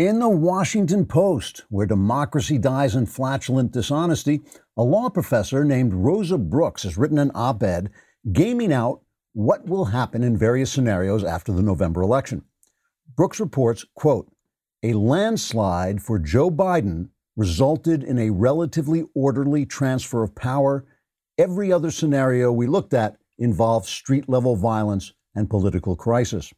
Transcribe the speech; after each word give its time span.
In 0.00 0.18
the 0.18 0.30
Washington 0.30 1.04
Post, 1.04 1.66
where 1.68 1.84
democracy 1.84 2.56
dies 2.56 2.96
in 2.96 3.04
flatulent 3.04 3.70
dishonesty, 3.70 4.40
a 4.74 4.82
law 4.82 5.10
professor 5.10 5.62
named 5.62 5.92
Rosa 5.92 6.38
Brooks 6.38 6.84
has 6.84 6.96
written 6.96 7.18
an 7.18 7.30
op 7.34 7.62
ed 7.62 7.90
gaming 8.32 8.72
out 8.72 9.02
what 9.34 9.66
will 9.66 9.84
happen 9.84 10.22
in 10.22 10.38
various 10.38 10.72
scenarios 10.72 11.22
after 11.22 11.52
the 11.52 11.60
November 11.60 12.00
election. 12.00 12.42
Brooks 13.14 13.40
reports, 13.40 13.84
quote, 13.94 14.32
a 14.82 14.94
landslide 14.94 16.00
for 16.00 16.18
Joe 16.18 16.50
Biden 16.50 17.10
resulted 17.36 18.02
in 18.02 18.18
a 18.18 18.30
relatively 18.30 19.04
orderly 19.14 19.66
transfer 19.66 20.22
of 20.22 20.34
power. 20.34 20.86
Every 21.36 21.70
other 21.70 21.90
scenario 21.90 22.50
we 22.50 22.66
looked 22.66 22.94
at 22.94 23.18
involved 23.36 23.86
street 23.86 24.30
level 24.30 24.56
violence 24.56 25.12
and 25.34 25.50
political 25.50 25.94
crisis. 25.94 26.54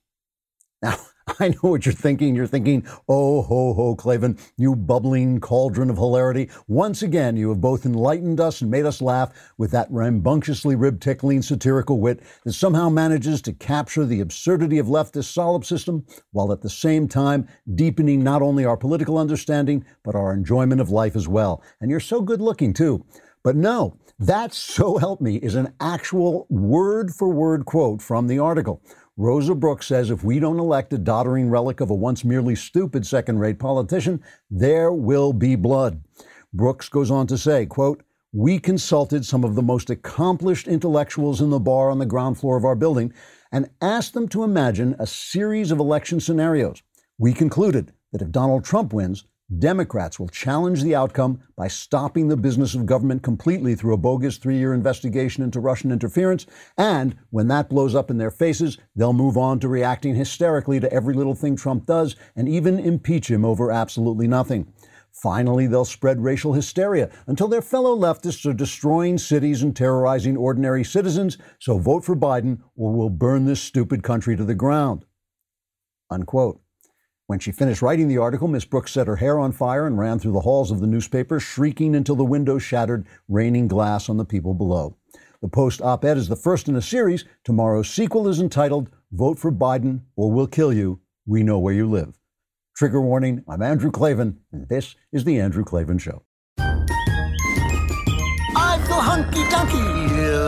Now, 0.80 0.96
I 1.40 1.48
know 1.48 1.70
what 1.70 1.86
you're 1.86 1.92
thinking. 1.92 2.34
You're 2.34 2.46
thinking, 2.46 2.86
oh, 3.08 3.42
ho, 3.42 3.74
ho, 3.74 3.94
Klavan, 3.94 4.38
you 4.56 4.74
bubbling 4.74 5.40
cauldron 5.40 5.90
of 5.90 5.96
hilarity. 5.96 6.50
Once 6.68 7.02
again, 7.02 7.36
you 7.36 7.48
have 7.50 7.60
both 7.60 7.86
enlightened 7.86 8.40
us 8.40 8.60
and 8.60 8.70
made 8.70 8.86
us 8.86 9.00
laugh 9.00 9.52
with 9.58 9.70
that 9.72 9.90
rambunctiously 9.90 10.74
rib 10.74 11.00
tickling 11.00 11.42
satirical 11.42 12.00
wit 12.00 12.20
that 12.44 12.52
somehow 12.52 12.88
manages 12.88 13.40
to 13.42 13.52
capture 13.52 14.04
the 14.04 14.20
absurdity 14.20 14.78
of 14.78 14.86
leftist 14.86 15.32
solipsism 15.32 16.04
while 16.32 16.52
at 16.52 16.62
the 16.62 16.70
same 16.70 17.06
time 17.08 17.46
deepening 17.74 18.22
not 18.22 18.42
only 18.42 18.64
our 18.64 18.76
political 18.76 19.18
understanding, 19.18 19.84
but 20.02 20.14
our 20.14 20.32
enjoyment 20.32 20.80
of 20.80 20.90
life 20.90 21.16
as 21.16 21.28
well. 21.28 21.62
And 21.80 21.90
you're 21.90 22.00
so 22.00 22.20
good 22.20 22.40
looking, 22.40 22.72
too. 22.72 23.04
But 23.44 23.56
no, 23.56 23.98
that 24.18 24.54
so 24.54 24.98
help 24.98 25.20
me 25.20 25.36
is 25.36 25.56
an 25.56 25.74
actual 25.80 26.46
word 26.48 27.10
for 27.10 27.28
word 27.28 27.64
quote 27.64 28.00
from 28.00 28.28
the 28.28 28.38
article. 28.38 28.80
Rosa 29.16 29.54
Brooks 29.54 29.86
says 29.86 30.10
if 30.10 30.24
we 30.24 30.38
don't 30.38 30.58
elect 30.58 30.92
a 30.94 30.98
doddering 30.98 31.50
relic 31.50 31.80
of 31.80 31.90
a 31.90 31.94
once 31.94 32.24
merely 32.24 32.54
stupid 32.54 33.06
second 33.06 33.38
rate 33.40 33.58
politician, 33.58 34.22
there 34.50 34.90
will 34.90 35.34
be 35.34 35.54
blood. 35.54 36.02
Brooks 36.54 36.88
goes 36.88 37.10
on 37.10 37.26
to 37.26 37.36
say, 37.36 37.66
quote, 37.66 38.02
we 38.32 38.58
consulted 38.58 39.26
some 39.26 39.44
of 39.44 39.54
the 39.54 39.62
most 39.62 39.90
accomplished 39.90 40.66
intellectuals 40.66 41.42
in 41.42 41.50
the 41.50 41.60
bar 41.60 41.90
on 41.90 41.98
the 41.98 42.06
ground 42.06 42.38
floor 42.38 42.56
of 42.56 42.64
our 42.64 42.74
building 42.74 43.12
and 43.52 43.68
asked 43.82 44.14
them 44.14 44.26
to 44.28 44.44
imagine 44.44 44.96
a 44.98 45.06
series 45.06 45.70
of 45.70 45.78
election 45.78 46.18
scenarios. 46.18 46.82
We 47.18 47.34
concluded 47.34 47.92
that 48.12 48.22
if 48.22 48.30
Donald 48.30 48.64
Trump 48.64 48.94
wins, 48.94 49.26
Democrats 49.58 50.20
will 50.20 50.28
challenge 50.28 50.82
the 50.82 50.94
outcome 50.94 51.40
by 51.56 51.66
stopping 51.68 52.28
the 52.28 52.36
business 52.36 52.74
of 52.74 52.86
government 52.86 53.22
completely 53.22 53.74
through 53.74 53.92
a 53.92 53.98
bogus 53.98 54.38
three 54.38 54.56
year 54.56 54.72
investigation 54.72 55.42
into 55.42 55.60
Russian 55.60 55.90
interference. 55.90 56.46
And 56.78 57.16
when 57.30 57.48
that 57.48 57.68
blows 57.68 57.94
up 57.94 58.10
in 58.10 58.18
their 58.18 58.30
faces, 58.30 58.78
they'll 58.94 59.12
move 59.12 59.36
on 59.36 59.58
to 59.60 59.68
reacting 59.68 60.14
hysterically 60.14 60.80
to 60.80 60.92
every 60.92 61.14
little 61.14 61.34
thing 61.34 61.56
Trump 61.56 61.86
does 61.86 62.16
and 62.36 62.48
even 62.48 62.78
impeach 62.78 63.30
him 63.30 63.44
over 63.44 63.72
absolutely 63.72 64.28
nothing. 64.28 64.72
Finally, 65.12 65.66
they'll 65.66 65.84
spread 65.84 66.22
racial 66.22 66.54
hysteria 66.54 67.10
until 67.26 67.48
their 67.48 67.60
fellow 67.60 67.94
leftists 67.94 68.48
are 68.48 68.54
destroying 68.54 69.18
cities 69.18 69.62
and 69.62 69.76
terrorizing 69.76 70.36
ordinary 70.36 70.84
citizens. 70.84 71.36
So 71.58 71.78
vote 71.78 72.04
for 72.04 72.16
Biden 72.16 72.60
or 72.74 72.92
we'll 72.92 73.10
burn 73.10 73.44
this 73.44 73.60
stupid 73.60 74.02
country 74.02 74.36
to 74.36 74.44
the 74.44 74.54
ground. 74.54 75.04
Unquote. 76.10 76.60
When 77.32 77.38
she 77.38 77.50
finished 77.50 77.80
writing 77.80 78.08
the 78.08 78.18
article, 78.18 78.46
Miss 78.46 78.66
Brooks 78.66 78.92
set 78.92 79.06
her 79.06 79.16
hair 79.16 79.38
on 79.38 79.52
fire 79.52 79.86
and 79.86 79.98
ran 79.98 80.18
through 80.18 80.32
the 80.32 80.40
halls 80.40 80.70
of 80.70 80.80
the 80.80 80.86
newspaper, 80.86 81.40
shrieking 81.40 81.94
until 81.94 82.14
the 82.14 82.26
windows 82.26 82.62
shattered, 82.62 83.06
raining 83.26 83.68
glass 83.68 84.10
on 84.10 84.18
the 84.18 84.24
people 84.26 84.52
below. 84.52 84.98
The 85.40 85.48
Post 85.48 85.80
op 85.80 86.04
ed 86.04 86.18
is 86.18 86.28
the 86.28 86.36
first 86.36 86.68
in 86.68 86.76
a 86.76 86.82
series. 86.82 87.24
Tomorrow's 87.42 87.88
sequel 87.88 88.28
is 88.28 88.38
entitled 88.38 88.90
Vote 89.12 89.38
for 89.38 89.50
Biden 89.50 90.02
or 90.14 90.30
We'll 90.30 90.46
Kill 90.46 90.74
You. 90.74 91.00
We 91.24 91.42
Know 91.42 91.58
Where 91.58 91.72
You 91.72 91.88
Live. 91.88 92.18
Trigger 92.76 93.00
warning 93.00 93.42
I'm 93.48 93.62
Andrew 93.62 93.90
Klavan, 93.90 94.38
and 94.52 94.68
this 94.68 94.94
is 95.10 95.24
The 95.24 95.40
Andrew 95.40 95.64
Klavan 95.64 95.96
Show. 95.96 96.24
I 98.54 98.78
feel 98.86 99.00
hunky 99.00 99.44
dunky, 99.44 99.91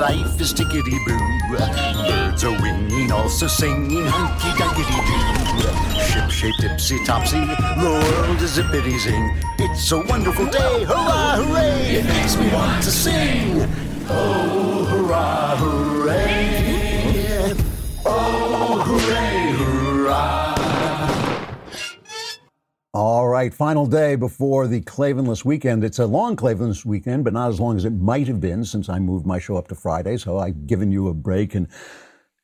life 0.01 0.41
is 0.41 0.53
tickety 0.53 0.99
boo. 1.07 1.19
Birds 1.57 2.45
are 2.45 2.63
winging, 2.63 3.13
also 3.13 3.47
singing 3.47 4.07
hunky 4.07 4.51
dunky 4.59 4.85
doo. 4.91 6.01
Ship 6.01 6.31
shape 6.31 6.55
tipsy 6.61 6.99
topsy, 7.05 7.41
the 7.41 7.55
world 7.83 8.43
is 8.43 8.59
zippity 8.59 8.99
zing. 8.99 9.37
It's 9.59 9.93
a 9.93 9.99
wonderful 9.99 10.47
day, 10.47 10.85
hurrah, 10.85 11.37
hooray! 11.37 11.97
It 11.97 12.07
makes 12.07 12.37
me 12.37 12.53
want 12.53 12.83
to 12.83 12.91
sing. 12.91 13.69
Oh, 14.09 14.85
hurrah, 14.91 15.57
hooray! 15.57 17.55
Oh, 18.05 18.44
All 22.95 23.27
right, 23.27 23.53
final 23.53 23.87
day 23.87 24.15
before 24.15 24.69
the 24.69 24.81
Klavanless 24.83 25.45
weekend. 25.45 25.83
It's 25.83 25.99
a 25.99 26.07
long 26.07 26.37
Klavanless 26.37 26.85
weekend, 26.85 27.25
but 27.25 27.33
not 27.33 27.49
as 27.49 27.59
long 27.59 27.77
as 27.77 27.85
it 27.85 27.91
might 27.91 28.29
have 28.29 28.41
been 28.41 28.65
since 28.65 28.89
I 28.89 29.01
moved 29.01 29.27
my 29.27 29.41
show 29.41 29.57
up 29.57 29.67
to 29.69 29.75
Friday. 29.75 30.17
So 30.17 30.39
I've 30.39 30.69
given 30.69 30.93
you 30.93 31.09
a 31.09 31.13
break 31.13 31.57
and 31.57 31.67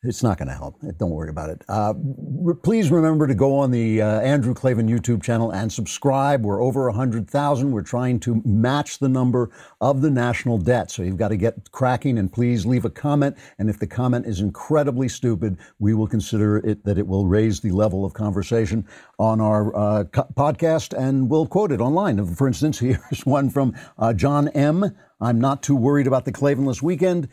it's 0.02 0.22
not 0.22 0.38
going 0.38 0.48
to 0.48 0.54
help. 0.54 0.76
Don't 0.96 1.10
worry 1.10 1.28
about 1.28 1.50
it. 1.50 1.62
Uh, 1.68 1.92
re- 1.96 2.54
please 2.54 2.90
remember 2.90 3.26
to 3.26 3.34
go 3.34 3.58
on 3.58 3.70
the 3.70 4.00
uh, 4.00 4.20
Andrew 4.20 4.54
Klavan 4.54 4.88
YouTube 4.88 5.22
channel 5.22 5.50
and 5.50 5.70
subscribe. 5.70 6.42
We're 6.42 6.62
over 6.62 6.86
100,000. 6.86 7.70
We're 7.70 7.82
trying 7.82 8.18
to 8.20 8.40
match 8.46 8.98
the 8.98 9.10
number 9.10 9.50
of 9.82 10.00
the 10.00 10.10
national 10.10 10.56
debt. 10.56 10.90
So 10.90 11.02
you've 11.02 11.18
got 11.18 11.28
to 11.28 11.36
get 11.36 11.70
cracking 11.70 12.16
and 12.16 12.32
please 12.32 12.64
leave 12.64 12.86
a 12.86 12.90
comment. 12.90 13.36
And 13.58 13.68
if 13.68 13.78
the 13.78 13.86
comment 13.86 14.24
is 14.24 14.40
incredibly 14.40 15.08
stupid, 15.08 15.58
we 15.78 15.92
will 15.92 16.08
consider 16.08 16.56
it 16.58 16.82
that 16.84 16.96
it 16.96 17.06
will 17.06 17.26
raise 17.26 17.60
the 17.60 17.70
level 17.70 18.06
of 18.06 18.14
conversation 18.14 18.86
on 19.18 19.38
our 19.42 19.76
uh, 19.76 20.04
co- 20.04 20.28
podcast 20.34 20.96
and 20.98 21.28
we'll 21.28 21.46
quote 21.46 21.72
it 21.72 21.80
online. 21.80 22.24
For 22.34 22.48
instance, 22.48 22.78
here's 22.78 23.26
one 23.26 23.50
from 23.50 23.74
uh, 23.98 24.14
John 24.14 24.48
M. 24.48 24.96
I'm 25.20 25.38
not 25.38 25.62
too 25.62 25.76
worried 25.76 26.06
about 26.06 26.24
the 26.24 26.32
Klavanless 26.32 26.80
weekend. 26.80 27.28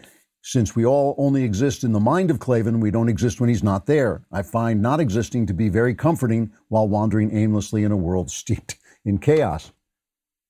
Since 0.47 0.78
we 0.78 0.85
all 0.85 1.13
only 1.18 1.44
exist 1.44 1.84
in 1.84 1.91
the 1.91 2.00
mind 2.00 2.31
of 2.31 2.40
Klavan, 2.40 2.80
we 2.80 2.90
don't 2.90 3.09
exist 3.09 3.41
when 3.41 3.50
he's 3.50 3.63
not 3.63 3.85
there. 3.85 4.22
I 4.31 4.44
find 4.44 4.81
not 4.81 5.02
existing 5.02 5.46
to 5.47 5.53
be 5.53 5.68
very 5.68 5.94
comforting 5.94 6.53
while 6.69 6.88
wandering 6.88 7.35
aimlessly 7.35 7.84
in 7.84 7.91
a 7.91 7.97
world 7.97 8.31
steeped 8.41 8.78
in 9.03 9.18
chaos. 9.18 9.74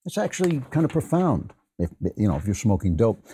It's 0.06 0.20
actually 0.20 0.62
kind 0.70 0.86
of 0.86 0.92
profound, 0.92 1.52
if 1.80 1.90
you 2.16 2.28
know, 2.28 2.36
if 2.36 2.46
you're 2.46 2.54
smoking 2.54 2.96
dope. 2.96 3.26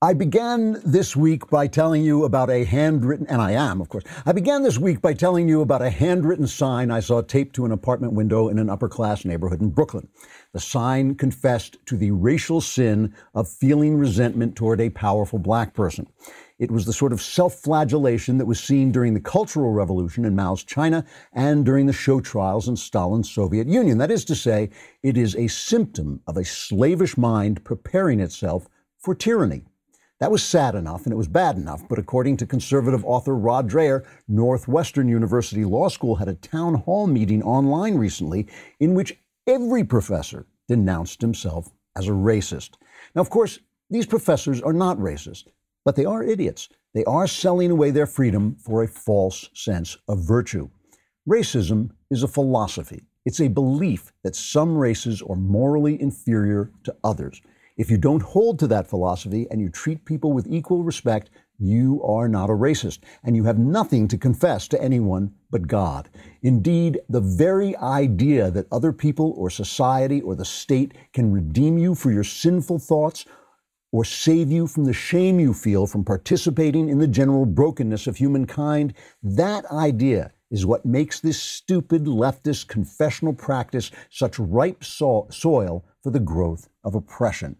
I 0.00 0.14
began 0.14 0.80
this 0.82 1.14
week 1.14 1.50
by 1.50 1.66
telling 1.66 2.02
you 2.02 2.24
about 2.24 2.48
a 2.48 2.64
handwritten, 2.64 3.26
and 3.26 3.42
I 3.42 3.52
am, 3.52 3.82
of 3.82 3.90
course. 3.90 4.04
I 4.24 4.32
began 4.32 4.62
this 4.62 4.78
week 4.78 5.02
by 5.02 5.12
telling 5.12 5.46
you 5.46 5.60
about 5.60 5.82
a 5.82 5.90
handwritten 5.90 6.46
sign 6.46 6.90
I 6.90 7.00
saw 7.00 7.20
taped 7.20 7.54
to 7.56 7.66
an 7.66 7.70
apartment 7.70 8.14
window 8.14 8.48
in 8.48 8.58
an 8.58 8.70
upper 8.70 8.88
class 8.88 9.26
neighborhood 9.26 9.60
in 9.60 9.68
Brooklyn. 9.68 10.08
The 10.52 10.60
sign 10.60 11.14
confessed 11.14 11.78
to 11.86 11.96
the 11.96 12.10
racial 12.10 12.60
sin 12.60 13.14
of 13.34 13.48
feeling 13.48 13.96
resentment 13.96 14.54
toward 14.54 14.82
a 14.82 14.90
powerful 14.90 15.38
black 15.38 15.72
person. 15.72 16.06
It 16.58 16.70
was 16.70 16.84
the 16.84 16.92
sort 16.92 17.14
of 17.14 17.22
self 17.22 17.54
flagellation 17.54 18.36
that 18.36 18.46
was 18.46 18.60
seen 18.60 18.92
during 18.92 19.14
the 19.14 19.20
Cultural 19.20 19.72
Revolution 19.72 20.26
in 20.26 20.36
Mao's 20.36 20.62
China 20.62 21.06
and 21.32 21.64
during 21.64 21.86
the 21.86 21.92
show 21.92 22.20
trials 22.20 22.68
in 22.68 22.76
Stalin's 22.76 23.30
Soviet 23.30 23.66
Union. 23.66 23.96
That 23.96 24.10
is 24.10 24.26
to 24.26 24.34
say, 24.34 24.68
it 25.02 25.16
is 25.16 25.34
a 25.34 25.48
symptom 25.48 26.20
of 26.26 26.36
a 26.36 26.44
slavish 26.44 27.16
mind 27.16 27.64
preparing 27.64 28.20
itself 28.20 28.68
for 28.98 29.14
tyranny. 29.14 29.64
That 30.20 30.30
was 30.30 30.44
sad 30.44 30.76
enough 30.76 31.04
and 31.04 31.12
it 31.12 31.16
was 31.16 31.26
bad 31.26 31.56
enough, 31.56 31.88
but 31.88 31.98
according 31.98 32.36
to 32.36 32.46
conservative 32.46 33.04
author 33.04 33.34
Rod 33.34 33.68
Dreher, 33.68 34.04
Northwestern 34.28 35.08
University 35.08 35.64
Law 35.64 35.88
School 35.88 36.14
had 36.14 36.28
a 36.28 36.34
town 36.34 36.74
hall 36.74 37.08
meeting 37.08 37.42
online 37.42 37.96
recently 37.96 38.46
in 38.78 38.94
which 38.94 39.18
every 39.46 39.84
professor 39.84 40.46
denounced 40.68 41.20
himself 41.20 41.70
as 41.96 42.08
a 42.08 42.12
racist. 42.12 42.70
Now, 43.14 43.20
of 43.20 43.30
course, 43.30 43.58
these 43.90 44.06
professors 44.06 44.62
are 44.62 44.72
not 44.72 44.98
racist, 44.98 45.48
but 45.84 45.96
they 45.96 46.04
are 46.04 46.22
idiots. 46.22 46.68
They 46.94 47.04
are 47.04 47.26
selling 47.26 47.70
away 47.70 47.90
their 47.90 48.06
freedom 48.06 48.56
for 48.56 48.82
a 48.82 48.88
false 48.88 49.48
sense 49.54 49.96
of 50.08 50.20
virtue. 50.20 50.68
Racism 51.28 51.90
is 52.10 52.22
a 52.22 52.28
philosophy. 52.28 53.02
It's 53.24 53.40
a 53.40 53.48
belief 53.48 54.12
that 54.24 54.34
some 54.34 54.76
races 54.76 55.22
are 55.22 55.36
morally 55.36 56.00
inferior 56.00 56.70
to 56.84 56.96
others. 57.04 57.40
If 57.76 57.90
you 57.90 57.96
don't 57.96 58.22
hold 58.22 58.58
to 58.58 58.66
that 58.68 58.88
philosophy 58.88 59.46
and 59.50 59.60
you 59.60 59.68
treat 59.68 60.04
people 60.04 60.32
with 60.32 60.46
equal 60.48 60.82
respect, 60.82 61.30
you 61.62 62.02
are 62.02 62.28
not 62.28 62.50
a 62.50 62.54
racist, 62.54 62.98
and 63.22 63.36
you 63.36 63.44
have 63.44 63.58
nothing 63.58 64.08
to 64.08 64.18
confess 64.18 64.66
to 64.68 64.82
anyone 64.82 65.32
but 65.50 65.68
God. 65.68 66.08
Indeed, 66.42 67.00
the 67.08 67.20
very 67.20 67.76
idea 67.76 68.50
that 68.50 68.66
other 68.72 68.92
people 68.92 69.34
or 69.36 69.48
society 69.48 70.20
or 70.20 70.34
the 70.34 70.44
state 70.44 70.92
can 71.12 71.32
redeem 71.32 71.78
you 71.78 71.94
for 71.94 72.10
your 72.10 72.24
sinful 72.24 72.80
thoughts 72.80 73.26
or 73.92 74.04
save 74.04 74.50
you 74.50 74.66
from 74.66 74.84
the 74.84 74.92
shame 74.92 75.38
you 75.38 75.52
feel 75.52 75.86
from 75.86 76.04
participating 76.04 76.88
in 76.88 76.98
the 76.98 77.06
general 77.06 77.44
brokenness 77.44 78.06
of 78.06 78.16
humankind, 78.16 78.94
that 79.22 79.64
idea 79.66 80.32
is 80.50 80.66
what 80.66 80.84
makes 80.84 81.20
this 81.20 81.40
stupid 81.40 82.04
leftist 82.04 82.68
confessional 82.68 83.34
practice 83.34 83.90
such 84.10 84.38
ripe 84.38 84.82
so- 84.82 85.26
soil 85.30 85.84
for 86.02 86.10
the 86.10 86.20
growth 86.20 86.68
of 86.84 86.94
oppression. 86.94 87.56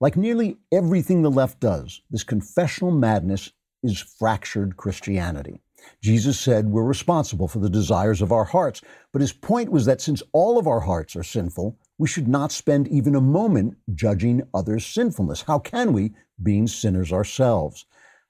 Like 0.00 0.16
nearly 0.16 0.56
everything 0.72 1.20
the 1.20 1.30
left 1.30 1.60
does, 1.60 2.00
this 2.10 2.24
confessional 2.24 2.90
madness 2.90 3.52
is 3.82 4.00
fractured 4.00 4.78
Christianity. 4.78 5.60
Jesus 6.02 6.40
said 6.40 6.70
we're 6.70 6.84
responsible 6.84 7.48
for 7.48 7.58
the 7.58 7.68
desires 7.68 8.22
of 8.22 8.32
our 8.32 8.44
hearts, 8.44 8.80
but 9.12 9.20
his 9.20 9.32
point 9.32 9.70
was 9.70 9.84
that 9.84 10.00
since 10.00 10.22
all 10.32 10.58
of 10.58 10.66
our 10.66 10.80
hearts 10.80 11.16
are 11.16 11.22
sinful, 11.22 11.78
we 11.98 12.08
should 12.08 12.28
not 12.28 12.50
spend 12.50 12.88
even 12.88 13.14
a 13.14 13.20
moment 13.20 13.76
judging 13.94 14.42
others' 14.54 14.86
sinfulness. 14.86 15.42
How 15.42 15.58
can 15.58 15.92
we, 15.92 16.14
being 16.42 16.66
sinners 16.66 17.12
ourselves? 17.12 17.84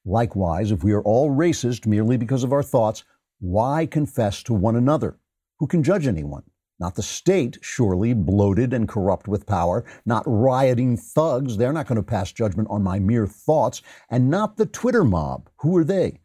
Likewise, 0.04 0.72
if 0.72 0.82
we 0.82 0.92
are 0.92 1.02
all 1.02 1.30
racist 1.30 1.86
merely 1.86 2.16
because 2.16 2.42
of 2.42 2.52
our 2.52 2.64
thoughts, 2.64 3.04
why 3.38 3.86
confess 3.86 4.42
to 4.44 4.54
one 4.54 4.74
another? 4.74 5.18
Who 5.58 5.68
can 5.68 5.84
judge 5.84 6.06
anyone? 6.08 6.42
Not 6.80 6.94
the 6.94 7.02
state, 7.02 7.58
surely, 7.60 8.14
bloated 8.14 8.72
and 8.72 8.88
corrupt 8.88 9.28
with 9.28 9.46
power, 9.46 9.84
not 10.06 10.24
rioting 10.26 10.96
thugs, 10.96 11.58
they're 11.58 11.74
not 11.74 11.86
going 11.86 11.96
to 11.96 12.02
pass 12.02 12.32
judgment 12.32 12.68
on 12.70 12.82
my 12.82 12.98
mere 12.98 13.26
thoughts, 13.26 13.82
and 14.08 14.30
not 14.30 14.56
the 14.56 14.64
Twitter 14.64 15.04
mob. 15.04 15.50
Who 15.58 15.76
are 15.76 15.84
they? 15.84 16.20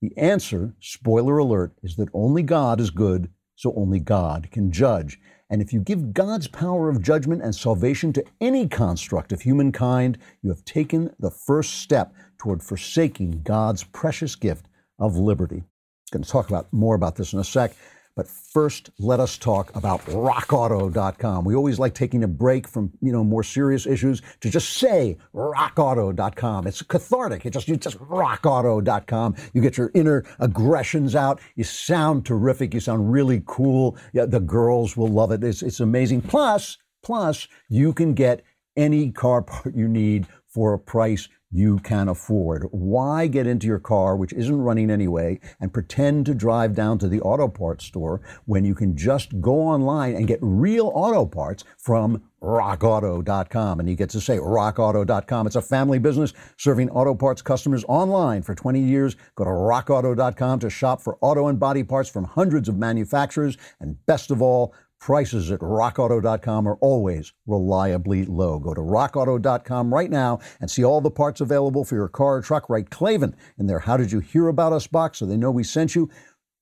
The 0.00 0.16
answer, 0.16 0.74
spoiler 0.80 1.36
alert, 1.36 1.74
is 1.82 1.96
that 1.96 2.08
only 2.14 2.42
God 2.42 2.80
is 2.80 2.90
good, 2.90 3.28
so 3.54 3.74
only 3.76 4.00
God 4.00 4.48
can 4.50 4.72
judge. 4.72 5.20
And 5.50 5.60
if 5.60 5.72
you 5.72 5.80
give 5.80 6.14
God's 6.14 6.46
power 6.46 6.88
of 6.88 7.02
judgment 7.02 7.42
and 7.42 7.54
salvation 7.54 8.12
to 8.14 8.24
any 8.40 8.68
construct 8.68 9.32
of 9.32 9.42
humankind, 9.42 10.16
you 10.42 10.50
have 10.50 10.64
taken 10.64 11.14
the 11.18 11.30
first 11.30 11.80
step 11.80 12.14
toward 12.38 12.62
forsaking 12.62 13.42
God's 13.42 13.84
precious 13.84 14.36
gift 14.36 14.66
of 14.98 15.16
liberty. 15.16 15.56
I'm 15.56 15.64
going 16.12 16.22
to 16.22 16.30
talk 16.30 16.48
about 16.48 16.72
more 16.72 16.94
about 16.94 17.16
this 17.16 17.32
in 17.32 17.40
a 17.40 17.44
sec. 17.44 17.74
But 18.18 18.26
first, 18.26 18.90
let 18.98 19.20
us 19.20 19.38
talk 19.38 19.70
about 19.76 20.00
rockauto.com. 20.06 21.44
We 21.44 21.54
always 21.54 21.78
like 21.78 21.94
taking 21.94 22.24
a 22.24 22.26
break 22.26 22.66
from, 22.66 22.92
you 23.00 23.12
know, 23.12 23.22
more 23.22 23.44
serious 23.44 23.86
issues 23.86 24.22
to 24.40 24.50
just 24.50 24.70
say 24.70 25.18
rockauto.com. 25.32 26.66
It's 26.66 26.82
cathartic. 26.82 27.46
It 27.46 27.52
just 27.52 27.68
you 27.68 27.76
just 27.76 27.96
rockauto.com. 28.00 29.36
You 29.52 29.62
get 29.62 29.78
your 29.78 29.92
inner 29.94 30.24
aggressions 30.40 31.14
out. 31.14 31.40
You 31.54 31.62
sound 31.62 32.26
terrific. 32.26 32.74
You 32.74 32.80
sound 32.80 33.12
really 33.12 33.40
cool. 33.46 33.96
Yeah, 34.12 34.26
the 34.26 34.40
girls 34.40 34.96
will 34.96 35.06
love 35.06 35.30
it. 35.30 35.44
It's 35.44 35.62
it's 35.62 35.78
amazing. 35.78 36.22
Plus, 36.22 36.76
plus 37.04 37.46
you 37.68 37.92
can 37.92 38.14
get 38.14 38.42
any 38.76 39.12
car 39.12 39.42
part 39.42 39.76
you 39.76 39.86
need 39.86 40.26
for 40.48 40.74
a 40.74 40.78
price 40.80 41.28
you 41.50 41.78
can 41.78 42.08
afford. 42.08 42.64
Why 42.70 43.26
get 43.26 43.46
into 43.46 43.66
your 43.66 43.78
car, 43.78 44.16
which 44.16 44.32
isn't 44.32 44.60
running 44.60 44.90
anyway, 44.90 45.40
and 45.60 45.72
pretend 45.72 46.26
to 46.26 46.34
drive 46.34 46.74
down 46.74 46.98
to 46.98 47.08
the 47.08 47.20
auto 47.20 47.48
parts 47.48 47.84
store 47.84 48.20
when 48.44 48.64
you 48.64 48.74
can 48.74 48.96
just 48.96 49.40
go 49.40 49.60
online 49.60 50.14
and 50.14 50.26
get 50.26 50.38
real 50.42 50.92
auto 50.94 51.24
parts 51.24 51.64
from 51.78 52.22
rockauto.com? 52.42 53.80
And 53.80 53.88
you 53.88 53.96
get 53.96 54.10
to 54.10 54.20
say 54.20 54.38
rockauto.com. 54.38 55.46
It's 55.46 55.56
a 55.56 55.62
family 55.62 55.98
business 55.98 56.32
serving 56.56 56.90
auto 56.90 57.14
parts 57.14 57.42
customers 57.42 57.84
online 57.88 58.42
for 58.42 58.54
20 58.54 58.80
years. 58.80 59.16
Go 59.34 59.44
to 59.44 59.50
rockauto.com 59.50 60.58
to 60.60 60.70
shop 60.70 61.00
for 61.00 61.16
auto 61.20 61.48
and 61.48 61.58
body 61.58 61.82
parts 61.82 62.10
from 62.10 62.24
hundreds 62.24 62.68
of 62.68 62.76
manufacturers. 62.76 63.56
And 63.80 64.04
best 64.06 64.30
of 64.30 64.42
all, 64.42 64.74
Prices 65.00 65.50
at 65.50 65.60
rockauto.com 65.60 66.66
are 66.66 66.76
always 66.76 67.32
reliably 67.46 68.24
low. 68.24 68.58
Go 68.58 68.74
to 68.74 68.80
rockauto.com 68.80 69.94
right 69.94 70.10
now 70.10 70.40
and 70.60 70.70
see 70.70 70.84
all 70.84 71.00
the 71.00 71.10
parts 71.10 71.40
available 71.40 71.84
for 71.84 71.94
your 71.94 72.08
car 72.08 72.36
or 72.36 72.42
truck. 72.42 72.68
Write 72.68 72.90
Klavan 72.90 73.36
in 73.58 73.66
their 73.66 73.78
How 73.78 73.96
Did 73.96 74.12
You 74.12 74.20
Hear 74.20 74.48
About 74.48 74.72
Us 74.72 74.86
box 74.86 75.18
so 75.18 75.26
they 75.26 75.36
know 75.36 75.50
we 75.50 75.64
sent 75.64 75.94
you. 75.94 76.10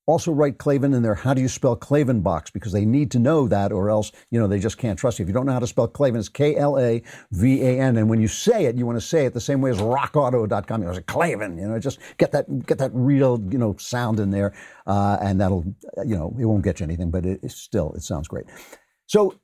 Also 0.06 0.32
write 0.32 0.58
Klavan 0.58 0.94
in 0.94 1.03
there. 1.03 1.17
How 1.17 1.35
Do 1.35 1.43
You 1.43 1.49
Spell 1.49 1.75
Klavan 1.75 2.20
box 2.20 2.49
because 2.50 2.73
they 2.73 2.85
need 2.85 3.11
to 3.11 3.19
know 3.19 3.49
that 3.49 3.73
or 3.73 3.91
else, 3.91 4.12
you 4.31 4.38
know, 4.38 4.47
they 4.47 4.61
just 4.61 4.79
can't 4.79 4.99
trust 4.99 5.19
you. 5.19 5.25
If 5.25 5.29
you 5.29 5.35
don't 5.35 5.47
know 5.47 5.53
how 5.53 5.58
to 5.58 5.67
spell 5.67 5.88
Klavan, 5.88 6.20
it's 6.20 6.29
K-L-A-V-A-N. 6.29 7.97
And 7.97 8.08
when 8.08 8.20
you 8.20 8.29
say 8.29 8.67
it, 8.67 8.76
you 8.76 8.87
want 8.87 8.97
to 8.97 9.06
say 9.06 9.26
it 9.26 9.35
the 9.35 9.41
same 9.41 9.61
way 9.61 9.70
as 9.70 9.79
rockauto.com. 9.79 10.81
You 10.81 10.87
know, 10.87 10.93
it's 10.93 11.05
Klavan, 11.06 11.58
you 11.58 11.69
know, 11.69 11.79
just 11.81 11.99
get 12.19 12.31
that, 12.32 12.67
get 12.67 12.79
that 12.79 12.93
real, 12.94 13.43
you 13.50 13.58
know, 13.58 13.75
sound 13.79 14.20
in 14.20 14.31
there. 14.31 14.55
Uh, 14.87 15.19
and 15.20 15.41
that'll, 15.41 15.64
you 16.05 16.17
know, 16.17 16.35
it 16.38 16.44
won't 16.44 16.62
get 16.62 16.79
you 16.79 16.85
anything, 16.85 17.11
but 17.11 17.26
it, 17.26 17.50
still, 17.50 17.93
it 17.94 18.03
sounds 18.03 18.29
great. 18.29 18.44
So 19.06 19.35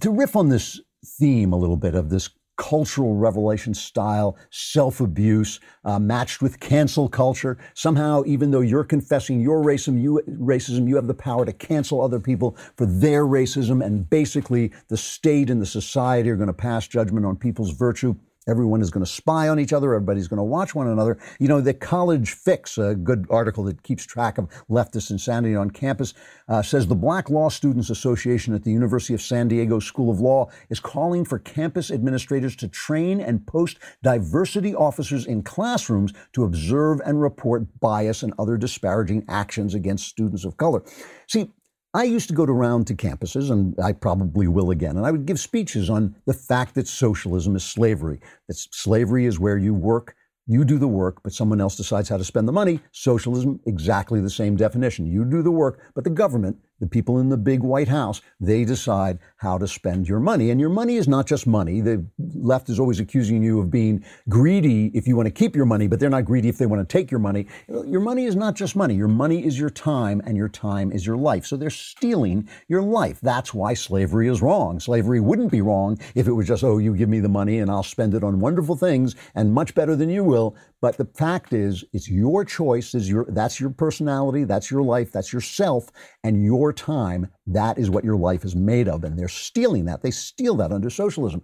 to 0.00 0.10
riff 0.10 0.36
on 0.36 0.48
this 0.48 0.80
theme 1.18 1.52
a 1.52 1.56
little 1.56 1.76
bit 1.76 1.94
of 1.94 2.10
this 2.10 2.30
cultural 2.56 3.14
revolution 3.14 3.74
style 3.74 4.36
self 4.50 5.00
abuse 5.00 5.60
uh, 5.84 5.98
matched 5.98 6.42
with 6.42 6.60
cancel 6.60 7.08
culture. 7.08 7.58
Somehow, 7.74 8.22
even 8.26 8.50
though 8.50 8.60
you're 8.60 8.84
confessing 8.84 9.40
your 9.40 9.62
racism, 9.62 10.00
you, 10.00 10.22
racism, 10.28 10.88
you 10.88 10.96
have 10.96 11.06
the 11.06 11.14
power 11.14 11.44
to 11.44 11.52
cancel 11.52 12.00
other 12.00 12.20
people 12.20 12.56
for 12.76 12.86
their 12.86 13.24
racism. 13.24 13.84
And 13.84 14.08
basically, 14.08 14.72
the 14.88 14.96
state 14.96 15.50
and 15.50 15.60
the 15.60 15.66
society 15.66 16.30
are 16.30 16.36
going 16.36 16.46
to 16.48 16.52
pass 16.52 16.86
judgment 16.86 17.26
on 17.26 17.36
people's 17.36 17.72
virtue. 17.72 18.16
Everyone 18.48 18.80
is 18.80 18.90
going 18.90 19.04
to 19.04 19.10
spy 19.10 19.48
on 19.48 19.58
each 19.58 19.72
other. 19.72 19.92
Everybody's 19.92 20.28
going 20.28 20.38
to 20.38 20.44
watch 20.44 20.72
one 20.72 20.86
another. 20.86 21.18
You 21.40 21.48
know, 21.48 21.60
the 21.60 21.74
College 21.74 22.30
Fix, 22.30 22.78
a 22.78 22.94
good 22.94 23.26
article 23.28 23.64
that 23.64 23.82
keeps 23.82 24.06
track 24.06 24.38
of 24.38 24.48
leftist 24.70 25.10
insanity 25.10 25.56
on 25.56 25.70
campus, 25.70 26.14
uh, 26.48 26.62
says 26.62 26.86
the 26.86 26.94
Black 26.94 27.28
Law 27.28 27.48
Students 27.48 27.90
Association 27.90 28.54
at 28.54 28.62
the 28.62 28.70
University 28.70 29.14
of 29.14 29.20
San 29.20 29.48
Diego 29.48 29.80
School 29.80 30.12
of 30.12 30.20
Law 30.20 30.48
is 30.70 30.78
calling 30.78 31.24
for 31.24 31.40
campus 31.40 31.90
administrators 31.90 32.54
to 32.56 32.68
train 32.68 33.20
and 33.20 33.44
post 33.48 33.78
diversity 34.04 34.74
officers 34.74 35.26
in 35.26 35.42
classrooms 35.42 36.12
to 36.32 36.44
observe 36.44 37.00
and 37.04 37.20
report 37.20 37.66
bias 37.80 38.22
and 38.22 38.32
other 38.38 38.56
disparaging 38.56 39.24
actions 39.28 39.74
against 39.74 40.06
students 40.06 40.44
of 40.44 40.56
color. 40.56 40.84
See, 41.26 41.50
I 41.96 42.04
used 42.04 42.28
to 42.28 42.34
go 42.34 42.44
around 42.44 42.86
to 42.88 42.94
campuses, 42.94 43.50
and 43.50 43.74
I 43.80 43.92
probably 43.92 44.46
will 44.46 44.70
again, 44.70 44.98
and 44.98 45.06
I 45.06 45.10
would 45.10 45.24
give 45.24 45.40
speeches 45.40 45.88
on 45.88 46.14
the 46.26 46.34
fact 46.34 46.74
that 46.74 46.86
socialism 46.86 47.56
is 47.56 47.64
slavery. 47.64 48.20
That 48.48 48.56
slavery 48.58 49.24
is 49.24 49.40
where 49.40 49.56
you 49.56 49.72
work 49.72 50.14
you 50.48 50.64
do 50.64 50.78
the 50.78 50.86
work, 50.86 51.22
but 51.24 51.32
someone 51.32 51.60
else 51.60 51.76
decides 51.76 52.08
how 52.08 52.16
to 52.16 52.24
spend 52.24 52.46
the 52.46 52.52
money. 52.52 52.80
Socialism, 52.92 53.60
exactly 53.66 54.20
the 54.20 54.30
same 54.30 54.54
definition. 54.54 55.06
You 55.06 55.24
do 55.24 55.42
the 55.42 55.50
work, 55.50 55.80
but 55.94 56.04
the 56.04 56.10
government, 56.10 56.56
the 56.80 56.86
people 56.86 57.18
in 57.18 57.28
the 57.28 57.36
big 57.36 57.62
White 57.62 57.88
House, 57.88 58.20
they 58.40 58.64
decide 58.64 59.18
how 59.38 59.58
to 59.58 59.66
spend 59.66 60.08
your 60.08 60.20
money. 60.20 60.50
And 60.50 60.60
your 60.60 60.70
money 60.70 60.96
is 60.96 61.08
not 61.08 61.26
just 61.26 61.46
money. 61.46 61.80
The 61.80 62.04
left 62.18 62.68
is 62.68 62.78
always 62.78 63.00
accusing 63.00 63.42
you 63.42 63.60
of 63.60 63.70
being 63.70 64.04
greedy 64.28 64.90
if 64.94 65.06
you 65.06 65.16
want 65.16 65.26
to 65.26 65.32
keep 65.32 65.56
your 65.56 65.66
money, 65.66 65.86
but 65.86 66.00
they're 66.00 66.10
not 66.10 66.24
greedy 66.24 66.48
if 66.48 66.58
they 66.58 66.66
want 66.66 66.86
to 66.86 66.92
take 66.92 67.10
your 67.10 67.20
money. 67.20 67.46
Your 67.68 68.00
money 68.00 68.24
is 68.24 68.36
not 68.36 68.54
just 68.54 68.76
money. 68.76 68.94
Your 68.94 69.08
money 69.08 69.44
is 69.44 69.58
your 69.58 69.70
time, 69.70 70.20
and 70.26 70.36
your 70.36 70.48
time 70.48 70.92
is 70.92 71.06
your 71.06 71.16
life. 71.16 71.46
So 71.46 71.56
they're 71.56 71.70
stealing 71.70 72.48
your 72.68 72.82
life. 72.82 73.20
That's 73.20 73.54
why 73.54 73.74
slavery 73.74 74.28
is 74.28 74.42
wrong. 74.42 74.80
Slavery 74.80 75.20
wouldn't 75.20 75.50
be 75.50 75.62
wrong 75.62 75.98
if 76.14 76.26
it 76.26 76.32
was 76.32 76.46
just, 76.46 76.64
oh, 76.64 76.78
you 76.78 76.94
give 76.94 77.08
me 77.08 77.20
the 77.20 77.28
money 77.28 77.58
and 77.58 77.70
I'll 77.70 77.82
spend 77.82 78.14
it 78.14 78.24
on 78.24 78.40
wonderful 78.40 78.76
things 78.76 79.14
and 79.34 79.52
much 79.52 79.74
better 79.74 79.96
than 79.96 80.10
you 80.10 80.24
will. 80.24 80.56
But 80.80 80.98
the 80.98 81.06
fact 81.06 81.52
is, 81.52 81.84
it's 81.92 82.08
your 82.08 82.44
choice. 82.44 82.94
Is 82.94 83.08
your 83.08 83.26
that's 83.30 83.58
your 83.58 83.70
personality. 83.70 84.44
That's 84.44 84.70
your 84.70 84.82
life. 84.82 85.10
That's 85.10 85.32
yourself 85.32 85.88
and 86.22 86.44
your 86.44 86.65
time. 86.72 87.28
That 87.46 87.78
is 87.78 87.90
what 87.90 88.04
your 88.04 88.16
life 88.16 88.44
is 88.44 88.56
made 88.56 88.88
of. 88.88 89.04
And 89.04 89.18
they're 89.18 89.28
stealing 89.28 89.84
that. 89.86 90.02
They 90.02 90.10
steal 90.10 90.56
that 90.56 90.72
under 90.72 90.90
socialism. 90.90 91.42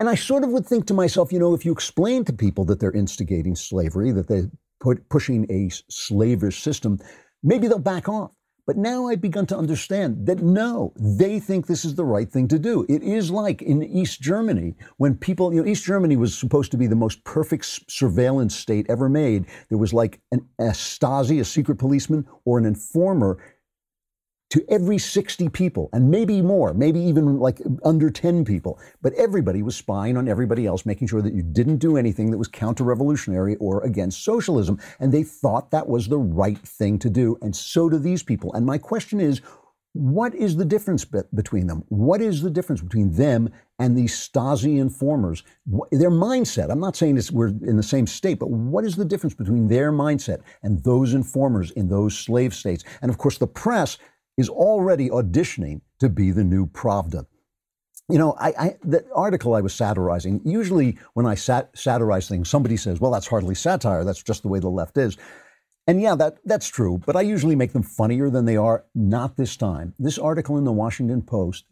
And 0.00 0.08
I 0.08 0.14
sort 0.14 0.44
of 0.44 0.50
would 0.50 0.66
think 0.66 0.86
to 0.86 0.94
myself, 0.94 1.32
you 1.32 1.38
know, 1.38 1.54
if 1.54 1.64
you 1.64 1.72
explain 1.72 2.24
to 2.26 2.32
people 2.32 2.64
that 2.66 2.78
they're 2.78 2.92
instigating 2.92 3.56
slavery, 3.56 4.12
that 4.12 4.28
they're 4.28 4.50
put, 4.80 5.08
pushing 5.08 5.46
a 5.50 5.70
slavish 5.90 6.62
system, 6.62 6.98
maybe 7.42 7.66
they'll 7.66 7.78
back 7.78 8.08
off. 8.08 8.30
But 8.68 8.76
now 8.76 9.08
I've 9.08 9.22
begun 9.22 9.46
to 9.46 9.56
understand 9.56 10.26
that 10.26 10.42
no, 10.42 10.92
they 10.94 11.40
think 11.40 11.66
this 11.66 11.86
is 11.86 11.94
the 11.94 12.04
right 12.04 12.30
thing 12.30 12.48
to 12.48 12.58
do. 12.58 12.84
It 12.86 13.02
is 13.02 13.30
like 13.30 13.62
in 13.62 13.82
East 13.82 14.20
Germany, 14.20 14.74
when 14.98 15.16
people, 15.16 15.54
you 15.54 15.62
know, 15.62 15.66
East 15.66 15.86
Germany 15.86 16.16
was 16.16 16.36
supposed 16.36 16.70
to 16.72 16.76
be 16.76 16.86
the 16.86 16.94
most 16.94 17.24
perfect 17.24 17.64
surveillance 17.90 18.54
state 18.54 18.84
ever 18.90 19.08
made. 19.08 19.46
There 19.70 19.78
was 19.78 19.94
like 19.94 20.20
an, 20.32 20.46
a 20.58 20.64
Stasi, 20.64 21.40
a 21.40 21.46
secret 21.46 21.78
policeman, 21.78 22.26
or 22.44 22.58
an 22.58 22.66
informer 22.66 23.38
to 24.50 24.64
every 24.68 24.96
60 24.96 25.48
people, 25.50 25.90
and 25.92 26.10
maybe 26.10 26.40
more, 26.40 26.72
maybe 26.72 27.00
even 27.00 27.38
like 27.38 27.60
under 27.84 28.10
10 28.10 28.44
people. 28.44 28.78
But 29.02 29.12
everybody 29.14 29.62
was 29.62 29.76
spying 29.76 30.16
on 30.16 30.26
everybody 30.26 30.66
else, 30.66 30.86
making 30.86 31.08
sure 31.08 31.20
that 31.20 31.34
you 31.34 31.42
didn't 31.42 31.78
do 31.78 31.96
anything 31.96 32.30
that 32.30 32.38
was 32.38 32.48
counter 32.48 32.84
revolutionary 32.84 33.56
or 33.56 33.84
against 33.84 34.24
socialism. 34.24 34.80
And 35.00 35.12
they 35.12 35.22
thought 35.22 35.70
that 35.70 35.88
was 35.88 36.08
the 36.08 36.18
right 36.18 36.58
thing 36.58 36.98
to 37.00 37.10
do. 37.10 37.36
And 37.42 37.54
so 37.54 37.88
do 37.90 37.98
these 37.98 38.22
people. 38.22 38.52
And 38.54 38.64
my 38.64 38.78
question 38.78 39.20
is, 39.20 39.42
what 39.92 40.34
is 40.34 40.56
the 40.56 40.64
difference 40.64 41.04
be- 41.04 41.20
between 41.34 41.66
them? 41.66 41.82
What 41.88 42.20
is 42.20 42.40
the 42.40 42.50
difference 42.50 42.80
between 42.80 43.12
them 43.12 43.50
and 43.78 43.96
these 43.96 44.14
Stasi 44.14 44.78
informers? 44.78 45.42
What, 45.64 45.90
their 45.90 46.10
mindset. 46.10 46.70
I'm 46.70 46.80
not 46.80 46.96
saying 46.96 47.20
we're 47.32 47.48
in 47.48 47.76
the 47.76 47.82
same 47.82 48.06
state, 48.06 48.38
but 48.38 48.50
what 48.50 48.84
is 48.84 48.96
the 48.96 49.04
difference 49.04 49.34
between 49.34 49.68
their 49.68 49.90
mindset 49.92 50.40
and 50.62 50.82
those 50.84 51.14
informers 51.14 51.70
in 51.72 51.88
those 51.88 52.16
slave 52.16 52.54
states? 52.54 52.84
And 53.02 53.10
of 53.10 53.18
course, 53.18 53.38
the 53.38 53.46
press 53.46 53.98
is 54.38 54.48
already 54.48 55.10
auditioning 55.10 55.82
to 56.00 56.08
be 56.08 56.30
the 56.30 56.44
new 56.44 56.66
Pravda. 56.66 57.26
You 58.08 58.16
know, 58.16 58.34
I, 58.40 58.48
I, 58.58 58.76
the 58.82 59.04
article 59.14 59.54
I 59.54 59.60
was 59.60 59.74
satirizing, 59.74 60.40
usually 60.42 60.96
when 61.12 61.26
I 61.26 61.34
sat, 61.34 61.76
satirize 61.76 62.26
things, 62.26 62.48
somebody 62.48 62.78
says, 62.78 63.00
well, 63.00 63.10
that's 63.10 63.26
hardly 63.26 63.54
satire. 63.54 64.04
That's 64.04 64.22
just 64.22 64.40
the 64.42 64.48
way 64.48 64.60
the 64.60 64.70
left 64.70 64.96
is. 64.96 65.18
And 65.86 66.00
yeah, 66.00 66.14
that, 66.14 66.38
that's 66.44 66.68
true, 66.68 67.02
but 67.04 67.16
I 67.16 67.22
usually 67.22 67.56
make 67.56 67.72
them 67.72 67.82
funnier 67.82 68.30
than 68.30 68.44
they 68.46 68.56
are. 68.56 68.84
Not 68.94 69.36
this 69.36 69.56
time. 69.56 69.94
This 69.98 70.18
article 70.18 70.56
in 70.56 70.64
the 70.64 70.72
Washington 70.72 71.20
Post, 71.20 71.64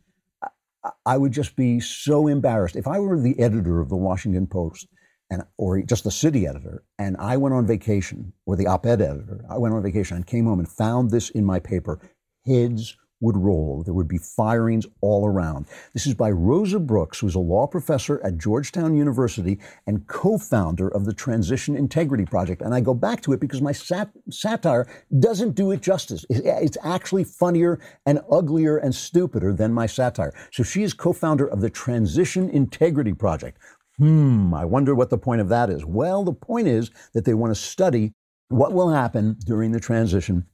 I, 0.43 0.91
I 1.07 1.17
would 1.17 1.33
just 1.33 1.57
be 1.57 1.81
so 1.81 2.27
embarrassed. 2.27 2.77
If 2.77 2.89
I 2.89 2.99
were 2.99 3.19
the 3.19 3.39
editor 3.39 3.81
of 3.81 3.89
the 3.89 3.97
Washington 3.97 4.47
Post 4.47 4.89
and 5.31 5.43
or 5.59 5.83
just 5.83 6.05
the 6.05 6.11
city 6.11 6.47
editor, 6.47 6.85
and 6.99 7.17
I 7.19 7.37
went 7.37 7.55
on 7.55 7.67
vacation, 7.67 8.33
or 8.47 8.57
the 8.57 8.67
op-ed 8.67 9.01
editor, 9.01 9.45
I 9.51 9.59
went 9.59 9.75
on 9.75 9.83
vacation 9.83 10.17
and 10.17 10.27
came 10.27 10.47
home 10.47 10.61
and 10.61 10.69
found 10.69 11.11
this 11.11 11.31
in 11.31 11.45
my 11.45 11.61
paper, 11.61 11.99
heads 12.47 12.97
would 13.21 13.37
roll. 13.37 13.83
There 13.83 13.95
would 13.95 14.09
be 14.09 14.19
firings 14.19 14.87
all 15.01 15.27
around. 15.27 15.67
This 15.95 16.07
is 16.07 16.15
by 16.15 16.31
Rosa 16.31 16.79
Brooks, 16.79 17.21
who's 17.21 17.35
a 17.35 17.41
law 17.41 17.67
professor 17.67 18.21
at 18.25 18.39
Georgetown 18.39 18.95
University 18.95 19.59
and 19.87 20.07
co 20.07 20.39
founder 20.39 20.89
of 20.89 21.07
the 21.07 21.15
Transition 21.15 21.77
Integrity 21.77 22.25
Project. 22.25 22.63
And 22.63 22.75
I 22.75 22.81
go 22.81 22.95
back 22.95 23.23
to 23.23 23.33
it 23.33 23.41
because 23.41 23.63
my 23.63 23.73
sat- 23.73 24.11
satire 24.31 24.87
doesn't 25.19 25.55
do 25.55 25.71
it 25.71 25.81
justice. 25.81 26.25
It's 26.29 26.79
actually 26.85 27.25
funnier 27.25 27.81
and 28.05 28.21
uglier 28.31 28.77
and 28.77 28.95
stupider 28.95 29.53
than 29.53 29.73
my 29.73 29.87
satire. 29.87 30.33
So 30.53 30.63
she 30.63 30.83
is 30.83 30.93
co 30.93 31.13
founder 31.13 31.47
of 31.47 31.61
the 31.61 31.71
Transition 31.71 32.51
Integrity 32.51 33.15
Project. 33.15 33.59
Hmm, 33.99 34.53
I 34.53 34.67
wonder 34.67 34.95
what 34.95 35.09
the 35.09 35.17
point 35.17 35.41
of 35.41 35.49
that 35.49 35.71
is. 35.71 35.87
Well, 35.87 36.23
the 36.23 36.35
point 36.35 36.69
is 36.69 36.91
that 37.15 37.25
they 37.25 37.33
want 37.33 37.55
to 37.55 37.61
study 37.61 38.13
what 38.49 38.75
will 38.75 38.91
happen 38.91 39.39
during 39.47 39.73
the 39.73 39.81
transition 39.81 40.47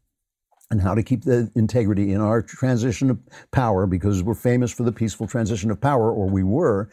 and 0.73 0.81
how 0.81 0.95
to 0.95 1.03
keep 1.03 1.23
the 1.23 1.51
integrity 1.55 2.13
in 2.13 2.21
our 2.23 2.41
transition 2.41 3.11
of 3.11 3.21
power 3.51 3.87
because 3.87 4.23
we're 4.23 4.35
famous 4.35 4.73
for 4.73 4.85
the 4.85 4.91
peaceful 4.91 5.27
transition 5.27 5.71
of 5.71 5.79
power, 5.79 6.11
or 6.11 6.27
we 6.27 6.43
were. 6.43 6.89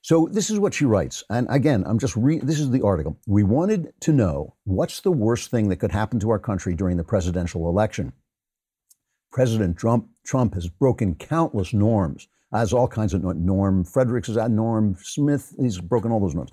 So 0.00 0.26
this 0.32 0.48
is 0.48 0.58
what 0.58 0.72
she 0.72 0.86
writes. 0.86 1.22
And 1.28 1.46
again, 1.50 1.84
I'm 1.86 1.98
just 1.98 2.16
re- 2.16 2.38
this 2.38 2.58
is 2.58 2.70
the 2.70 2.80
article. 2.80 3.18
We 3.26 3.42
wanted 3.42 3.92
to 4.00 4.12
know 4.12 4.54
what's 4.64 5.02
the 5.02 5.12
worst 5.12 5.50
thing 5.50 5.68
that 5.68 5.76
could 5.76 5.92
happen 5.92 6.18
to 6.20 6.30
our 6.30 6.38
country 6.38 6.74
during 6.74 6.96
the 6.96 7.04
presidential 7.04 7.68
election. 7.68 8.14
President 9.30 9.76
Trump, 9.76 10.08
Trump 10.24 10.54
has 10.54 10.70
broken 10.70 11.14
countless 11.14 11.74
norms, 11.74 12.26
as 12.54 12.72
all 12.72 12.88
kinds 12.88 13.12
of 13.12 13.22
norm. 13.22 13.84
Fredericks 13.84 14.30
is 14.30 14.38
at 14.38 14.50
Norm 14.50 14.96
Smith. 14.98 15.54
He's 15.60 15.78
broken 15.78 16.10
all 16.10 16.20
those 16.20 16.34
norms, 16.34 16.52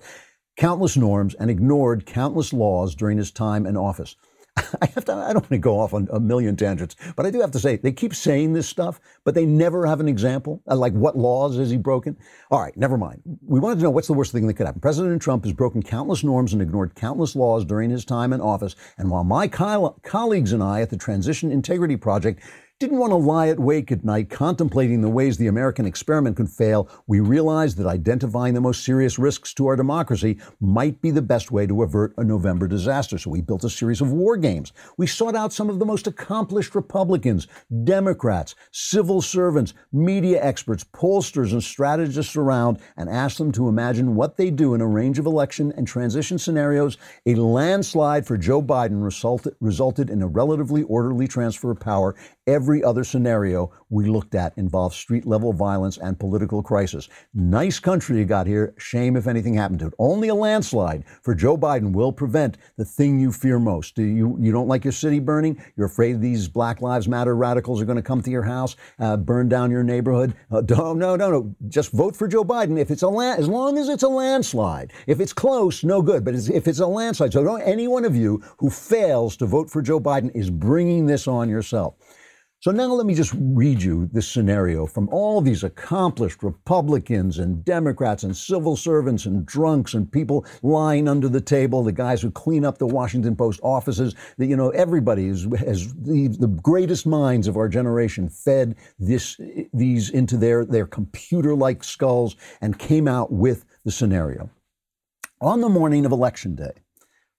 countless 0.58 0.98
norms, 0.98 1.34
and 1.36 1.50
ignored 1.50 2.04
countless 2.04 2.52
laws 2.52 2.94
during 2.94 3.16
his 3.16 3.30
time 3.30 3.64
in 3.64 3.74
office. 3.74 4.16
I 4.82 4.86
have 4.94 5.04
to, 5.06 5.12
I 5.12 5.32
don't 5.32 5.42
want 5.42 5.50
to 5.50 5.58
go 5.58 5.78
off 5.78 5.94
on 5.94 6.08
a 6.12 6.20
million 6.20 6.56
tangents, 6.56 6.96
but 7.16 7.26
I 7.26 7.30
do 7.30 7.40
have 7.40 7.50
to 7.52 7.58
say 7.58 7.76
they 7.76 7.92
keep 7.92 8.14
saying 8.14 8.52
this 8.52 8.68
stuff, 8.68 9.00
but 9.24 9.34
they 9.34 9.46
never 9.46 9.86
have 9.86 10.00
an 10.00 10.08
example. 10.08 10.62
Uh, 10.68 10.76
like 10.76 10.92
what 10.92 11.16
laws 11.16 11.56
has 11.56 11.70
he 11.70 11.76
broken? 11.76 12.16
All 12.50 12.60
right, 12.60 12.76
never 12.76 12.96
mind. 12.96 13.22
We 13.46 13.60
wanted 13.60 13.76
to 13.76 13.82
know 13.82 13.90
what's 13.90 14.08
the 14.08 14.14
worst 14.14 14.32
thing 14.32 14.46
that 14.46 14.54
could 14.54 14.66
happen. 14.66 14.80
President 14.80 15.20
Trump 15.20 15.44
has 15.44 15.52
broken 15.52 15.82
countless 15.82 16.24
norms 16.24 16.52
and 16.52 16.62
ignored 16.62 16.94
countless 16.94 17.36
laws 17.36 17.64
during 17.64 17.90
his 17.90 18.04
time 18.04 18.32
in 18.32 18.40
office. 18.40 18.76
And 18.96 19.10
while 19.10 19.24
my 19.24 19.48
co- 19.48 19.98
colleagues 20.02 20.52
and 20.52 20.62
I 20.62 20.80
at 20.80 20.90
the 20.90 20.96
Transition 20.96 21.50
Integrity 21.50 21.96
Project 21.96 22.42
didn't 22.80 22.98
want 22.98 23.10
to 23.10 23.16
lie 23.16 23.46
awake 23.46 23.90
at 23.90 24.04
night 24.04 24.30
contemplating 24.30 25.00
the 25.00 25.08
ways 25.08 25.36
the 25.36 25.48
American 25.48 25.84
experiment 25.84 26.36
could 26.36 26.48
fail, 26.48 26.88
we 27.08 27.18
realized 27.18 27.76
that 27.76 27.88
identifying 27.88 28.54
the 28.54 28.60
most 28.60 28.84
serious 28.84 29.18
risks 29.18 29.52
to 29.52 29.66
our 29.66 29.74
democracy 29.74 30.38
might 30.60 31.00
be 31.02 31.10
the 31.10 31.20
best 31.20 31.50
way 31.50 31.66
to 31.66 31.82
avert 31.82 32.14
a 32.18 32.22
November 32.22 32.68
disaster. 32.68 33.18
So 33.18 33.30
we 33.30 33.40
built 33.40 33.64
a 33.64 33.68
series 33.68 34.00
of 34.00 34.12
war 34.12 34.36
games. 34.36 34.72
We 34.96 35.08
sought 35.08 35.34
out 35.34 35.52
some 35.52 35.68
of 35.68 35.80
the 35.80 35.84
most 35.84 36.06
accomplished 36.06 36.76
Republicans, 36.76 37.48
Democrats, 37.82 38.54
civil 38.70 39.22
servants, 39.22 39.74
media 39.92 40.40
experts, 40.40 40.84
pollsters, 40.84 41.50
and 41.50 41.64
strategists 41.64 42.36
around 42.36 42.78
and 42.96 43.10
asked 43.10 43.38
them 43.38 43.50
to 43.50 43.66
imagine 43.66 44.14
what 44.14 44.36
they 44.36 44.50
do 44.52 44.74
in 44.74 44.80
a 44.80 44.86
range 44.86 45.18
of 45.18 45.26
election 45.26 45.72
and 45.76 45.88
transition 45.88 46.38
scenarios. 46.38 46.96
A 47.26 47.34
landslide 47.34 48.24
for 48.24 48.38
Joe 48.38 48.62
Biden 48.62 49.02
resulted, 49.02 49.56
resulted 49.58 50.10
in 50.10 50.22
a 50.22 50.28
relatively 50.28 50.84
orderly 50.84 51.26
transfer 51.26 51.72
of 51.72 51.80
power 51.80 52.14
Every 52.48 52.67
other 52.76 53.04
scenario 53.04 53.72
we 53.90 54.04
looked 54.04 54.34
at 54.34 54.56
involved 54.58 54.94
street 54.94 55.26
level 55.26 55.52
violence 55.52 55.98
and 55.98 56.18
political 56.18 56.62
crisis. 56.62 57.08
Nice 57.34 57.78
country 57.78 58.18
you 58.18 58.24
got 58.24 58.46
here. 58.46 58.74
Shame 58.78 59.16
if 59.16 59.26
anything 59.26 59.54
happened 59.54 59.80
to 59.80 59.86
it. 59.86 59.94
Only 59.98 60.28
a 60.28 60.34
landslide 60.34 61.04
for 61.22 61.34
Joe 61.34 61.56
Biden 61.56 61.92
will 61.92 62.12
prevent 62.12 62.58
the 62.76 62.84
thing 62.84 63.18
you 63.18 63.32
fear 63.32 63.58
most. 63.58 63.94
Do 63.94 64.02
you, 64.02 64.36
you 64.38 64.52
don't 64.52 64.68
like 64.68 64.84
your 64.84 64.92
city 64.92 65.18
burning? 65.18 65.62
You're 65.76 65.86
afraid 65.86 66.20
these 66.20 66.48
Black 66.48 66.82
Lives 66.82 67.08
Matter 67.08 67.34
radicals 67.34 67.80
are 67.80 67.86
going 67.86 67.96
to 67.96 68.02
come 68.02 68.22
to 68.22 68.30
your 68.30 68.42
house, 68.42 68.76
uh, 68.98 69.16
burn 69.16 69.48
down 69.48 69.70
your 69.70 69.82
neighborhood? 69.82 70.34
Uh, 70.50 70.62
no, 70.68 70.92
no, 70.92 71.16
no, 71.16 71.30
no. 71.30 71.54
Just 71.68 71.92
vote 71.92 72.14
for 72.14 72.28
Joe 72.28 72.44
Biden 72.44 72.78
if 72.78 72.90
it's 72.90 73.02
a 73.02 73.08
land, 73.08 73.40
as 73.40 73.48
long 73.48 73.78
as 73.78 73.88
it's 73.88 74.02
a 74.02 74.08
landslide. 74.08 74.92
If 75.06 75.20
it's 75.20 75.32
close, 75.32 75.82
no 75.84 76.02
good. 76.02 76.24
But 76.24 76.34
if 76.34 76.68
it's 76.68 76.80
a 76.80 76.86
landslide, 76.86 77.32
so 77.32 77.42
don't, 77.42 77.62
any 77.62 77.88
one 77.88 78.04
of 78.04 78.14
you 78.14 78.42
who 78.58 78.70
fails 78.70 79.36
to 79.38 79.46
vote 79.46 79.70
for 79.70 79.82
Joe 79.82 80.00
Biden 80.00 80.34
is 80.34 80.50
bringing 80.50 81.06
this 81.06 81.26
on 81.26 81.48
yourself. 81.48 81.94
So 82.60 82.72
now 82.72 82.86
let 82.86 83.06
me 83.06 83.14
just 83.14 83.34
read 83.38 83.80
you 83.80 84.10
this 84.12 84.26
scenario 84.26 84.84
from 84.84 85.08
all 85.10 85.40
these 85.40 85.62
accomplished 85.62 86.42
Republicans 86.42 87.38
and 87.38 87.64
Democrats 87.64 88.24
and 88.24 88.36
civil 88.36 88.74
servants 88.74 89.26
and 89.26 89.46
drunks 89.46 89.94
and 89.94 90.10
people 90.10 90.44
lying 90.64 91.06
under 91.06 91.28
the 91.28 91.40
table, 91.40 91.84
the 91.84 91.92
guys 91.92 92.20
who 92.20 92.32
clean 92.32 92.64
up 92.64 92.78
the 92.78 92.86
Washington 92.86 93.36
Post 93.36 93.60
offices. 93.62 94.16
That 94.38 94.46
you 94.46 94.56
know, 94.56 94.70
everybody 94.70 95.28
is, 95.28 95.46
has 95.56 95.94
the, 95.94 96.34
the 96.36 96.48
greatest 96.48 97.06
minds 97.06 97.46
of 97.46 97.56
our 97.56 97.68
generation 97.68 98.28
fed 98.28 98.74
this 98.98 99.40
these 99.72 100.10
into 100.10 100.36
their 100.36 100.64
their 100.64 100.86
computer-like 100.86 101.84
skulls 101.84 102.34
and 102.60 102.76
came 102.76 103.06
out 103.06 103.32
with 103.32 103.66
the 103.84 103.92
scenario. 103.92 104.50
On 105.40 105.60
the 105.60 105.68
morning 105.68 106.04
of 106.04 106.10
election 106.10 106.56
day, 106.56 106.72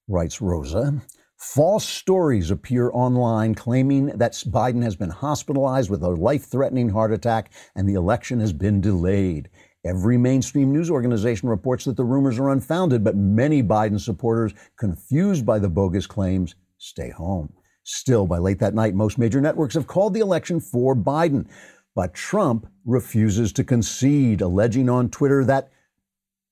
writes 0.07 0.39
Rosa, 0.39 1.01
False 1.39 1.87
stories 1.87 2.51
appear 2.51 2.91
online 2.91 3.55
claiming 3.55 4.07
that 4.07 4.33
Biden 4.33 4.83
has 4.83 4.97
been 4.97 5.09
hospitalized 5.09 5.89
with 5.89 6.03
a 6.03 6.09
life 6.09 6.43
threatening 6.43 6.89
heart 6.89 7.13
attack 7.13 7.53
and 7.77 7.87
the 7.87 7.93
election 7.93 8.41
has 8.41 8.51
been 8.51 8.81
delayed. 8.81 9.49
Every 9.85 10.17
mainstream 10.17 10.73
news 10.73 10.91
organization 10.91 11.47
reports 11.47 11.85
that 11.85 11.95
the 11.95 12.03
rumors 12.03 12.37
are 12.39 12.49
unfounded, 12.49 13.05
but 13.05 13.15
many 13.15 13.63
Biden 13.63 14.01
supporters, 14.01 14.53
confused 14.77 15.45
by 15.45 15.59
the 15.59 15.69
bogus 15.69 16.05
claims, 16.05 16.55
stay 16.77 17.09
home. 17.09 17.53
Still, 17.83 18.27
by 18.27 18.37
late 18.37 18.59
that 18.59 18.75
night, 18.75 18.93
most 18.93 19.17
major 19.17 19.39
networks 19.39 19.75
have 19.75 19.87
called 19.87 20.13
the 20.13 20.19
election 20.19 20.59
for 20.59 20.93
Biden. 20.93 21.47
But 21.95 22.13
Trump 22.13 22.67
refuses 22.85 23.53
to 23.53 23.63
concede, 23.63 24.41
alleging 24.41 24.89
on 24.89 25.09
Twitter 25.09 25.45
that, 25.45 25.71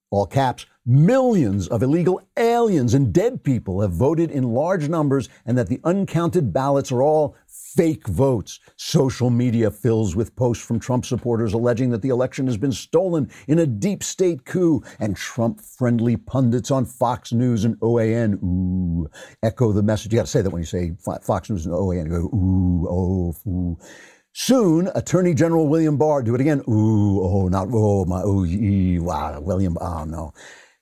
all 0.09 0.25
caps, 0.25 0.65
Millions 0.89 1.67
of 1.67 1.83
illegal 1.83 2.21
aliens 2.37 2.93
and 2.93 3.11
dead 3.11 3.43
people 3.43 3.81
have 3.81 3.91
voted 3.91 4.31
in 4.31 4.53
large 4.53 4.87
numbers, 4.87 5.27
and 5.45 5.57
that 5.57 5.67
the 5.67 5.81
uncounted 5.83 6.53
ballots 6.53 6.93
are 6.93 7.01
all 7.01 7.35
fake 7.45 8.07
votes. 8.07 8.61
Social 8.77 9.29
media 9.29 9.69
fills 9.69 10.15
with 10.15 10.33
posts 10.37 10.63
from 10.63 10.79
Trump 10.79 11.05
supporters 11.05 11.51
alleging 11.51 11.89
that 11.89 12.01
the 12.01 12.07
election 12.07 12.47
has 12.47 12.55
been 12.55 12.71
stolen 12.71 13.29
in 13.49 13.59
a 13.59 13.65
deep 13.65 14.01
state 14.01 14.45
coup, 14.45 14.81
and 14.97 15.17
Trump 15.17 15.59
friendly 15.59 16.15
pundits 16.15 16.71
on 16.71 16.85
Fox 16.85 17.33
News 17.33 17.65
and 17.65 17.75
OAN, 17.81 18.41
ooh, 18.41 19.09
echo 19.43 19.73
the 19.73 19.83
message. 19.83 20.13
You 20.13 20.19
got 20.19 20.27
to 20.27 20.31
say 20.31 20.41
that 20.41 20.51
when 20.51 20.61
you 20.61 20.65
say 20.65 20.93
Fox 21.21 21.49
News 21.49 21.65
and 21.65 21.75
OAN, 21.75 22.05
you 22.05 22.11
go, 22.11 22.29
ooh, 22.33 22.87
oh, 22.89 23.35
ooh. 23.45 23.77
Soon, 24.39 24.87
Attorney 24.93 25.33
General 25.33 25.67
William 25.67 25.97
Barr, 25.97 26.21
do 26.21 26.35
it 26.35 26.41
again. 26.41 26.61
Ooh, 26.69 27.21
oh, 27.23 27.47
not, 27.47 27.69
oh, 27.73 28.05
my, 28.05 28.21
oh, 28.23 28.45
ee, 28.45 28.99
wow, 28.99 29.39
William, 29.39 29.75
oh, 29.81 30.03
no. 30.03 30.31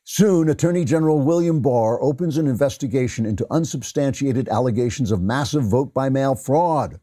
Soon, 0.03 0.50
Attorney 0.50 0.83
General 0.83 1.21
William 1.21 1.62
Barr 1.62 2.03
opens 2.03 2.35
an 2.35 2.47
investigation 2.47 3.25
into 3.25 3.47
unsubstantiated 3.51 4.50
allegations 4.50 5.09
of 5.09 5.21
massive 5.21 5.63
vote 5.63 5.93
by 5.93 6.09
mail 6.09 6.35
fraud 6.35 7.00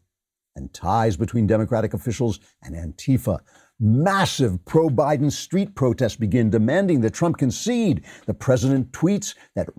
and 0.54 0.74
ties 0.74 1.16
between 1.16 1.46
Democratic 1.46 1.94
officials 1.94 2.38
and 2.62 2.76
Antifa. 2.76 3.38
Massive 3.80 4.62
pro 4.66 4.90
Biden 4.90 5.32
street 5.32 5.74
protests 5.74 6.16
begin 6.16 6.50
demanding 6.50 7.00
that 7.00 7.14
Trump 7.14 7.38
concede. 7.38 8.04
The 8.26 8.34
president 8.34 8.92
tweets 8.92 9.34
that, 9.56 9.70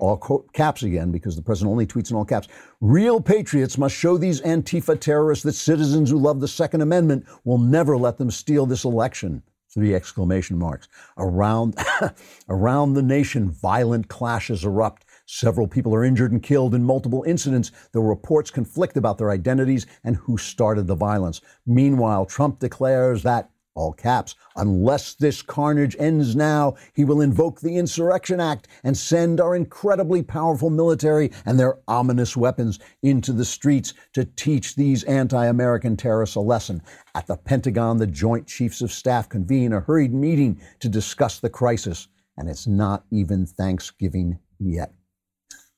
all 0.00 0.46
caps 0.52 0.82
again, 0.82 1.10
because 1.10 1.36
the 1.36 1.42
president 1.42 1.72
only 1.72 1.86
tweets 1.86 2.10
in 2.10 2.16
all 2.16 2.24
caps 2.24 2.48
real 2.80 3.20
patriots 3.20 3.78
must 3.78 3.94
show 3.94 4.16
these 4.16 4.40
Antifa 4.40 4.98
terrorists 4.98 5.44
that 5.44 5.52
citizens 5.52 6.10
who 6.10 6.18
love 6.18 6.40
the 6.40 6.48
Second 6.48 6.80
Amendment 6.80 7.26
will 7.44 7.58
never 7.58 7.96
let 7.96 8.18
them 8.18 8.30
steal 8.30 8.66
this 8.66 8.84
election 8.84 9.42
three 9.72 9.94
exclamation 9.94 10.58
marks. 10.58 10.88
Around, 11.16 11.76
around 12.48 12.94
the 12.94 13.02
nation, 13.02 13.50
violent 13.50 14.08
clashes 14.08 14.64
erupt. 14.64 15.06
Several 15.26 15.66
people 15.66 15.94
are 15.94 16.04
injured 16.04 16.32
and 16.32 16.42
killed 16.42 16.74
in 16.74 16.84
multiple 16.84 17.24
incidents. 17.26 17.70
The 17.92 18.00
reports 18.00 18.50
conflict 18.50 18.96
about 18.96 19.18
their 19.18 19.30
identities 19.30 19.86
and 20.04 20.16
who 20.16 20.36
started 20.36 20.86
the 20.86 20.94
violence. 20.94 21.40
Meanwhile, 21.66 22.26
Trump 22.26 22.58
declares 22.58 23.22
that 23.22 23.50
all 23.74 23.92
caps, 23.92 24.34
unless 24.56 25.14
this 25.14 25.42
carnage 25.42 25.96
ends 25.98 26.36
now, 26.36 26.74
he 26.94 27.04
will 27.04 27.20
invoke 27.20 27.60
the 27.60 27.76
Insurrection 27.76 28.40
Act 28.40 28.68
and 28.84 28.96
send 28.96 29.40
our 29.40 29.56
incredibly 29.56 30.22
powerful 30.22 30.70
military 30.70 31.30
and 31.46 31.58
their 31.58 31.78
ominous 31.88 32.36
weapons 32.36 32.78
into 33.02 33.32
the 33.32 33.44
streets 33.44 33.94
to 34.12 34.24
teach 34.24 34.74
these 34.74 35.04
anti 35.04 35.46
American 35.46 35.96
terrorists 35.96 36.36
a 36.36 36.40
lesson. 36.40 36.82
At 37.14 37.26
the 37.26 37.36
Pentagon, 37.36 37.98
the 37.98 38.06
Joint 38.06 38.46
Chiefs 38.46 38.82
of 38.82 38.92
Staff 38.92 39.28
convene 39.28 39.72
a 39.72 39.80
hurried 39.80 40.14
meeting 40.14 40.60
to 40.80 40.88
discuss 40.88 41.40
the 41.40 41.50
crisis, 41.50 42.08
and 42.36 42.48
it's 42.48 42.66
not 42.66 43.04
even 43.10 43.46
Thanksgiving 43.46 44.38
yet. 44.58 44.92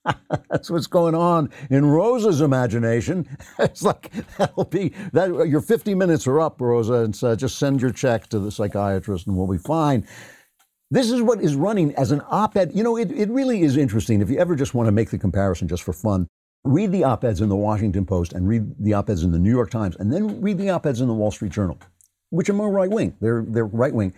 That's 0.51 0.71
what's 0.71 0.87
going 0.87 1.15
on 1.15 1.51
in 1.71 1.87
Rosa's 1.87 2.41
imagination. 2.41 3.27
It's 3.59 3.83
like 3.83 4.11
that'll 4.37 4.65
be 4.65 4.91
that 5.13 5.49
your 5.49 5.61
50 5.61 5.95
minutes 5.95 6.27
are 6.27 6.41
up, 6.41 6.61
Rosa, 6.61 6.95
and 6.95 7.15
so 7.15 7.35
just 7.35 7.59
send 7.59 7.81
your 7.81 7.93
check 7.93 8.27
to 8.29 8.39
the 8.39 8.51
psychiatrist 8.51 9.27
and 9.27 9.37
we'll 9.37 9.47
be 9.47 9.59
fine. 9.59 10.07
This 10.91 11.11
is 11.11 11.23
what 11.23 11.41
is 11.41 11.57
running 11.57 11.95
as 11.95 12.13
an 12.13 12.21
op 12.29 12.57
ed. 12.57 12.73
You 12.75 12.83
know, 12.83 12.97
it, 12.97 13.11
it 13.11 13.31
really 13.31 13.63
is 13.63 13.77
interesting. 13.77 14.21
If 14.21 14.31
you 14.31 14.39
ever 14.39 14.55
just 14.55 14.75
want 14.75 14.87
to 14.87 14.93
make 14.93 15.11
the 15.11 15.19
comparison 15.19 15.67
just 15.67 15.83
for 15.83 15.93
fun, 15.93 16.27
read 16.65 16.93
the 16.93 17.05
op 17.05 17.25
eds 17.25 17.41
in 17.41 17.49
the 17.49 17.57
Washington 17.57 18.05
Post 18.05 18.33
and 18.33 18.47
read 18.49 18.75
the 18.79 18.93
op 18.95 19.11
eds 19.11 19.23
in 19.23 19.33
the 19.33 19.39
New 19.39 19.51
York 19.51 19.71
Times, 19.71 19.97
and 19.97 20.13
then 20.13 20.41
read 20.41 20.59
the 20.59 20.71
op 20.71 20.87
eds 20.87 21.01
in 21.01 21.09
the 21.09 21.15
Wall 21.15 21.31
Street 21.31 21.53
Journal, 21.53 21.79
which 22.31 22.49
are 22.49 22.55
more 22.55 22.71
right 22.71 22.91
wing. 22.91 23.17
They're, 23.21 23.45
they're 23.47 23.67
right 23.67 23.95
wing. 23.95 24.15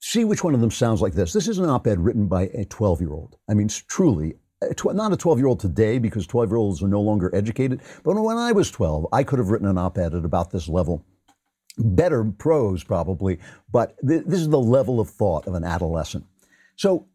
See 0.00 0.24
which 0.24 0.42
one 0.42 0.54
of 0.54 0.60
them 0.60 0.70
sounds 0.70 1.00
like 1.00 1.14
this. 1.14 1.32
This 1.32 1.48
is 1.48 1.58
an 1.58 1.68
op 1.68 1.86
ed 1.86 2.00
written 2.00 2.26
by 2.26 2.48
a 2.54 2.64
12 2.64 3.00
year 3.00 3.12
old. 3.12 3.36
I 3.48 3.54
mean, 3.54 3.66
it's 3.66 3.82
truly, 3.82 4.34
not 4.84 5.12
a 5.12 5.16
12 5.16 5.38
year 5.38 5.46
old 5.46 5.60
today 5.60 5.98
because 5.98 6.26
12 6.26 6.50
year 6.50 6.56
olds 6.56 6.82
are 6.82 6.88
no 6.88 7.00
longer 7.00 7.34
educated, 7.34 7.80
but 8.02 8.14
when 8.14 8.36
I 8.36 8.52
was 8.52 8.70
12, 8.70 9.06
I 9.12 9.22
could 9.22 9.38
have 9.38 9.48
written 9.48 9.68
an 9.68 9.78
op 9.78 9.98
ed 9.98 10.14
at 10.14 10.24
about 10.24 10.50
this 10.50 10.68
level. 10.68 11.04
Better 11.78 12.24
prose, 12.24 12.84
probably, 12.84 13.38
but 13.70 13.96
th- 14.06 14.24
this 14.26 14.40
is 14.40 14.48
the 14.48 14.60
level 14.60 15.00
of 15.00 15.08
thought 15.08 15.46
of 15.46 15.54
an 15.54 15.64
adolescent. 15.64 16.26
So 16.76 17.06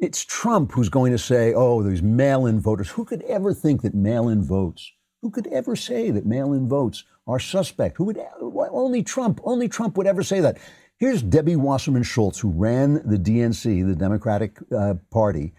it's 0.00 0.24
Trump 0.24 0.72
who's 0.72 0.88
going 0.88 1.12
to 1.12 1.18
say, 1.18 1.54
oh, 1.54 1.82
these 1.82 2.02
mail 2.02 2.46
in 2.46 2.60
voters. 2.60 2.90
Who 2.90 3.04
could 3.04 3.22
ever 3.22 3.54
think 3.54 3.82
that 3.82 3.94
mail 3.94 4.28
in 4.28 4.42
votes? 4.42 4.92
Who 5.22 5.30
could 5.30 5.46
ever 5.46 5.74
say 5.74 6.10
that 6.10 6.26
mail 6.26 6.52
in 6.52 6.68
votes 6.68 7.04
are 7.26 7.38
suspect? 7.38 7.96
Who 7.96 8.04
would, 8.04 8.20
only 8.40 9.02
Trump, 9.02 9.40
only 9.44 9.68
Trump 9.68 9.96
would 9.96 10.06
ever 10.06 10.22
say 10.22 10.40
that. 10.40 10.58
Here's 10.98 11.22
Debbie 11.22 11.56
Wasserman 11.56 12.02
Schultz, 12.02 12.38
who 12.38 12.50
ran 12.50 12.94
the 13.08 13.16
DNC, 13.16 13.86
the 13.86 13.96
Democratic 13.96 14.58
uh, 14.70 14.94
Party, 15.10 15.54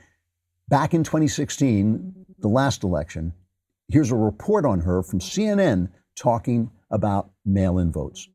back 0.67 0.93
in 0.93 1.03
2016, 1.03 2.25
the 2.39 2.47
last 2.47 2.83
election. 2.83 3.33
Here's 3.87 4.11
a 4.11 4.15
report 4.15 4.65
on 4.65 4.81
her 4.81 5.03
from 5.03 5.19
CNN 5.19 5.89
talking 6.15 6.71
about 6.89 7.31
mail 7.45 7.77
in 7.77 7.91
votes. 7.91 8.29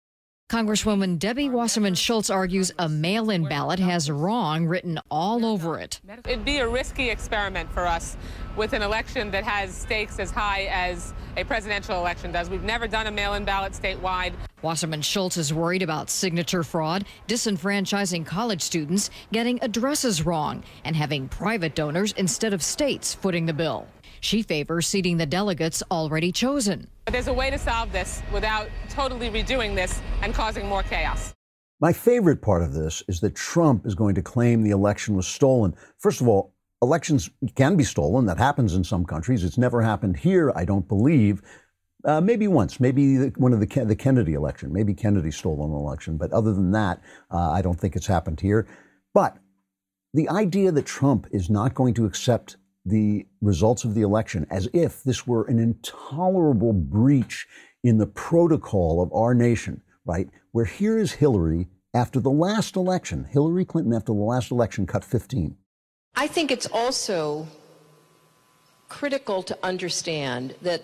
Congresswoman 0.51 1.17
Debbie 1.17 1.49
Wasserman 1.49 1.95
Schultz 1.95 2.29
argues 2.29 2.73
a 2.77 2.89
mail 2.89 3.31
in 3.31 3.45
ballot 3.45 3.79
has 3.79 4.11
wrong 4.11 4.67
written 4.67 4.99
all 5.09 5.47
over 5.47 5.79
it. 5.79 6.01
It'd 6.27 6.45
be 6.45 6.59
a 6.59 6.69
risky 6.69 7.09
experiment 7.09 7.71
for 7.71 7.87
us 7.87 8.17
with 8.57 8.73
an 8.73 8.83
election 8.83 9.31
that 9.31 9.45
has 9.45 9.73
stakes 9.73 10.19
as 10.19 10.33
high 10.33 10.65
as 10.73 11.15
a 11.37 11.45
presidential 11.45 11.97
election 11.97 12.33
does. 12.33 12.51
We've 12.51 12.65
never 12.65 12.89
done 12.89 13.07
a 13.07 13.13
mail 13.13 13.35
in 13.35 13.45
ballot 13.45 13.75
statewide. 13.75 14.33
Wasserman 14.61 15.03
Schultz 15.03 15.37
is 15.37 15.55
worried 15.55 15.83
about 15.83 16.11
signature 16.11 16.65
fraud, 16.65 17.05
disenfranchising 17.29 18.27
college 18.27 18.61
students, 18.61 19.11
getting 19.31 19.61
addresses 19.63 20.27
wrong, 20.27 20.65
and 20.85 20.97
having 20.97 21.29
private 21.29 21.77
donors 21.77 22.11
instead 22.15 22.53
of 22.53 22.61
states 22.61 23.15
footing 23.15 23.47
the 23.47 23.53
bill. 23.53 23.87
She 24.21 24.43
favors 24.43 24.87
seating 24.87 25.17
the 25.17 25.27
delegates 25.27 25.83
already 25.91 26.31
chosen. 26.31 26.87
But 27.07 27.13
there's 27.13 27.29
a 27.29 27.33
way 27.33 27.51
to 27.51 27.59
solve 27.59 27.91
this 27.93 28.23
without 28.33 28.69
totally 28.89 29.31
redoing 29.31 29.75
this 29.75 30.01
and 30.23 30.35
causing 30.35 30.67
more 30.67 30.83
chaos. 30.83 31.35
My 31.81 31.93
favorite 31.95 32.43
part 32.43 32.63
of 32.63 32.75
this 32.75 33.03
is 33.09 33.21
that 33.21 33.35
Trump 33.35 33.87
is 33.87 33.95
going 33.95 34.15
to 34.15 34.23
claim 34.23 34.63
the 34.63 34.71
election 34.71 35.17
was 35.17 35.27
stolen. 35.27 35.75
First 35.99 36.21
of 36.21 36.29
all, 36.29 36.55
elections 36.83 37.31
can 37.55 37.77
be 37.77 37.85
stolen. 37.85 38.27
That 38.27 38.37
happens 38.37 38.75
in 38.75 38.85
some 38.85 39.07
countries. 39.07 39.45
It's 39.45 39.57
never 39.57 39.81
happened 39.81 40.19
here, 40.19 40.53
I 40.55 40.67
don't 40.67 40.87
believe. 40.87 41.41
Uh, 42.05 42.21
maybe 42.21 42.49
once, 42.49 42.81
maybe 42.81 43.17
the, 43.17 43.33
one 43.37 43.53
of 43.53 43.61
the 43.61 43.85
the 43.85 43.97
Kennedy 43.97 44.35
election, 44.35 44.73
maybe 44.73 44.95
Kennedy 44.95 45.31
stole 45.31 45.63
an 45.65 45.73
election, 45.73 46.17
but 46.17 46.33
other 46.33 46.55
than 46.55 46.71
that, 46.73 47.01
uh, 47.31 47.51
I 47.51 47.61
don't 47.61 47.79
think 47.79 47.95
it's 47.95 48.07
happened 48.07 48.41
here. 48.41 48.67
But 49.13 49.37
the 50.15 50.29
idea 50.31 50.73
that 50.73 50.87
Trump 50.87 51.27
is 51.31 51.51
not 51.51 51.75
going 51.75 51.95
to 51.95 52.07
accept 52.07 52.57
the 52.87 53.27
results 53.41 53.85
of 53.85 53.95
the 53.95 54.03
election 54.03 54.47
as 54.51 54.69
if 54.73 55.03
this 55.03 55.27
were 55.27 55.45
an 55.45 55.59
intolerable 55.59 56.73
breach 56.73 57.47
in 57.83 57.99
the 57.99 58.07
protocol 58.07 59.03
of 59.03 59.13
our 59.13 59.35
nation, 59.35 59.83
right? 60.05 60.29
Where 60.53 60.65
here 60.65 60.99
is 60.99 61.13
Hillary 61.13 61.69
after 61.95 62.21
the 62.21 62.31
last 62.31 62.77
election, 62.77 63.25
Hillary 63.25 63.65
Clinton 63.65 63.93
after 63.93 64.13
the 64.13 64.21
last 64.21 64.51
election 64.51 64.87
cut 64.87 65.05
15. 65.05 65.57
I 66.15 66.27
think 66.27 66.51
it's 66.51 66.67
also 66.67 67.47
critical 68.89 69.43
to 69.45 69.57
understand 69.63 70.55
that, 70.63 70.83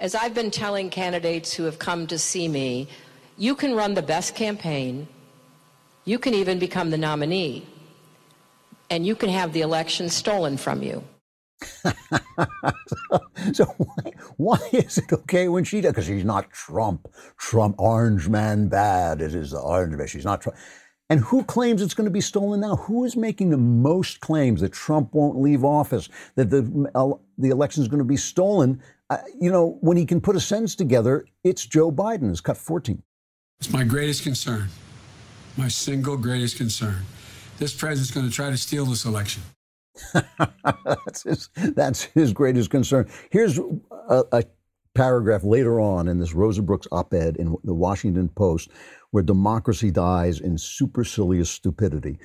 as 0.00 0.14
I've 0.14 0.34
been 0.34 0.50
telling 0.50 0.90
candidates 0.90 1.52
who 1.52 1.64
have 1.64 1.78
come 1.78 2.06
to 2.08 2.18
see 2.18 2.48
me, 2.48 2.88
you 3.36 3.54
can 3.54 3.74
run 3.74 3.94
the 3.94 4.02
best 4.02 4.34
campaign, 4.34 5.06
you 6.04 6.18
can 6.18 6.34
even 6.34 6.58
become 6.58 6.90
the 6.90 6.98
nominee, 6.98 7.66
and 8.90 9.06
you 9.06 9.14
can 9.14 9.28
have 9.28 9.52
the 9.52 9.60
election 9.60 10.08
stolen 10.08 10.56
from 10.56 10.82
you. 10.82 11.04
so 13.52 13.64
why, 13.76 14.12
why 14.36 14.58
is 14.72 14.98
it 14.98 15.12
okay 15.12 15.48
when 15.48 15.64
she 15.64 15.80
does? 15.80 15.92
Because 15.92 16.06
she's 16.06 16.24
not 16.24 16.50
Trump. 16.50 17.08
Trump, 17.38 17.76
orange 17.78 18.28
man 18.28 18.68
bad. 18.68 19.20
It 19.20 19.34
is 19.34 19.50
the 19.50 19.60
orange 19.60 19.96
man. 19.96 20.06
She's 20.06 20.24
not 20.24 20.40
Trump. 20.40 20.58
And 21.10 21.20
who 21.20 21.44
claims 21.44 21.82
it's 21.82 21.92
going 21.92 22.06
to 22.06 22.10
be 22.10 22.22
stolen 22.22 22.60
now? 22.60 22.76
Who 22.76 23.04
is 23.04 23.16
making 23.16 23.50
the 23.50 23.58
most 23.58 24.20
claims 24.20 24.62
that 24.62 24.72
Trump 24.72 25.12
won't 25.12 25.38
leave 25.38 25.62
office, 25.62 26.08
that 26.36 26.48
the, 26.48 26.90
uh, 26.94 27.10
the 27.36 27.50
election 27.50 27.82
is 27.82 27.88
going 27.88 27.98
to 27.98 28.04
be 28.04 28.16
stolen? 28.16 28.82
Uh, 29.10 29.18
you 29.38 29.50
know, 29.50 29.76
when 29.82 29.98
he 29.98 30.06
can 30.06 30.22
put 30.22 30.36
a 30.36 30.40
sentence 30.40 30.74
together, 30.74 31.26
it's 31.44 31.66
Joe 31.66 31.92
Biden 31.92 32.28
has 32.28 32.40
cut 32.40 32.56
14. 32.56 33.02
It's 33.60 33.70
my 33.70 33.84
greatest 33.84 34.22
concern, 34.22 34.68
my 35.58 35.68
single 35.68 36.16
greatest 36.16 36.56
concern. 36.56 37.02
This 37.58 37.74
president's 37.74 38.10
going 38.10 38.26
to 38.26 38.32
try 38.32 38.48
to 38.48 38.56
steal 38.56 38.86
this 38.86 39.04
election. 39.04 39.42
that's, 40.84 41.22
his, 41.22 41.48
that's 41.56 42.02
his 42.04 42.32
greatest 42.32 42.70
concern. 42.70 43.08
Here's 43.30 43.58
a, 43.58 44.24
a 44.32 44.44
paragraph 44.94 45.44
later 45.44 45.80
on 45.80 46.08
in 46.08 46.18
this 46.18 46.34
Rosa 46.34 46.62
Brooks 46.62 46.86
op 46.92 47.14
ed 47.14 47.36
in 47.36 47.56
the 47.64 47.74
Washington 47.74 48.28
Post 48.28 48.70
where 49.10 49.22
democracy 49.22 49.90
dies 49.90 50.40
in 50.40 50.56
supercilious 50.56 51.50
stupidity. 51.50 52.18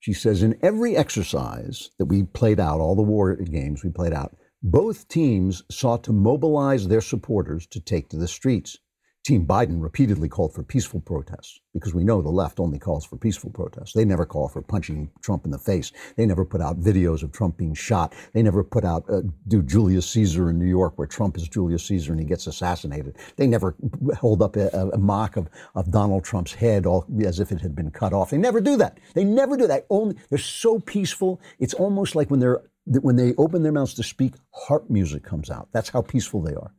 She 0.00 0.12
says, 0.12 0.42
in 0.42 0.58
every 0.62 0.96
exercise 0.96 1.90
that 1.98 2.06
we 2.06 2.24
played 2.24 2.58
out, 2.58 2.80
all 2.80 2.96
the 2.96 3.02
war 3.02 3.36
games 3.36 3.84
we 3.84 3.90
played 3.90 4.12
out, 4.12 4.36
both 4.62 5.08
teams 5.08 5.62
sought 5.70 6.04
to 6.04 6.12
mobilize 6.12 6.88
their 6.88 7.00
supporters 7.00 7.66
to 7.68 7.80
take 7.80 8.08
to 8.10 8.16
the 8.16 8.28
streets. 8.28 8.78
Team 9.22 9.46
Biden 9.46 9.82
repeatedly 9.82 10.30
called 10.30 10.54
for 10.54 10.62
peaceful 10.62 11.00
protests 11.00 11.60
because 11.74 11.94
we 11.94 12.04
know 12.04 12.22
the 12.22 12.30
left 12.30 12.58
only 12.58 12.78
calls 12.78 13.04
for 13.04 13.16
peaceful 13.16 13.50
protests. 13.50 13.92
They 13.92 14.04
never 14.04 14.24
call 14.24 14.48
for 14.48 14.62
punching 14.62 15.10
Trump 15.20 15.44
in 15.44 15.50
the 15.50 15.58
face. 15.58 15.92
They 16.16 16.24
never 16.24 16.44
put 16.44 16.62
out 16.62 16.80
videos 16.80 17.22
of 17.22 17.30
Trump 17.30 17.58
being 17.58 17.74
shot. 17.74 18.14
They 18.32 18.42
never 18.42 18.64
put 18.64 18.82
out, 18.82 19.04
uh, 19.10 19.20
do 19.46 19.62
Julius 19.62 20.08
Caesar 20.10 20.48
in 20.48 20.58
New 20.58 20.66
York 20.66 20.94
where 20.96 21.06
Trump 21.06 21.36
is 21.36 21.48
Julius 21.48 21.84
Caesar 21.84 22.12
and 22.12 22.20
he 22.20 22.26
gets 22.26 22.46
assassinated. 22.46 23.16
They 23.36 23.46
never 23.46 23.76
hold 24.18 24.40
up 24.40 24.56
a, 24.56 24.68
a 24.92 24.98
mock 24.98 25.36
of, 25.36 25.50
of 25.74 25.90
Donald 25.90 26.24
Trump's 26.24 26.54
head 26.54 26.86
all, 26.86 27.04
as 27.24 27.40
if 27.40 27.52
it 27.52 27.60
had 27.60 27.74
been 27.74 27.90
cut 27.90 28.14
off. 28.14 28.30
They 28.30 28.38
never 28.38 28.60
do 28.60 28.78
that. 28.78 28.98
They 29.14 29.24
never 29.24 29.56
do 29.56 29.66
that. 29.66 29.86
Only, 29.90 30.16
they're 30.30 30.38
so 30.38 30.78
peaceful. 30.78 31.42
It's 31.58 31.74
almost 31.74 32.14
like 32.14 32.30
when 32.30 32.40
they're 32.40 32.62
when 32.86 33.16
they 33.16 33.34
open 33.36 33.62
their 33.62 33.72
mouths 33.72 33.94
to 33.94 34.02
speak, 34.02 34.34
harp 34.52 34.88
music 34.90 35.22
comes 35.22 35.50
out. 35.50 35.68
That's 35.72 35.90
how 35.90 36.02
peaceful 36.02 36.42
they 36.42 36.54
are. 36.54 36.72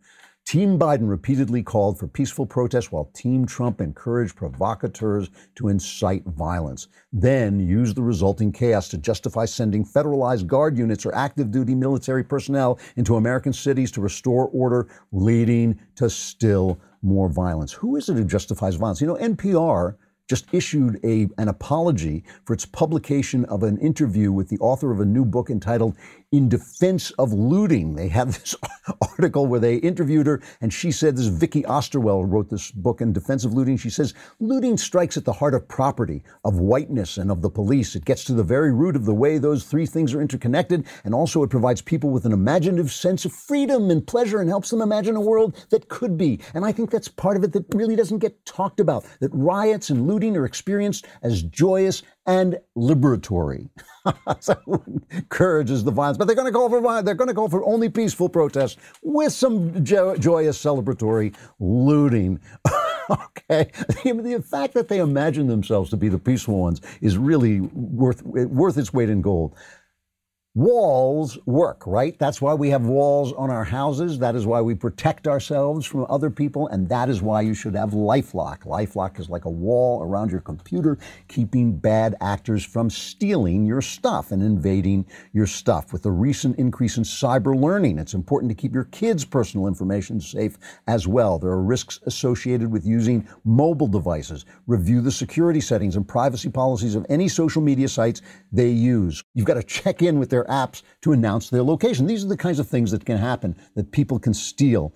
Team 0.45 0.77
Biden 0.77 1.07
repeatedly 1.07 1.63
called 1.63 1.97
for 1.97 2.07
peaceful 2.07 2.45
protests 2.45 2.91
while 2.91 3.05
Team 3.13 3.45
Trump 3.45 3.79
encouraged 3.79 4.35
provocateurs 4.35 5.29
to 5.55 5.69
incite 5.69 6.25
violence, 6.25 6.89
then 7.13 7.59
used 7.59 7.95
the 7.95 8.01
resulting 8.01 8.51
chaos 8.51 8.89
to 8.89 8.97
justify 8.97 9.45
sending 9.45 9.85
federalized 9.85 10.47
guard 10.47 10.77
units 10.77 11.05
or 11.05 11.15
active 11.15 11.51
duty 11.51 11.73
military 11.73 12.23
personnel 12.23 12.79
into 12.97 13.15
American 13.15 13.53
cities 13.53 13.91
to 13.91 14.01
restore 14.01 14.47
order, 14.47 14.89
leading 15.13 15.79
to 15.95 16.09
still 16.09 16.79
more 17.01 17.29
violence. 17.29 17.71
Who 17.71 17.95
is 17.95 18.09
it 18.09 18.15
who 18.15 18.25
justifies 18.25 18.75
violence? 18.75 18.99
You 18.99 19.07
know, 19.07 19.15
NPR 19.15 19.95
just 20.31 20.47
issued 20.53 20.97
a, 21.03 21.27
an 21.37 21.49
apology 21.49 22.23
for 22.45 22.53
its 22.53 22.65
publication 22.65 23.43
of 23.45 23.63
an 23.63 23.77
interview 23.79 24.31
with 24.31 24.47
the 24.47 24.57
author 24.59 24.89
of 24.89 25.01
a 25.01 25.05
new 25.05 25.25
book 25.25 25.49
entitled 25.49 25.97
In 26.31 26.47
Defense 26.47 27.11
of 27.19 27.33
Looting. 27.33 27.95
They 27.95 28.07
have 28.07 28.27
this 28.39 28.55
article 29.01 29.45
where 29.45 29.59
they 29.59 29.75
interviewed 29.75 30.27
her, 30.27 30.41
and 30.61 30.71
she 30.71 30.89
said, 30.89 31.17
This 31.17 31.25
is 31.25 31.37
Vicky 31.37 31.63
Osterweil 31.63 32.23
wrote 32.25 32.49
this 32.49 32.71
book 32.71 33.01
in 33.01 33.11
Defense 33.11 33.43
of 33.43 33.53
Looting. 33.53 33.75
She 33.75 33.89
says, 33.89 34.13
Looting 34.39 34.77
strikes 34.77 35.17
at 35.17 35.25
the 35.25 35.33
heart 35.33 35.53
of 35.53 35.67
property, 35.67 36.23
of 36.45 36.59
whiteness, 36.59 37.17
and 37.17 37.29
of 37.29 37.41
the 37.41 37.49
police. 37.49 37.93
It 37.97 38.05
gets 38.05 38.23
to 38.23 38.33
the 38.33 38.41
very 38.41 38.71
root 38.71 38.95
of 38.95 39.03
the 39.03 39.13
way 39.13 39.37
those 39.37 39.65
three 39.65 39.85
things 39.85 40.13
are 40.13 40.21
interconnected, 40.21 40.87
and 41.03 41.13
also 41.13 41.43
it 41.43 41.49
provides 41.49 41.81
people 41.81 42.09
with 42.09 42.23
an 42.25 42.31
imaginative 42.31 42.93
sense 42.93 43.25
of 43.25 43.33
freedom 43.33 43.89
and 43.89 44.07
pleasure 44.07 44.39
and 44.39 44.49
helps 44.49 44.69
them 44.69 44.81
imagine 44.81 45.17
a 45.17 45.21
world 45.21 45.65
that 45.71 45.89
could 45.89 46.17
be. 46.17 46.39
And 46.53 46.63
I 46.63 46.71
think 46.71 46.89
that's 46.89 47.09
part 47.09 47.35
of 47.35 47.43
it 47.43 47.51
that 47.51 47.65
really 47.75 47.97
doesn't 47.97 48.19
get 48.19 48.45
talked 48.45 48.79
about, 48.79 49.05
that 49.19 49.31
riots 49.33 49.89
and 49.89 50.07
looting 50.07 50.20
are 50.29 50.45
experienced 50.45 51.07
as 51.23 51.41
joyous 51.43 52.03
and 52.25 52.59
liberatory. 52.77 53.69
so 54.39 54.55
courage 55.29 55.71
is 55.71 55.83
the 55.83 55.91
violence, 55.91 56.17
but 56.17 56.25
they're 56.25 56.35
going 56.35 56.51
to 56.51 56.53
call 56.53 56.69
for 56.69 56.79
violence. 56.79 57.05
They're 57.05 57.15
going 57.15 57.27
to 57.29 57.33
call 57.33 57.49
for 57.49 57.63
only 57.65 57.89
peaceful 57.89 58.29
protests 58.29 58.77
with 59.01 59.33
some 59.33 59.83
jo- 59.83 60.15
joyous 60.15 60.61
celebratory 60.61 61.35
looting. 61.59 62.39
okay, 63.09 63.69
the 64.03 64.43
fact 64.47 64.73
that 64.75 64.87
they 64.87 64.99
imagine 64.99 65.47
themselves 65.47 65.89
to 65.89 65.97
be 65.97 66.09
the 66.09 66.19
peaceful 66.19 66.59
ones 66.59 66.81
is 67.01 67.17
really 67.17 67.61
worth 67.61 68.23
worth 68.23 68.77
its 68.77 68.93
weight 68.93 69.09
in 69.09 69.21
gold. 69.21 69.55
Walls 70.53 71.39
work, 71.45 71.87
right? 71.87 72.19
That's 72.19 72.41
why 72.41 72.53
we 72.53 72.71
have 72.71 72.85
walls 72.85 73.31
on 73.37 73.49
our 73.49 73.63
houses. 73.63 74.19
That 74.19 74.35
is 74.35 74.45
why 74.45 74.59
we 74.59 74.75
protect 74.75 75.25
ourselves 75.25 75.85
from 75.85 76.05
other 76.09 76.29
people. 76.29 76.67
And 76.67 76.89
that 76.89 77.07
is 77.07 77.21
why 77.21 77.39
you 77.39 77.53
should 77.53 77.73
have 77.73 77.91
Lifelock. 77.91 78.65
Lifelock 78.65 79.17
is 79.17 79.29
like 79.29 79.45
a 79.45 79.49
wall 79.49 80.03
around 80.03 80.29
your 80.29 80.41
computer, 80.41 80.97
keeping 81.29 81.77
bad 81.77 82.17
actors 82.19 82.65
from 82.65 82.89
stealing 82.89 83.65
your 83.65 83.81
stuff 83.81 84.33
and 84.33 84.43
invading 84.43 85.05
your 85.31 85.47
stuff. 85.47 85.93
With 85.93 86.03
the 86.03 86.11
recent 86.11 86.59
increase 86.59 86.97
in 86.97 87.03
cyber 87.03 87.57
learning, 87.57 87.97
it's 87.97 88.13
important 88.13 88.49
to 88.49 88.55
keep 88.55 88.73
your 88.73 88.89
kids' 88.91 89.23
personal 89.23 89.67
information 89.67 90.19
safe 90.19 90.57
as 90.85 91.07
well. 91.07 91.39
There 91.39 91.51
are 91.51 91.63
risks 91.63 92.01
associated 92.07 92.69
with 92.69 92.85
using 92.85 93.25
mobile 93.45 93.87
devices. 93.87 94.43
Review 94.67 94.99
the 94.99 95.13
security 95.13 95.61
settings 95.61 95.95
and 95.95 96.05
privacy 96.05 96.49
policies 96.49 96.95
of 96.95 97.05
any 97.07 97.29
social 97.29 97.61
media 97.61 97.87
sites 97.87 98.21
they 98.51 98.67
use. 98.67 99.23
You've 99.33 99.45
got 99.45 99.53
to 99.53 99.63
check 99.63 100.01
in 100.01 100.19
with 100.19 100.29
their 100.29 100.40
apps 100.45 100.83
to 101.01 101.11
announce 101.11 101.49
their 101.49 101.63
location. 101.63 102.07
These 102.07 102.23
are 102.25 102.29
the 102.29 102.37
kinds 102.37 102.59
of 102.59 102.67
things 102.67 102.91
that 102.91 103.05
can 103.05 103.17
happen 103.17 103.55
that 103.75 103.91
people 103.91 104.19
can 104.19 104.33
steal. 104.33 104.93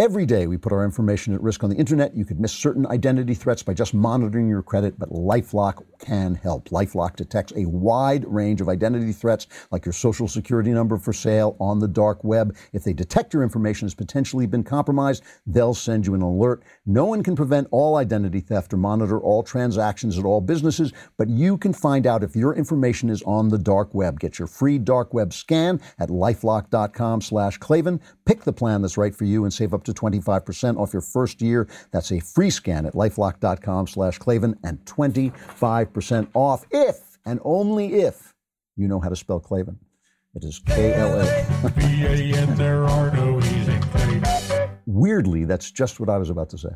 Every 0.00 0.26
day 0.26 0.48
we 0.48 0.56
put 0.56 0.72
our 0.72 0.84
information 0.84 1.34
at 1.34 1.40
risk 1.40 1.62
on 1.62 1.70
the 1.70 1.76
internet. 1.76 2.16
You 2.16 2.24
could 2.24 2.40
miss 2.40 2.50
certain 2.50 2.84
identity 2.88 3.32
threats 3.32 3.62
by 3.62 3.74
just 3.74 3.94
monitoring 3.94 4.48
your 4.48 4.60
credit, 4.60 4.98
but 4.98 5.10
Lifelock 5.10 5.84
can 6.00 6.34
help. 6.34 6.70
Lifelock 6.70 7.14
detects 7.14 7.52
a 7.54 7.66
wide 7.66 8.24
range 8.26 8.60
of 8.60 8.68
identity 8.68 9.12
threats, 9.12 9.46
like 9.70 9.86
your 9.86 9.92
social 9.92 10.26
security 10.26 10.72
number 10.72 10.98
for 10.98 11.12
sale 11.12 11.56
on 11.60 11.78
the 11.78 11.86
dark 11.86 12.24
web. 12.24 12.56
If 12.72 12.82
they 12.82 12.92
detect 12.92 13.32
your 13.32 13.44
information 13.44 13.86
has 13.86 13.94
potentially 13.94 14.48
been 14.48 14.64
compromised, 14.64 15.22
they'll 15.46 15.74
send 15.74 16.08
you 16.08 16.14
an 16.14 16.22
alert. 16.22 16.64
No 16.86 17.04
one 17.04 17.22
can 17.22 17.36
prevent 17.36 17.68
all 17.70 17.94
identity 17.94 18.40
theft 18.40 18.74
or 18.74 18.78
monitor 18.78 19.20
all 19.20 19.44
transactions 19.44 20.18
at 20.18 20.24
all 20.24 20.40
businesses, 20.40 20.92
but 21.16 21.28
you 21.28 21.56
can 21.56 21.72
find 21.72 22.04
out 22.04 22.24
if 22.24 22.34
your 22.34 22.56
information 22.56 23.10
is 23.10 23.22
on 23.22 23.48
the 23.48 23.58
dark 23.58 23.94
web. 23.94 24.18
Get 24.18 24.40
your 24.40 24.48
free 24.48 24.76
dark 24.76 25.14
web 25.14 25.32
scan 25.32 25.80
at 26.00 26.08
lifelock.com 26.08 27.20
slash 27.20 27.58
Klavan. 27.58 28.00
Pick 28.24 28.42
the 28.42 28.52
plan 28.52 28.82
that's 28.82 28.98
right 28.98 29.14
for 29.14 29.24
you 29.24 29.44
and 29.44 29.54
save 29.54 29.72
up 29.72 29.83
to 29.84 29.92
25% 29.92 30.78
off 30.78 30.92
your 30.92 31.02
first 31.02 31.40
year. 31.40 31.68
That's 31.92 32.12
a 32.12 32.20
free 32.20 32.50
scan 32.50 32.86
at 32.86 32.94
lifelock.com 32.94 33.86
slash 33.86 34.18
Klavan 34.18 34.58
and 34.64 34.78
25% 34.84 36.28
off 36.34 36.64
if 36.70 37.18
and 37.24 37.40
only 37.44 37.94
if 37.94 38.32
you 38.76 38.88
know 38.88 39.00
how 39.00 39.08
to 39.08 39.16
spell 39.16 39.40
Klavan. 39.40 39.78
It 40.34 40.44
is 40.44 40.60
K 40.66 40.94
L 40.94 41.20
A. 41.20 42.56
there 42.56 42.84
are 42.84 43.10
no 43.12 43.40
Weirdly, 44.86 45.44
that's 45.44 45.70
just 45.70 46.00
what 46.00 46.08
I 46.08 46.18
was 46.18 46.28
about 46.28 46.50
to 46.50 46.58
say. 46.58 46.70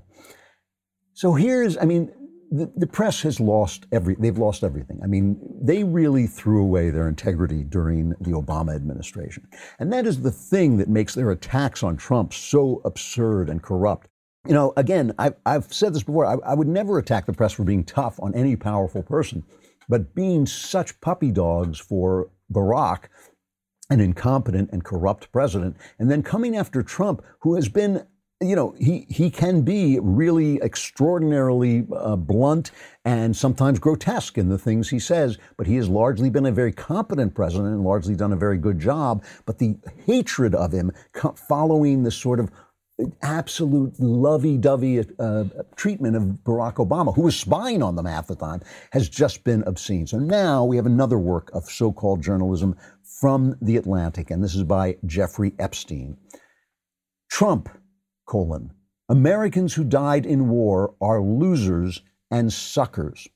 So 1.13 1.35
here's, 1.35 1.77
I 1.77 1.85
mean, 1.85 2.13
the, 2.51 2.71
the, 2.77 2.87
press 2.87 3.23
has 3.23 3.41
lost 3.41 3.87
every 3.93 4.15
they've 4.19 4.39
lost 4.39 4.65
everything. 4.65 5.01
I 5.03 5.07
mean, 5.07 5.39
they 5.61 5.85
really 5.85 6.27
threw 6.27 6.63
away 6.63 6.91
their 6.91 7.09
integrity 7.09 7.63
during 7.63 8.11
the 8.21 8.31
Obama 8.31 8.75
administration. 8.75 9.47
And 9.79 9.93
that 9.93 10.07
is 10.07 10.23
the 10.23 10.31
thing 10.31 10.79
that 10.79 10.89
makes 10.89 11.15
their 11.15 11.31
attacks 11.31 11.83
on 11.83 11.97
Trump 11.97 12.33
so 12.33 12.81
absurd 12.85 13.51
and 13.51 13.63
corrupt. 13.63 14.09
You 14.47 14.55
know, 14.55 14.73
again, 14.77 15.13
I've, 15.19 15.35
I've 15.45 15.73
said 15.73 15.95
this 15.95 16.03
before, 16.03 16.25
I, 16.25 16.37
I 16.51 16.55
would 16.55 16.69
never 16.69 16.99
attack 16.99 17.27
the 17.27 17.33
press 17.33 17.53
for 17.53 17.65
being 17.65 17.85
tough 17.85 18.19
on 18.23 18.35
any 18.35 18.57
powerful 18.57 19.03
person, 19.03 19.45
but 19.89 20.15
being 20.15 20.47
such 20.47 21.01
puppy 21.01 21.31
dogs 21.31 21.79
for 21.79 22.31
Barack, 22.53 23.05
an 23.91 24.01
incompetent 24.01 24.71
and 24.73 24.85
corrupt 24.85 25.31
president, 25.33 25.77
and 25.99 26.11
then 26.11 26.23
coming 26.23 26.57
after 26.57 26.83
Trump, 26.83 27.23
who 27.41 27.57
has 27.57 27.69
been 27.69 28.07
you 28.41 28.55
know, 28.55 28.75
he, 28.79 29.05
he 29.09 29.31
can 29.31 29.63
be 29.63 29.99
really 30.01 30.63
extraordinarily 30.63 31.87
uh, 31.93 32.15
blunt 32.15 32.71
and 33.05 33.37
sometimes 33.37 33.81
grotesque 33.81 34.39
in 34.39 34.49
the 34.49 34.59
things 34.59 34.89
he 34.89 35.01
says, 35.01 35.39
but 35.57 35.67
he 35.67 35.75
has 35.75 35.89
largely 35.89 36.31
been 36.31 36.47
a 36.47 36.53
very 36.53 36.73
competent 36.73 37.35
president 37.35 37.75
and 37.75 37.83
largely 37.83 38.15
done 38.15 38.33
a 38.33 38.37
very 38.37 38.59
good 38.59 38.79
job. 38.79 39.25
But 39.45 39.59
the 39.59 39.77
hatred 40.07 40.55
of 40.55 40.73
him 40.73 40.93
following 41.49 42.05
the 42.05 42.13
sort 42.13 42.39
of 42.39 42.51
absolute 43.23 43.99
lovey-dovey 43.99 45.05
uh, 45.19 45.45
treatment 45.77 46.17
of 46.17 46.23
Barack 46.45 46.75
Obama, 46.75 47.15
who 47.15 47.23
was 47.23 47.39
spying 47.39 47.83
on 47.83 47.97
them 47.97 48.07
half 48.07 48.27
the 48.29 48.37
time, 48.37 48.61
has 48.93 49.09
just 49.09 49.43
been 49.43 49.63
obscene. 49.65 50.07
So 50.07 50.19
now 50.19 50.65
we 50.65 50.77
have 50.77 50.87
another 50.87 51.19
work 51.19 51.51
of 51.55 51.65
so-called 51.65 52.23
journalism 52.23 52.77
from 53.03 53.57
The 53.61 53.77
Atlantic, 53.77 54.31
and 54.31 54.43
this 54.43 54.55
is 54.55 54.63
by 54.63 54.97
Jeffrey 55.07 55.55
Epstein. 55.59 56.17
Trump 57.31 57.69
colon, 58.29 58.73
Americans 59.09 59.75
who 59.75 59.83
died 59.83 60.27
in 60.27 60.49
war 60.49 60.95
are 61.01 61.21
losers 61.21 62.03
and 62.31 62.53
suckers. 62.53 63.27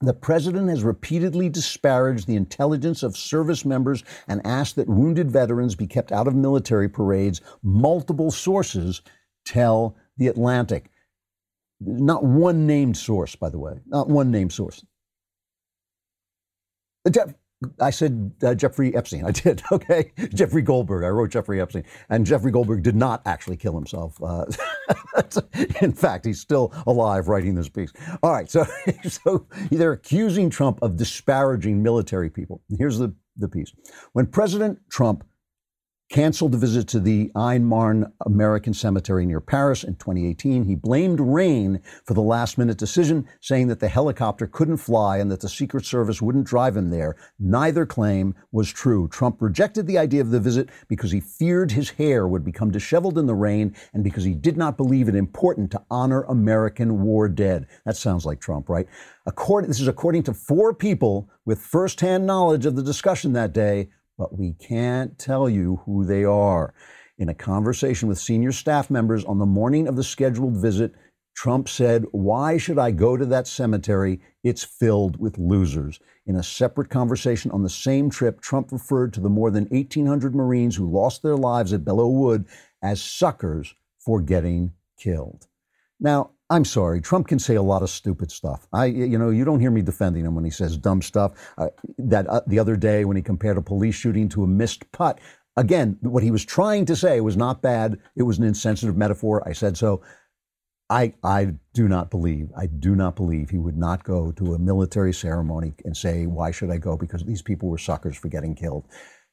The 0.00 0.14
president 0.14 0.68
has 0.70 0.82
repeatedly 0.82 1.48
disparaged 1.48 2.26
the 2.26 2.36
intelligence 2.36 3.02
of 3.02 3.16
service 3.16 3.64
members 3.64 4.04
and 4.26 4.40
asked 4.46 4.76
that 4.76 4.88
wounded 4.88 5.30
veterans 5.30 5.74
be 5.74 5.86
kept 5.86 6.10
out 6.10 6.26
of 6.26 6.34
military 6.34 6.88
parades. 6.88 7.40
Multiple 7.62 8.30
sources 8.30 9.02
tell 9.44 9.96
The 10.16 10.28
Atlantic. 10.28 10.90
Not 11.80 12.24
one 12.24 12.66
named 12.66 12.96
source, 12.96 13.36
by 13.36 13.50
the 13.50 13.58
way, 13.58 13.80
not 13.86 14.08
one 14.08 14.30
named 14.30 14.52
source. 14.52 14.84
I 17.80 17.90
said 17.90 18.32
uh, 18.42 18.54
Jeffrey 18.54 18.94
Epstein. 18.94 19.24
I 19.24 19.32
did. 19.32 19.62
Okay, 19.72 20.12
Jeffrey 20.34 20.62
Goldberg. 20.62 21.04
I 21.04 21.08
wrote 21.08 21.30
Jeffrey 21.30 21.60
Epstein, 21.60 21.84
and 22.08 22.24
Jeffrey 22.24 22.50
Goldberg 22.50 22.82
did 22.82 22.96
not 22.96 23.22
actually 23.26 23.56
kill 23.56 23.74
himself. 23.74 24.20
Uh, 24.22 24.46
in 25.80 25.92
fact, 25.92 26.24
he's 26.24 26.40
still 26.40 26.72
alive 26.86 27.28
writing 27.28 27.54
this 27.54 27.68
piece. 27.68 27.92
All 28.22 28.32
right, 28.32 28.50
so 28.50 28.66
so 29.08 29.46
they're 29.70 29.92
accusing 29.92 30.50
Trump 30.50 30.78
of 30.82 30.96
disparaging 30.96 31.82
military 31.82 32.30
people. 32.30 32.62
Here's 32.76 32.98
the 32.98 33.14
the 33.36 33.48
piece: 33.48 33.72
when 34.14 34.26
President 34.26 34.78
Trump 34.90 35.24
canceled 36.08 36.52
the 36.52 36.58
visit 36.58 36.88
to 36.88 37.00
the 37.00 37.30
Aisne 37.34 37.62
Marne 37.62 38.10
American 38.24 38.72
Cemetery 38.72 39.26
near 39.26 39.40
Paris 39.40 39.84
in 39.84 39.94
2018. 39.96 40.64
He 40.64 40.74
blamed 40.74 41.20
rain 41.20 41.80
for 42.04 42.14
the 42.14 42.22
last 42.22 42.56
minute 42.56 42.78
decision, 42.78 43.28
saying 43.40 43.68
that 43.68 43.80
the 43.80 43.88
helicopter 43.88 44.46
couldn't 44.46 44.78
fly 44.78 45.18
and 45.18 45.30
that 45.30 45.40
the 45.40 45.48
Secret 45.48 45.84
Service 45.84 46.22
wouldn't 46.22 46.46
drive 46.46 46.76
him 46.76 46.88
there. 46.88 47.16
Neither 47.38 47.84
claim 47.84 48.34
was 48.52 48.72
true. 48.72 49.08
Trump 49.08 49.42
rejected 49.42 49.86
the 49.86 49.98
idea 49.98 50.22
of 50.22 50.30
the 50.30 50.40
visit 50.40 50.70
because 50.88 51.12
he 51.12 51.20
feared 51.20 51.72
his 51.72 51.90
hair 51.90 52.26
would 52.26 52.44
become 52.44 52.70
disheveled 52.70 53.18
in 53.18 53.26
the 53.26 53.34
rain 53.34 53.74
and 53.92 54.02
because 54.02 54.24
he 54.24 54.34
did 54.34 54.56
not 54.56 54.78
believe 54.78 55.08
it 55.08 55.14
important 55.14 55.70
to 55.72 55.82
honor 55.90 56.22
American 56.22 57.02
war 57.02 57.28
dead. 57.28 57.66
That 57.84 57.96
sounds 57.96 58.24
like 58.24 58.40
Trump, 58.40 58.70
right? 58.70 58.86
According, 59.26 59.68
this 59.68 59.80
is 59.80 59.88
according 59.88 60.22
to 60.22 60.32
four 60.32 60.72
people 60.72 61.28
with 61.44 61.60
firsthand 61.60 62.26
knowledge 62.26 62.64
of 62.64 62.76
the 62.76 62.82
discussion 62.82 63.34
that 63.34 63.52
day 63.52 63.90
but 64.18 64.36
we 64.36 64.52
can't 64.54 65.18
tell 65.18 65.48
you 65.48 65.80
who 65.86 66.04
they 66.04 66.24
are. 66.24 66.74
In 67.16 67.28
a 67.28 67.34
conversation 67.34 68.08
with 68.08 68.18
senior 68.18 68.52
staff 68.52 68.90
members 68.90 69.24
on 69.24 69.38
the 69.38 69.46
morning 69.46 69.88
of 69.88 69.96
the 69.96 70.04
scheduled 70.04 70.56
visit, 70.56 70.94
Trump 71.34 71.68
said, 71.68 72.04
Why 72.10 72.58
should 72.58 72.78
I 72.78 72.90
go 72.90 73.16
to 73.16 73.24
that 73.26 73.46
cemetery? 73.46 74.20
It's 74.42 74.64
filled 74.64 75.20
with 75.20 75.38
losers. 75.38 76.00
In 76.26 76.34
a 76.34 76.42
separate 76.42 76.90
conversation 76.90 77.52
on 77.52 77.62
the 77.62 77.70
same 77.70 78.10
trip, 78.10 78.40
Trump 78.40 78.72
referred 78.72 79.12
to 79.14 79.20
the 79.20 79.30
more 79.30 79.50
than 79.50 79.66
1,800 79.66 80.34
Marines 80.34 80.74
who 80.74 80.90
lost 80.90 81.22
their 81.22 81.36
lives 81.36 81.72
at 81.72 81.84
Belleau 81.84 82.10
Wood 82.12 82.46
as 82.82 83.00
suckers 83.00 83.74
for 83.98 84.20
getting 84.20 84.72
killed. 84.98 85.46
Now, 86.00 86.30
I'm 86.50 86.64
sorry, 86.64 87.02
Trump 87.02 87.28
can 87.28 87.38
say 87.38 87.56
a 87.56 87.62
lot 87.62 87.82
of 87.82 87.90
stupid 87.90 88.30
stuff. 88.30 88.66
I, 88.72 88.86
you 88.86 89.18
know, 89.18 89.28
you 89.28 89.44
don't 89.44 89.60
hear 89.60 89.70
me 89.70 89.82
defending 89.82 90.24
him 90.24 90.34
when 90.34 90.44
he 90.44 90.50
says 90.50 90.78
dumb 90.78 91.02
stuff. 91.02 91.32
Uh, 91.58 91.68
that 91.98 92.26
uh, 92.26 92.40
the 92.46 92.58
other 92.58 92.74
day 92.74 93.04
when 93.04 93.18
he 93.18 93.22
compared 93.22 93.58
a 93.58 93.62
police 93.62 93.94
shooting 93.94 94.28
to 94.30 94.44
a 94.44 94.46
missed 94.46 94.90
putt. 94.92 95.20
Again, 95.58 95.98
what 96.00 96.22
he 96.22 96.30
was 96.30 96.44
trying 96.44 96.86
to 96.86 96.96
say 96.96 97.20
was 97.20 97.36
not 97.36 97.60
bad. 97.60 97.98
It 98.16 98.22
was 98.22 98.38
an 98.38 98.44
insensitive 98.44 98.96
metaphor. 98.96 99.46
I 99.46 99.52
said 99.52 99.76
so. 99.76 100.02
I, 100.88 101.12
I 101.22 101.52
do 101.74 101.86
not 101.86 102.10
believe, 102.10 102.48
I 102.56 102.64
do 102.64 102.94
not 102.94 103.14
believe 103.14 103.50
he 103.50 103.58
would 103.58 103.76
not 103.76 104.04
go 104.04 104.32
to 104.32 104.54
a 104.54 104.58
military 104.58 105.12
ceremony 105.12 105.74
and 105.84 105.94
say, 105.94 106.26
why 106.26 106.50
should 106.50 106.70
I 106.70 106.78
go? 106.78 106.96
Because 106.96 107.24
these 107.24 107.42
people 107.42 107.68
were 107.68 107.76
suckers 107.76 108.16
for 108.16 108.28
getting 108.28 108.54
killed. 108.54 108.86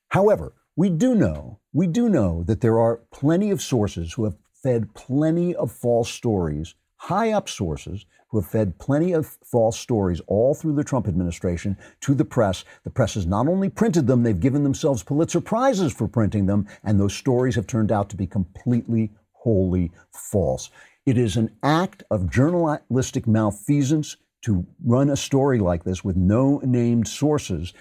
However, 0.09 0.53
we 0.75 0.89
do 0.89 1.15
know, 1.15 1.59
we 1.71 1.87
do 1.87 2.09
know 2.09 2.43
that 2.43 2.59
there 2.59 2.77
are 2.77 3.03
plenty 3.13 3.51
of 3.51 3.61
sources 3.61 4.11
who 4.13 4.25
have 4.25 4.35
fed 4.61 4.93
plenty 4.95 5.55
of 5.55 5.71
false 5.71 6.11
stories 6.11 6.75
high 6.97 7.31
up 7.31 7.49
sources 7.49 8.05
who 8.29 8.39
have 8.39 8.49
fed 8.49 8.77
plenty 8.79 9.11
of 9.11 9.25
false 9.43 9.79
stories 9.79 10.21
all 10.27 10.53
through 10.53 10.73
the 10.73 10.83
Trump 10.83 11.07
administration 11.07 11.77
to 12.01 12.13
the 12.13 12.25
press. 12.25 12.65
The 12.83 12.89
press 12.89 13.13
has 13.13 13.25
not 13.25 13.47
only 13.47 13.69
printed 13.69 14.07
them, 14.07 14.23
they've 14.23 14.39
given 14.39 14.63
themselves 14.63 15.03
Pulitzer 15.03 15.41
Prizes 15.41 15.93
for 15.93 16.07
printing 16.07 16.45
them, 16.45 16.67
and 16.83 16.99
those 16.99 17.13
stories 17.13 17.55
have 17.55 17.67
turned 17.67 17.91
out 17.91 18.09
to 18.09 18.17
be 18.17 18.27
completely, 18.27 19.11
wholly 19.31 19.91
false. 20.11 20.69
It 21.05 21.17
is 21.17 21.37
an 21.37 21.55
act 21.61 22.03
of 22.09 22.29
journalistic 22.29 23.27
malfeasance 23.27 24.17
to 24.41 24.65
run 24.83 25.09
a 25.09 25.17
story 25.17 25.59
like 25.59 25.83
this 25.83 26.03
with 26.03 26.15
no 26.15 26.59
named 26.63 27.07
sources. 27.07 27.73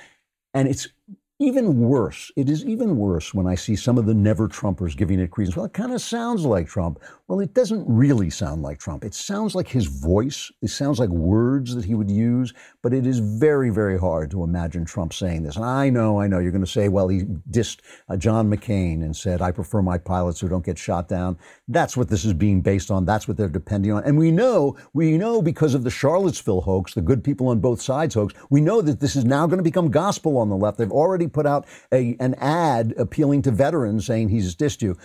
And 0.53 0.69
it's 0.69 0.89
even 1.45 1.81
worse, 1.81 2.33
it 2.37 2.49
is 2.49 2.65
even 2.65 2.97
worse 2.97 3.35
when 3.35 3.47
I 3.47 3.55
see 3.55 3.77
some 3.77 3.99
of 3.99 4.07
the 4.07 4.15
never 4.15 4.49
Trumpers 4.49 4.97
giving 4.97 5.21
it 5.21 5.31
credence. 5.31 5.57
Well, 5.57 5.67
it 5.67 5.75
kind 5.75 5.93
of 5.93 6.01
sounds 6.01 6.45
like 6.45 6.67
Trump. 6.67 7.01
Well, 7.29 7.41
it 7.41 7.55
doesn't 7.55 7.85
really 7.87 8.31
sound 8.31 8.63
like 8.63 8.79
Trump. 8.79 9.05
It 9.05 9.15
sounds 9.15 9.55
like 9.55 9.69
his 9.69 9.87
voice. 9.87 10.51
It 10.63 10.69
sounds 10.69 10.99
like 10.99 11.11
words 11.11 11.75
that 11.75 11.85
he 11.85 11.95
would 11.95 12.11
use, 12.11 12.53
but 12.83 12.93
it 12.93 13.07
is 13.07 13.19
very, 13.19 13.71
very 13.71 13.99
hard 13.99 14.31
to 14.31 14.43
imagine 14.43 14.85
Trump 14.85 15.13
saying 15.13 15.43
this. 15.43 15.57
And 15.57 15.65
I 15.65 15.91
know, 15.91 16.21
I 16.21 16.27
know, 16.27 16.39
you're 16.39 16.53
going 16.53 16.65
to 16.65 16.71
say, 16.71 16.89
well, 16.89 17.09
he 17.09 17.23
dissed 17.51 17.79
uh, 18.09 18.17
John 18.17 18.51
McCain 18.51 19.03
and 19.03 19.17
said, 19.17 19.43
I 19.43 19.53
prefer 19.53 19.83
my 19.83 19.99
pilots 19.99 20.41
who 20.41 20.49
don't 20.49 20.65
get 20.65 20.79
shot 20.79 21.09
down. 21.09 21.39
That's 21.69 21.97
what 21.97 22.09
this 22.09 22.25
is 22.25 22.33
being 22.33 22.61
based 22.61 22.91
on. 22.91 23.05
That's 23.05 23.29
what 23.29 23.37
they're 23.37 23.49
depending 23.49 23.93
on. 23.93 24.05
And 24.05 24.19
we 24.19 24.31
know, 24.31 24.77
we 24.93 25.17
know 25.19 25.43
because 25.43 25.75
of 25.75 25.85
the 25.85 25.91
Charlottesville 25.91 26.63
hoax, 26.63 26.95
the 26.95 27.03
good 27.03 27.23
people 27.23 27.49
on 27.49 27.61
both 27.61 27.81
sides 27.81 28.15
hoax, 28.15 28.35
we 28.51 28.61
know 28.61 28.81
that 28.81 29.01
this 29.01 29.17
is 29.17 29.25
now 29.25 29.47
going 29.47 29.59
to 29.59 29.65
become 29.65 29.91
gospel 29.91 30.39
on 30.39 30.49
the 30.49 30.57
left. 30.57 30.79
They've 30.79 30.91
already 30.91 31.27
put 31.35 31.47
out 31.47 31.67
a, 31.93 32.17
an 32.21 32.35
ad 32.35 32.95
appealing 32.97 33.43
to 33.43 33.51
veterans 33.51 34.07
saying 34.07 34.31
he's 34.31 34.57
dissed 34.57 34.81
you. 34.81 34.97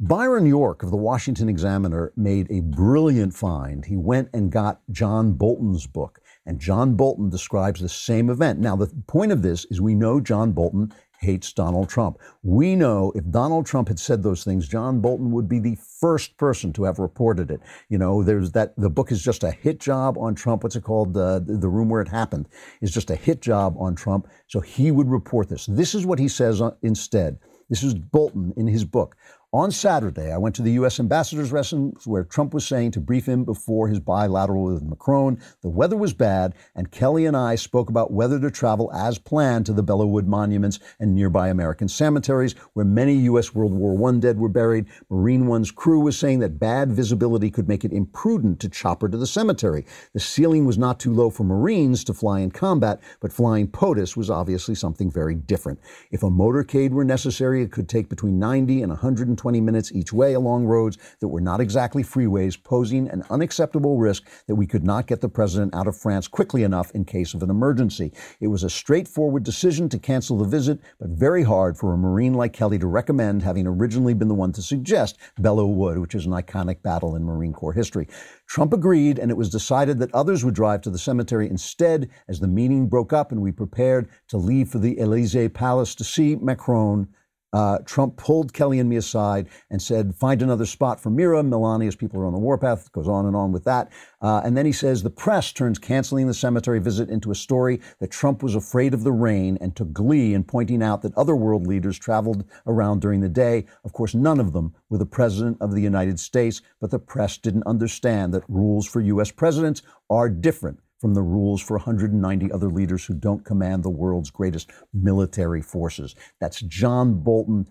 Byron 0.00 0.46
York 0.46 0.82
of 0.82 0.90
the 0.90 0.96
Washington 0.96 1.48
Examiner 1.48 2.12
made 2.16 2.50
a 2.50 2.60
brilliant 2.60 3.34
find. 3.34 3.84
He 3.84 3.96
went 3.96 4.30
and 4.32 4.50
got 4.50 4.80
John 4.90 5.34
Bolton's 5.34 5.86
book, 5.86 6.20
and 6.44 6.58
John 6.58 6.94
Bolton 6.94 7.30
describes 7.30 7.80
the 7.80 7.88
same 7.88 8.28
event. 8.28 8.58
Now, 8.58 8.74
the 8.74 8.88
point 9.06 9.30
of 9.30 9.42
this 9.42 9.64
is 9.66 9.80
we 9.80 9.94
know 9.94 10.18
John 10.18 10.52
Bolton 10.52 10.92
hates 11.22 11.52
Donald 11.52 11.88
Trump. 11.88 12.18
We 12.42 12.76
know 12.76 13.12
if 13.14 13.28
Donald 13.30 13.66
Trump 13.66 13.88
had 13.88 13.98
said 13.98 14.22
those 14.22 14.44
things, 14.44 14.68
John 14.68 15.00
Bolton 15.00 15.30
would 15.32 15.48
be 15.48 15.58
the 15.58 15.78
first 16.00 16.36
person 16.36 16.72
to 16.74 16.84
have 16.84 16.98
reported 16.98 17.50
it. 17.50 17.60
You 17.88 17.98
know, 17.98 18.22
there's 18.22 18.50
that 18.52 18.74
the 18.76 18.90
book 18.90 19.12
is 19.12 19.22
just 19.22 19.44
a 19.44 19.50
hit 19.50 19.80
job 19.80 20.18
on 20.18 20.34
Trump. 20.34 20.62
What's 20.62 20.76
it 20.76 20.84
called? 20.84 21.16
Uh, 21.16 21.40
the 21.44 21.68
room 21.68 21.88
where 21.88 22.02
it 22.02 22.08
happened 22.08 22.48
is 22.80 22.92
just 22.92 23.10
a 23.10 23.16
hit 23.16 23.40
job 23.40 23.76
on 23.78 23.94
Trump. 23.94 24.28
So 24.48 24.60
he 24.60 24.90
would 24.90 25.08
report 25.08 25.48
this. 25.48 25.66
This 25.66 25.94
is 25.94 26.04
what 26.04 26.18
he 26.18 26.28
says 26.28 26.60
instead. 26.82 27.38
This 27.70 27.82
is 27.82 27.94
Bolton 27.94 28.52
in 28.56 28.66
his 28.66 28.84
book. 28.84 29.16
On 29.54 29.70
Saturday, 29.70 30.32
I 30.32 30.38
went 30.38 30.54
to 30.54 30.62
the 30.62 30.72
U.S. 30.72 30.98
ambassador's 30.98 31.52
residence 31.52 32.06
where 32.06 32.24
Trump 32.24 32.54
was 32.54 32.66
saying 32.66 32.92
to 32.92 33.00
brief 33.00 33.26
him 33.26 33.44
before 33.44 33.86
his 33.86 34.00
bilateral 34.00 34.64
with 34.64 34.82
Macron. 34.82 35.38
The 35.60 35.68
weather 35.68 35.94
was 35.94 36.14
bad, 36.14 36.54
and 36.74 36.90
Kelly 36.90 37.26
and 37.26 37.36
I 37.36 37.56
spoke 37.56 37.90
about 37.90 38.10
whether 38.10 38.40
to 38.40 38.50
travel 38.50 38.90
as 38.94 39.18
planned 39.18 39.66
to 39.66 39.74
the 39.74 39.82
Belleau 39.82 40.08
Wood 40.08 40.26
monuments 40.26 40.78
and 40.98 41.14
nearby 41.14 41.48
American 41.48 41.86
cemeteries 41.86 42.54
where 42.72 42.86
many 42.86 43.12
U.S. 43.24 43.54
World 43.54 43.74
War 43.74 44.08
I 44.08 44.16
dead 44.20 44.38
were 44.38 44.48
buried. 44.48 44.86
Marine 45.10 45.46
One's 45.46 45.70
crew 45.70 46.00
was 46.00 46.18
saying 46.18 46.38
that 46.38 46.58
bad 46.58 46.90
visibility 46.90 47.50
could 47.50 47.68
make 47.68 47.84
it 47.84 47.92
imprudent 47.92 48.58
to 48.60 48.70
chopper 48.70 49.06
to 49.06 49.18
the 49.18 49.26
cemetery. 49.26 49.84
The 50.14 50.20
ceiling 50.20 50.64
was 50.64 50.78
not 50.78 50.98
too 50.98 51.12
low 51.12 51.28
for 51.28 51.44
Marines 51.44 52.04
to 52.04 52.14
fly 52.14 52.40
in 52.40 52.52
combat, 52.52 53.02
but 53.20 53.34
flying 53.34 53.68
POTUS 53.68 54.16
was 54.16 54.30
obviously 54.30 54.74
something 54.74 55.10
very 55.10 55.34
different. 55.34 55.78
If 56.10 56.22
a 56.22 56.30
motorcade 56.30 56.92
were 56.92 57.04
necessary, 57.04 57.62
it 57.62 57.70
could 57.70 57.90
take 57.90 58.08
between 58.08 58.38
90 58.38 58.80
and 58.80 58.88
120 58.88 59.41
20 59.42 59.60
minutes 59.60 59.90
each 59.90 60.12
way 60.12 60.34
along 60.34 60.66
roads 60.66 60.98
that 61.18 61.26
were 61.26 61.40
not 61.40 61.60
exactly 61.60 62.04
freeways, 62.04 62.62
posing 62.62 63.08
an 63.08 63.24
unacceptable 63.28 63.98
risk 63.98 64.22
that 64.46 64.54
we 64.54 64.68
could 64.68 64.84
not 64.84 65.08
get 65.08 65.20
the 65.20 65.28
president 65.28 65.74
out 65.74 65.88
of 65.88 65.96
France 65.96 66.28
quickly 66.28 66.62
enough 66.62 66.92
in 66.92 67.04
case 67.04 67.34
of 67.34 67.42
an 67.42 67.50
emergency. 67.50 68.12
It 68.38 68.46
was 68.46 68.62
a 68.62 68.70
straightforward 68.70 69.42
decision 69.42 69.88
to 69.88 69.98
cancel 69.98 70.38
the 70.38 70.44
visit, 70.44 70.78
but 71.00 71.08
very 71.08 71.42
hard 71.42 71.76
for 71.76 71.92
a 71.92 71.98
Marine 71.98 72.34
like 72.34 72.52
Kelly 72.52 72.78
to 72.78 72.86
recommend, 72.86 73.42
having 73.42 73.66
originally 73.66 74.14
been 74.14 74.28
the 74.28 74.34
one 74.34 74.52
to 74.52 74.62
suggest 74.62 75.18
Belleau 75.40 75.66
Wood, 75.66 75.98
which 75.98 76.14
is 76.14 76.24
an 76.24 76.30
iconic 76.30 76.80
battle 76.80 77.16
in 77.16 77.24
Marine 77.24 77.52
Corps 77.52 77.72
history. 77.72 78.06
Trump 78.46 78.72
agreed, 78.72 79.18
and 79.18 79.32
it 79.32 79.36
was 79.36 79.50
decided 79.50 79.98
that 79.98 80.14
others 80.14 80.44
would 80.44 80.54
drive 80.54 80.82
to 80.82 80.90
the 80.90 80.98
cemetery 80.98 81.50
instead 81.50 82.08
as 82.28 82.38
the 82.38 82.46
meeting 82.46 82.86
broke 82.86 83.12
up 83.12 83.32
and 83.32 83.42
we 83.42 83.50
prepared 83.50 84.08
to 84.28 84.36
leave 84.36 84.68
for 84.68 84.78
the 84.78 85.00
Elysee 85.00 85.48
Palace 85.48 85.96
to 85.96 86.04
see 86.04 86.36
Macron 86.36 87.08
uh, 87.52 87.78
Trump 87.84 88.16
pulled 88.16 88.52
Kelly 88.52 88.78
and 88.78 88.88
me 88.88 88.96
aside 88.96 89.48
and 89.70 89.80
said, 89.80 90.14
find 90.14 90.42
another 90.42 90.66
spot 90.66 91.00
for 91.00 91.10
Mira, 91.10 91.42
Melania's 91.42 91.96
people 91.96 92.20
are 92.20 92.26
on 92.26 92.32
the 92.32 92.38
warpath, 92.38 92.90
goes 92.92 93.08
on 93.08 93.26
and 93.26 93.36
on 93.36 93.52
with 93.52 93.64
that. 93.64 93.90
Uh, 94.20 94.40
and 94.44 94.56
then 94.56 94.66
he 94.66 94.72
says 94.72 95.02
the 95.02 95.10
press 95.10 95.52
turns 95.52 95.78
canceling 95.78 96.26
the 96.26 96.34
cemetery 96.34 96.78
visit 96.78 97.10
into 97.10 97.30
a 97.30 97.34
story 97.34 97.80
that 98.00 98.10
Trump 98.10 98.42
was 98.42 98.54
afraid 98.54 98.94
of 98.94 99.04
the 99.04 99.12
rain 99.12 99.58
and 99.60 99.76
took 99.76 99.92
glee 99.92 100.34
in 100.34 100.44
pointing 100.44 100.82
out 100.82 101.02
that 101.02 101.16
other 101.16 101.36
world 101.36 101.66
leaders 101.66 101.98
traveled 101.98 102.44
around 102.66 103.00
during 103.00 103.20
the 103.20 103.28
day. 103.28 103.66
Of 103.84 103.92
course, 103.92 104.14
none 104.14 104.40
of 104.40 104.52
them 104.52 104.74
were 104.88 104.98
the 104.98 105.06
president 105.06 105.58
of 105.60 105.72
the 105.72 105.82
United 105.82 106.18
States, 106.18 106.62
but 106.80 106.90
the 106.90 106.98
press 106.98 107.36
didn't 107.36 107.66
understand 107.66 108.32
that 108.34 108.44
rules 108.48 108.86
for 108.86 109.00
U.S. 109.00 109.30
presidents 109.30 109.82
are 110.08 110.28
different 110.28 110.80
from 111.02 111.14
the 111.14 111.20
rules 111.20 111.60
for 111.60 111.76
190 111.78 112.52
other 112.52 112.68
leaders 112.68 113.04
who 113.04 113.12
don't 113.12 113.44
command 113.44 113.82
the 113.82 113.90
world's 113.90 114.30
greatest 114.30 114.70
military 114.94 115.60
forces. 115.60 116.14
That's 116.40 116.60
John 116.60 117.14
Bolton 117.14 117.66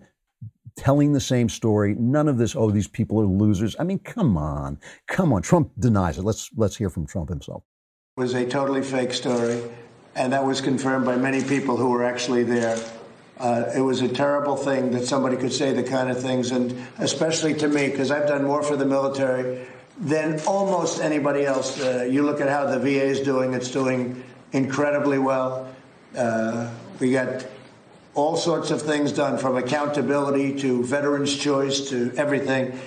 telling 0.76 1.14
the 1.14 1.20
same 1.20 1.48
story. 1.48 1.94
None 1.98 2.28
of 2.28 2.36
this, 2.36 2.54
oh, 2.54 2.70
these 2.70 2.88
people 2.88 3.18
are 3.22 3.26
losers. 3.26 3.74
I 3.80 3.84
mean, 3.84 4.00
come 4.00 4.36
on. 4.36 4.78
Come 5.08 5.32
on. 5.32 5.40
Trump 5.40 5.72
denies 5.78 6.18
it. 6.18 6.24
Let's 6.24 6.50
let's 6.58 6.76
hear 6.76 6.90
from 6.90 7.06
Trump 7.06 7.30
himself. 7.30 7.62
It 8.18 8.20
was 8.20 8.34
a 8.34 8.44
totally 8.44 8.82
fake 8.82 9.14
story, 9.14 9.62
and 10.14 10.30
that 10.34 10.44
was 10.44 10.60
confirmed 10.60 11.06
by 11.06 11.16
many 11.16 11.42
people 11.42 11.78
who 11.78 11.88
were 11.88 12.04
actually 12.04 12.42
there. 12.42 12.78
Uh, 13.38 13.64
it 13.74 13.80
was 13.80 14.02
a 14.02 14.08
terrible 14.08 14.56
thing 14.56 14.90
that 14.90 15.06
somebody 15.06 15.38
could 15.38 15.54
say 15.54 15.72
the 15.72 15.82
kind 15.82 16.10
of 16.10 16.20
things, 16.20 16.50
and 16.50 16.78
especially 16.98 17.54
to 17.54 17.66
me, 17.66 17.88
because 17.88 18.10
I've 18.10 18.28
done 18.28 18.44
more 18.44 18.62
for 18.62 18.76
the 18.76 18.84
military 18.84 19.66
than 20.02 20.40
almost 20.40 21.00
anybody 21.00 21.46
else. 21.46 21.80
Uh, 21.80 22.06
you 22.10 22.24
look 22.24 22.40
at 22.40 22.48
how 22.48 22.66
the 22.66 22.78
VA 22.78 23.04
is 23.04 23.20
doing, 23.20 23.54
it's 23.54 23.70
doing 23.70 24.22
incredibly 24.50 25.18
well. 25.18 25.72
Uh, 26.16 26.70
we 26.98 27.12
got 27.12 27.46
all 28.14 28.36
sorts 28.36 28.70
of 28.70 28.82
things 28.82 29.12
done 29.12 29.38
from 29.38 29.56
accountability 29.56 30.58
to 30.60 30.84
veterans 30.84 31.34
choice 31.34 31.88
to 31.88 32.12
everything 32.16 32.78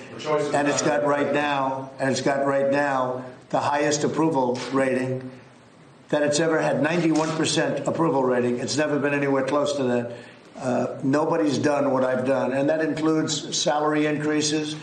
and 0.54 0.68
it's 0.68 0.82
got 0.82 1.04
right 1.04 1.32
now 1.32 1.90
and 1.98 2.10
it's 2.10 2.20
got 2.20 2.46
right 2.46 2.70
now 2.70 3.24
the 3.50 3.58
highest 3.58 4.04
approval 4.04 4.56
rating 4.72 5.28
that 6.10 6.22
it's 6.22 6.38
ever 6.38 6.60
had 6.60 6.76
91% 6.76 7.88
approval 7.88 8.22
rating 8.22 8.60
it's 8.60 8.76
never 8.76 9.00
been 9.00 9.14
anywhere 9.14 9.44
close 9.44 9.72
to 9.76 9.82
that 9.82 10.12
uh, 10.58 10.96
nobody's 11.02 11.58
done 11.58 11.90
what 11.90 12.04
i've 12.04 12.24
done 12.24 12.52
and 12.52 12.70
that 12.70 12.80
includes 12.80 13.58
salary 13.58 14.06
increases 14.06 14.76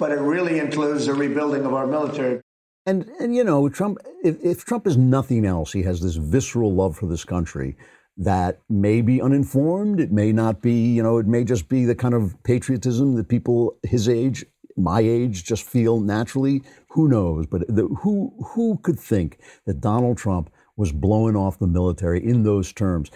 but 0.00 0.10
it 0.10 0.18
really 0.18 0.58
includes 0.58 1.06
the 1.06 1.14
rebuilding 1.14 1.64
of 1.64 1.74
our 1.74 1.86
military. 1.86 2.40
And, 2.86 3.04
and 3.20 3.36
you 3.36 3.44
know, 3.44 3.68
Trump, 3.68 3.98
if, 4.24 4.42
if 4.42 4.64
Trump 4.64 4.86
is 4.86 4.96
nothing 4.96 5.44
else, 5.44 5.72
he 5.72 5.82
has 5.82 6.00
this 6.00 6.16
visceral 6.16 6.74
love 6.74 6.96
for 6.96 7.06
this 7.06 7.24
country 7.24 7.76
that 8.16 8.58
may 8.68 9.02
be 9.02 9.20
uninformed. 9.20 10.00
It 10.00 10.10
may 10.10 10.32
not 10.32 10.62
be, 10.62 10.94
you 10.94 11.02
know, 11.02 11.18
it 11.18 11.26
may 11.26 11.44
just 11.44 11.68
be 11.68 11.84
the 11.84 11.94
kind 11.94 12.14
of 12.14 12.34
patriotism 12.42 13.14
that 13.16 13.28
people 13.28 13.76
his 13.82 14.08
age, 14.08 14.44
my 14.76 15.00
age, 15.00 15.44
just 15.44 15.64
feel 15.68 16.00
naturally. 16.00 16.62
Who 16.88 17.06
knows? 17.06 17.46
But 17.46 17.68
the, 17.68 17.86
who 18.02 18.32
who 18.54 18.78
could 18.82 18.98
think 18.98 19.38
that 19.66 19.80
Donald 19.80 20.16
Trump 20.16 20.50
was 20.76 20.92
blowing 20.92 21.36
off 21.36 21.58
the 21.58 21.66
military 21.66 22.24
in 22.24 22.42
those 22.42 22.72
terms? 22.72 23.10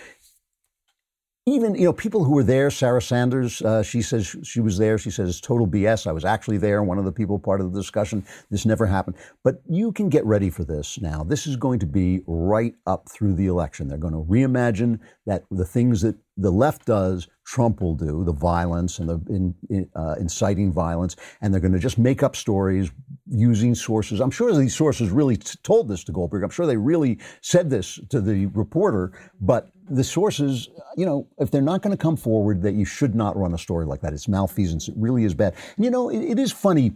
Even 1.46 1.74
you 1.74 1.85
know 1.85 1.92
people 1.92 2.24
who 2.24 2.33
were 2.33 2.42
there 2.42 2.70
sarah 2.70 3.02
sanders 3.02 3.61
uh, 3.62 3.83
she 3.83 4.00
says 4.00 4.35
she 4.42 4.61
was 4.61 4.78
there. 4.78 4.96
She 4.96 5.11
says 5.11 5.28
it's 5.28 5.40
total 5.40 5.66
bs 5.66 6.07
i 6.07 6.12
was 6.12 6.24
actually 6.24 6.57
there 6.59 6.83
one 6.83 6.98
of 6.98 7.04
the 7.04 7.12
people 7.12 7.38
part 7.38 7.61
of 7.61 7.72
the 7.72 7.78
discussion. 7.78 8.24
This 8.50 8.64
never 8.64 8.87
happened. 8.87 9.16
But 9.42 9.61
you 9.68 9.92
can 9.92 10.09
get 10.09 10.24
ready 10.24 10.50
for 10.50 10.64
this 10.64 11.00
now. 11.00 11.22
This 11.24 11.46
is 11.46 11.57
going 11.57 11.78
to 11.80 11.87
be 11.87 12.22
right 12.26 12.74
up 12.87 13.09
through 13.11 13.35
the 13.35 13.46
election. 13.46 13.88
They're 13.88 13.98
going 13.98 14.14
to 14.14 14.20
reimagine 14.20 15.00
that 15.26 15.44
the 15.50 15.64
things 15.64 16.00
that 16.02 16.16
the 16.37 16.50
left 16.50 16.87
does 16.87 17.28
Trump 17.44 17.80
will 17.80 17.94
do, 17.94 18.24
the 18.24 18.33
violence 18.33 18.98
and 18.98 19.09
the 19.09 19.20
in, 19.28 19.54
in, 19.68 19.88
uh, 19.94 20.14
inciting 20.18 20.72
violence, 20.72 21.16
and 21.40 21.52
they're 21.52 21.61
going 21.61 21.72
to 21.72 21.78
just 21.78 21.98
make 21.98 22.22
up 22.22 22.37
stories 22.37 22.90
using 23.26 23.74
sources. 23.74 24.20
I'm 24.20 24.30
sure 24.30 24.54
these 24.57 24.74
sources 24.74 25.11
really 25.11 25.37
t- 25.37 25.59
told 25.62 25.88
this 25.88 26.04
to 26.04 26.12
Goldberg. 26.12 26.42
I'm 26.42 26.50
sure 26.50 26.66
they 26.66 26.76
really 26.76 27.18
said 27.42 27.68
this 27.68 28.00
to 28.11 28.20
the 28.20 28.46
reporter, 28.46 29.12
but 29.40 29.70
the 29.88 30.04
sources, 30.04 30.68
you 30.96 31.04
know, 31.04 31.28
if 31.38 31.50
they're 31.50 31.61
not 31.61 31.83
going 31.83 31.96
to 31.96 32.00
come 32.00 32.16
forward, 32.16 32.62
that 32.62 32.74
you 32.74 32.87
should 32.87 33.14
not 33.14 33.37
run 33.37 33.52
a 33.52 33.59
story 33.59 33.85
like 33.85 34.00
that. 34.00 34.12
It's 34.14 34.28
malfeasance. 34.28 34.88
It 34.88 34.94
really 34.96 35.24
is 35.24 35.35
bad. 35.35 35.54
You 35.76 35.90
know, 35.90 36.09
it, 36.09 36.22
it 36.22 36.38
is 36.38 36.50
funny. 36.52 36.92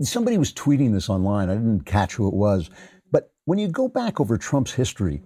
Somebody 0.00 0.38
was 0.38 0.52
tweeting 0.52 0.92
this 0.92 1.08
online. 1.08 1.48
I 1.48 1.54
didn't 1.54 1.84
catch 1.84 2.14
who 2.14 2.26
it 2.26 2.34
was, 2.34 2.70
but 3.12 3.30
when 3.44 3.58
you 3.60 3.68
go 3.68 3.86
back 3.86 4.20
over 4.20 4.36
Trump's 4.36 4.72
history, 4.72 5.22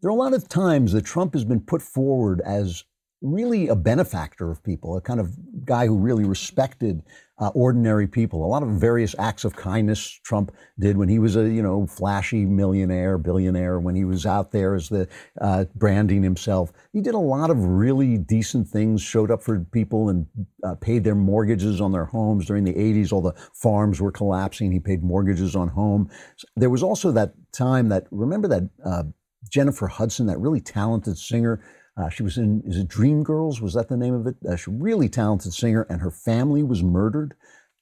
there 0.00 0.08
are 0.08 0.12
a 0.12 0.16
lot 0.16 0.34
of 0.34 0.48
times 0.48 0.92
that 0.92 1.04
Trump 1.04 1.34
has 1.34 1.44
been 1.44 1.60
put 1.60 1.82
forward 1.82 2.40
as 2.44 2.84
really 3.22 3.68
a 3.68 3.76
benefactor 3.76 4.50
of 4.50 4.62
people, 4.62 4.96
a 4.96 5.00
kind 5.00 5.20
of 5.20 5.36
guy 5.64 5.86
who 5.86 5.98
really 5.98 6.24
respected 6.24 7.02
uh, 7.38 7.48
ordinary 7.48 8.06
people. 8.06 8.44
A 8.44 8.46
lot 8.46 8.62
of 8.62 8.68
various 8.68 9.14
acts 9.18 9.44
of 9.44 9.56
kindness 9.56 10.20
Trump 10.24 10.52
did 10.78 10.96
when 10.96 11.08
he 11.08 11.18
was 11.18 11.36
a 11.36 11.48
you 11.48 11.62
know 11.62 11.86
flashy 11.86 12.44
millionaire, 12.44 13.18
billionaire. 13.18 13.80
When 13.80 13.94
he 13.94 14.04
was 14.04 14.26
out 14.26 14.52
there 14.52 14.74
as 14.74 14.88
the 14.88 15.08
uh, 15.40 15.64
branding 15.74 16.22
himself, 16.22 16.72
he 16.92 17.00
did 17.00 17.14
a 17.14 17.18
lot 17.18 17.50
of 17.50 17.62
really 17.64 18.18
decent 18.18 18.68
things. 18.68 19.02
Showed 19.02 19.30
up 19.30 19.42
for 19.42 19.60
people 19.60 20.08
and 20.08 20.26
uh, 20.62 20.74
paid 20.76 21.04
their 21.04 21.14
mortgages 21.14 21.80
on 21.80 21.92
their 21.92 22.06
homes 22.06 22.46
during 22.46 22.64
the 22.64 22.74
'80s. 22.74 23.12
All 23.12 23.22
the 23.22 23.34
farms 23.54 24.00
were 24.00 24.12
collapsing. 24.12 24.72
He 24.72 24.80
paid 24.80 25.02
mortgages 25.02 25.56
on 25.56 25.68
home. 25.68 26.10
There 26.56 26.70
was 26.70 26.82
also 26.82 27.10
that 27.12 27.34
time 27.52 27.88
that 27.88 28.06
remember 28.10 28.48
that 28.48 28.68
uh, 28.84 29.04
Jennifer 29.48 29.86
Hudson, 29.86 30.26
that 30.26 30.38
really 30.38 30.60
talented 30.60 31.16
singer 31.18 31.62
Uh, 32.00 32.08
she 32.08 32.22
was 32.22 32.38
in, 32.38 32.62
is 32.64 32.78
it 32.78 32.88
Dreamgirls? 32.88 33.60
Was 33.60 33.74
that 33.74 33.88
the 33.88 33.96
name 33.96 34.14
of 34.14 34.26
it? 34.26 34.36
Uh, 34.48 34.56
she's 34.56 34.68
a 34.68 34.70
really 34.70 35.08
talented 35.08 35.52
singer, 35.52 35.86
and 35.90 36.00
her 36.00 36.10
family 36.10 36.62
was 36.62 36.82
murdered. 36.82 37.34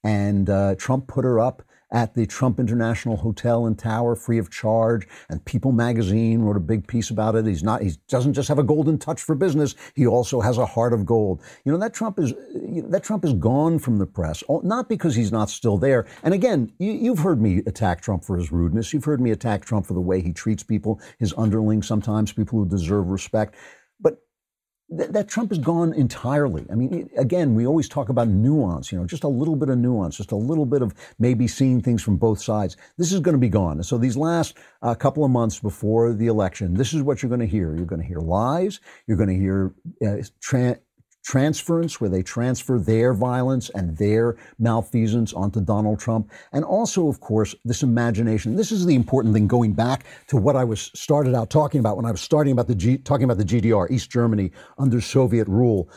And 0.02 0.50
uh, 0.50 0.74
Trump 0.76 1.07
put 1.07 1.24
her 1.24 1.38
up 1.38 1.62
at 1.90 2.14
the 2.14 2.26
Trump 2.26 2.61
International 2.61 3.16
Hotel 3.16 3.64
and 3.66 3.78
Tower 3.78 4.14
free 4.14 4.38
of 4.38 4.50
charge. 4.50 5.07
And 5.31 5.44
People 5.44 5.72
magazine 5.72 6.40
wrote 6.42 6.57
a 6.57 6.61
big 6.61 6.87
piece 6.87 7.11
about 7.11 7.35
it. 7.35 7.46
He's 7.46 7.62
not, 7.62 7.83
he 7.83 7.92
doesn't 8.09 8.35
just 8.35 8.48
have 8.48 8.59
a 8.59 8.62
golden 8.62 8.98
touch 8.98 9.22
for 9.22 9.35
business. 9.35 9.74
He 9.94 10.07
also 10.07 10.40
has 10.40 10.59
a 10.59 10.66
heart 10.66 10.92
of 10.92 11.07
gold. 11.07 11.42
You 11.64 11.72
know, 11.72 11.78
that 11.78 11.94
Trump 11.94 12.18
is, 12.18 12.33
you 12.52 12.83
know, 12.83 12.88
that 12.90 13.04
Trump 13.04 13.24
is 13.24 13.33
gone 13.33 13.78
from 13.78 13.98
the 13.98 14.07
press, 14.07 14.42
not 14.62 14.88
because 14.88 15.14
he's 15.14 15.33
not 15.33 15.48
still 15.48 15.78
there. 15.78 16.07
And 16.22 16.35
again, 16.35 16.72
you, 16.78 17.14
have 17.14 17.24
heard 17.24 17.40
me 17.40 17.62
attack 17.66 18.02
Trump 18.02 18.24
for 18.24 18.37
his 18.37 18.52
rudeness. 18.52 18.92
You've 18.92 19.04
heard 19.04 19.20
me 19.20 19.31
attack 19.31 19.64
Trump 19.64 19.87
for 19.87 19.94
the 19.94 20.00
way 20.00 20.20
he 20.20 20.33
treats 20.33 20.62
people, 20.62 21.00
his 21.18 21.33
underlings, 21.38 21.87
sometimes 21.87 22.33
people 22.33 22.59
who 22.59 22.68
deserve 22.68 23.09
respect 23.09 23.54
that, 24.90 25.12
that, 25.12 25.29
Trump 25.29 25.53
is 25.53 25.59
gone 25.59 25.92
entirely. 25.92 26.64
I 26.70 26.74
mean, 26.74 27.11
again, 27.16 27.55
we 27.55 27.66
always 27.66 27.88
talk 27.88 28.09
about 28.09 28.29
nuance, 28.29 28.90
you 28.90 28.98
know, 28.98 29.07
just 29.07 29.24
a 29.24 29.29
little 29.29 29.57
bit 29.57 29.68
of 29.68 29.79
nuance, 29.79 30.16
just 30.16 30.33
a 30.33 30.37
little 30.37 30.64
bit 30.64 30.81
of 30.81 30.94
maybe 31.18 31.46
seeing 31.46 31.83
things 31.83 32.03
from 32.03 32.16
both 32.16 32.40
sides. 32.40 32.77
This 32.96 33.12
is 33.12 33.20
going 33.20 33.35
to 33.35 33.40
be 33.40 33.51
gone. 33.51 33.83
So 33.83 33.98
these 33.98 34.16
last 34.16 34.57
uh, 34.83 34.94
couple 34.94 35.24
of 35.24 35.31
months 35.31 35.59
before 35.59 36.14
the 36.14 36.27
election, 36.29 36.74
this 36.74 36.94
is 36.94 37.03
what 37.03 37.22
you're 37.22 37.29
going 37.29 37.40
to 37.40 37.46
hear. 37.46 37.77
You're 37.77 37.87
going 37.87 38.01
to 38.01 38.07
hear 38.07 38.20
lies. 38.20 38.81
You're 39.07 39.18
going 39.18 39.29
to 39.29 39.37
hear 39.37 39.74
uh, 40.03 40.22
transference, 41.28 42.00
where 42.00 42.08
they 42.08 42.22
transfer 42.22 42.78
their 42.78 43.12
violence 43.12 43.68
and 43.74 43.94
their 43.98 44.38
malfeasance 44.58 45.34
onto 45.34 45.60
Donald 45.60 46.00
Trump. 46.00 46.30
And 46.52 46.64
also, 46.64 47.06
of 47.06 47.20
course, 47.20 47.54
this 47.66 47.82
imagination. 47.82 48.56
This 48.56 48.72
is 48.72 48.86
the 48.86 48.94
important 48.94 49.34
thing 49.34 49.46
going 49.46 49.74
back 49.74 50.06
to 50.28 50.38
what 50.38 50.56
I 50.56 50.64
was 50.64 50.90
started 50.94 51.34
out 51.34 51.50
talking 51.50 51.80
about 51.80 51.98
when 51.98 52.06
I 52.06 52.10
was 52.10 52.22
starting 52.22 52.52
about 52.52 52.66
the 52.66 52.74
G, 52.74 52.96
talking 52.96 53.24
about 53.24 53.36
the 53.36 53.44
GDR, 53.44 53.90
East 53.90 54.10
Germany 54.10 54.52
under 54.78 55.02
Soviet 55.02 55.46
rule. 55.48 55.90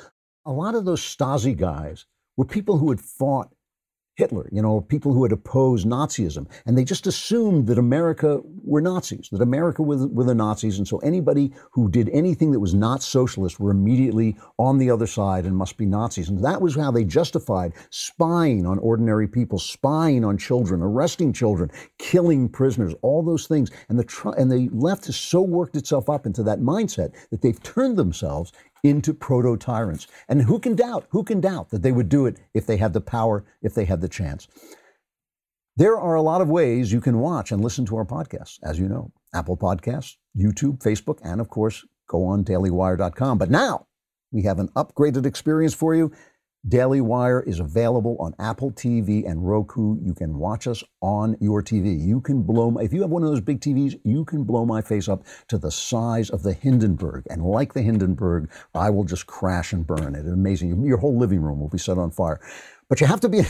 A 0.46 0.52
lot 0.52 0.76
of 0.76 0.84
those 0.84 1.02
Stasi 1.02 1.56
guys 1.56 2.06
were 2.36 2.44
people 2.44 2.78
who 2.78 2.90
had 2.90 3.00
fought 3.00 3.54
Hitler, 4.16 4.50
you 4.52 4.62
know, 4.62 4.82
people 4.82 5.14
who 5.14 5.24
had 5.24 5.32
opposed 5.32 5.88
Nazism. 5.88 6.46
And 6.66 6.78
they 6.78 6.84
just 6.84 7.08
assumed 7.08 7.68
that 7.68 7.78
America 7.78 8.42
were 8.64 8.82
Nazis, 8.82 9.30
that 9.32 9.42
America 9.42 9.82
were, 9.82 10.08
were 10.08 10.26
the 10.26 10.36
Nazis. 10.36 10.78
And 10.78 10.88
so 10.88 10.98
anybody 11.00 11.54
who 11.72 11.90
did 11.90 12.10
anything 12.10 12.52
that 12.52 12.60
was 12.60 12.74
not 12.74 13.02
socialist 13.02 13.60
were 13.60 13.72
immediately 13.72 14.36
on 14.60 14.78
the 14.78 14.92
other 14.92 15.08
side 15.08 15.46
and 15.46 15.56
must 15.56 15.78
be 15.78 15.86
Nazis. 15.86 16.30
And 16.30 16.44
that 16.44 16.62
was 16.62 16.76
how 16.76 16.92
they 16.92 17.06
justified 17.06 17.74
spying 17.90 18.66
on 18.66 18.80
ordinary 18.80 19.28
people, 19.28 19.60
spying 19.60 20.26
on 20.26 20.38
children, 20.38 20.82
arresting 20.82 21.32
children, 21.32 21.72
killing 21.98 22.50
prisoners, 22.50 22.94
all 23.02 23.24
those 23.24 23.48
things. 23.48 23.72
And 23.88 23.98
the, 23.98 24.34
and 24.38 24.52
the 24.52 24.70
left 24.74 25.06
has 25.06 25.16
so 25.16 25.42
worked 25.42 25.78
itself 25.78 26.10
up 26.10 26.26
into 26.26 26.44
that 26.44 26.60
mindset 26.60 27.14
that 27.30 27.42
they've 27.42 27.62
turned 27.64 27.98
themselves 27.98 28.52
into 28.84 29.14
proto 29.14 29.58
tyrants. 29.58 30.08
And 30.28 30.44
who 30.44 30.60
can 30.60 30.76
doubt? 30.76 31.06
Who 31.10 31.24
can 31.24 31.42
doubt 31.42 31.70
that 31.70 31.82
they 31.82 31.92
would 31.92 32.10
do 32.10 32.26
it 32.26 32.40
if 32.54 32.66
they 32.66 32.78
had 32.78 32.94
the 32.94 33.02
power, 33.02 33.46
if 33.62 33.74
they 33.74 33.86
had 33.86 34.02
the 34.02 34.10
chance? 34.10 34.48
There 35.78 35.98
are 35.98 36.16
a 36.16 36.22
lot 36.22 36.42
of 36.42 36.50
ways 36.50 36.92
you 36.92 37.02
can 37.02 37.20
watch 37.20 37.52
and 37.52 37.64
listen 37.64 37.86
to 37.88 37.96
our 37.96 38.06
podcasts, 38.06 38.60
as 38.64 38.78
you 38.78 38.88
know 38.88 39.12
Apple 39.34 39.58
Podcasts, 39.58 40.18
YouTube, 40.38 40.80
Facebook, 40.80 41.20
and 41.24 41.40
of 41.40 41.50
course, 41.50 41.86
go 42.08 42.26
on 42.26 42.44
dailywire.com. 42.44 43.38
But 43.38 43.50
now 43.50 43.88
we 44.32 44.44
have 44.44 44.60
an 44.60 44.68
upgraded 44.70 45.26
experience 45.26 45.74
for 45.74 45.96
you. 45.96 46.12
Daily 46.68 47.02
Wire 47.02 47.42
is 47.42 47.60
available 47.60 48.16
on 48.20 48.36
Apple 48.38 48.72
TV 48.72 49.28
and 49.28 49.48
Roku. 49.48 49.98
You 50.00 50.14
can 50.14 50.38
watch 50.38 50.68
us 50.68 50.84
on 51.02 51.36
your 51.40 51.64
TV. 51.64 52.00
You 52.00 52.22
can 52.22 52.44
blow, 52.44 52.78
if 52.78 52.94
you 52.94 53.02
have 53.02 53.10
one 53.10 53.24
of 53.24 53.30
those 53.30 53.42
big 53.42 53.62
TVs, 53.62 54.00
you 54.04 54.24
can 54.26 54.44
blow 54.44 54.64
my 54.64 54.80
face 54.80 55.10
up 55.10 55.26
to 55.48 55.58
the 55.58 55.72
size 55.72 56.30
of 56.30 56.44
the 56.44 56.54
Hindenburg. 56.54 57.26
And 57.32 57.44
like 57.44 57.74
the 57.74 57.82
Hindenburg, 57.82 58.52
I 58.76 58.92
will 58.92 59.06
just 59.06 59.26
crash 59.26 59.74
and 59.74 59.88
burn 59.88 60.14
it. 60.14 60.28
Amazing. 60.28 60.86
Your 60.86 60.98
whole 60.98 61.18
living 61.18 61.42
room 61.42 61.60
will 61.60 61.68
be 61.68 61.80
set 61.80 61.98
on 61.98 62.12
fire. 62.12 62.40
But 62.90 63.02
you 63.02 63.08
have 63.08 63.22
to 63.22 63.30
be 63.30 63.40
an 63.40 63.46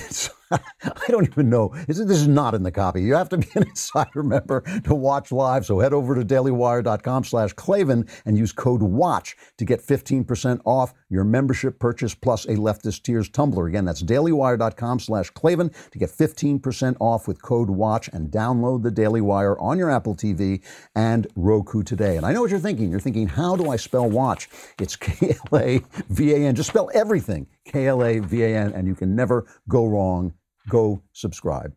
I 0.83 1.07
don't 1.07 1.27
even 1.27 1.49
know. 1.49 1.73
This 1.87 1.99
is 1.99 2.27
not 2.27 2.53
in 2.53 2.63
the 2.63 2.71
copy. 2.71 3.01
You 3.01 3.15
have 3.15 3.29
to 3.29 3.37
be 3.37 3.47
an 3.55 3.63
insider 3.69 4.23
member 4.23 4.61
to 4.83 4.95
watch 4.95 5.31
live. 5.31 5.65
So 5.65 5.79
head 5.79 5.93
over 5.93 6.15
to 6.15 6.25
dailywire.com 6.25 7.23
slash 7.23 7.53
Klavan 7.53 8.07
and 8.25 8.37
use 8.37 8.51
code 8.51 8.81
WATCH 8.81 9.35
to 9.57 9.65
get 9.65 9.81
15% 9.81 10.61
off 10.65 10.93
your 11.09 11.23
membership 11.23 11.79
purchase 11.79 12.15
plus 12.15 12.45
a 12.45 12.55
Leftist 12.55 13.03
Tears 13.03 13.29
tumbler. 13.29 13.67
Again, 13.67 13.85
that's 13.85 14.03
dailywire.com 14.03 14.99
slash 14.99 15.29
Klavan 15.31 15.71
to 15.91 15.99
get 15.99 16.09
15% 16.09 16.97
off 16.99 17.27
with 17.27 17.41
code 17.41 17.69
WATCH 17.69 18.09
and 18.13 18.29
download 18.29 18.83
the 18.83 18.91
Daily 18.91 19.21
Wire 19.21 19.57
on 19.59 19.77
your 19.77 19.89
Apple 19.89 20.15
TV 20.15 20.63
and 20.95 21.27
Roku 21.35 21.83
today. 21.83 22.17
And 22.17 22.25
I 22.25 22.33
know 22.33 22.41
what 22.41 22.51
you're 22.51 22.59
thinking. 22.59 22.89
You're 22.91 22.99
thinking, 22.99 23.27
how 23.27 23.55
do 23.55 23.69
I 23.69 23.75
spell 23.75 24.09
watch? 24.09 24.49
It's 24.79 24.95
K-L-A-V-A-N. 24.97 26.55
Just 26.55 26.69
spell 26.69 26.89
everything 26.93 27.47
K 27.65 27.87
L 27.87 28.03
A 28.03 28.19
V 28.19 28.43
A 28.43 28.57
N, 28.57 28.73
and 28.73 28.87
you 28.87 28.95
can 28.95 29.15
never 29.15 29.45
go 29.67 29.85
wrong. 29.85 30.33
Go 30.69 31.03
subscribe. 31.13 31.73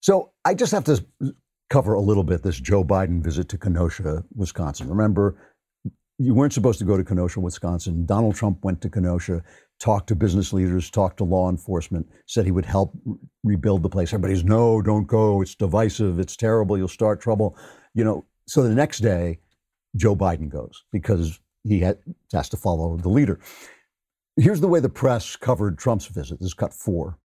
So 0.00 0.32
I 0.44 0.54
just 0.54 0.72
have 0.72 0.84
to 0.84 1.04
cover 1.68 1.92
a 1.92 2.00
little 2.00 2.24
bit 2.24 2.42
this 2.42 2.58
Joe 2.58 2.82
Biden 2.82 3.22
visit 3.22 3.48
to 3.50 3.58
Kenosha, 3.58 4.24
Wisconsin. 4.34 4.88
Remember, 4.88 5.36
you 6.18 6.34
weren't 6.34 6.52
supposed 6.52 6.78
to 6.80 6.84
go 6.84 6.96
to 6.96 7.04
Kenosha, 7.04 7.40
Wisconsin. 7.40 8.06
Donald 8.06 8.34
Trump 8.34 8.64
went 8.64 8.80
to 8.82 8.90
Kenosha, 8.90 9.42
talked 9.78 10.08
to 10.08 10.16
business 10.16 10.52
leaders, 10.52 10.90
talked 10.90 11.18
to 11.18 11.24
law 11.24 11.48
enforcement, 11.48 12.08
said 12.26 12.44
he 12.44 12.50
would 12.50 12.66
help 12.66 12.92
rebuild 13.44 13.82
the 13.82 13.88
place. 13.88 14.12
Everybody's, 14.12 14.44
no, 14.44 14.82
don't 14.82 15.06
go. 15.06 15.42
It's 15.42 15.54
divisive. 15.54 16.18
It's 16.18 16.36
terrible. 16.36 16.76
You'll 16.76 16.88
start 16.88 17.20
trouble. 17.20 17.56
You 17.94 18.04
know, 18.04 18.24
so 18.46 18.62
the 18.62 18.74
next 18.74 18.98
day, 19.00 19.38
Joe 19.96 20.16
Biden 20.16 20.48
goes 20.48 20.84
because 20.92 21.40
he 21.64 21.80
had, 21.80 21.98
has 22.32 22.48
to 22.50 22.56
follow 22.56 22.96
the 22.96 23.08
leader. 23.08 23.38
Here's 24.36 24.60
the 24.60 24.68
way 24.68 24.80
the 24.80 24.88
press 24.88 25.36
covered 25.36 25.78
Trump's 25.78 26.06
visit. 26.06 26.38
This 26.38 26.48
is 26.48 26.54
cut 26.54 26.72
four. 26.72 27.18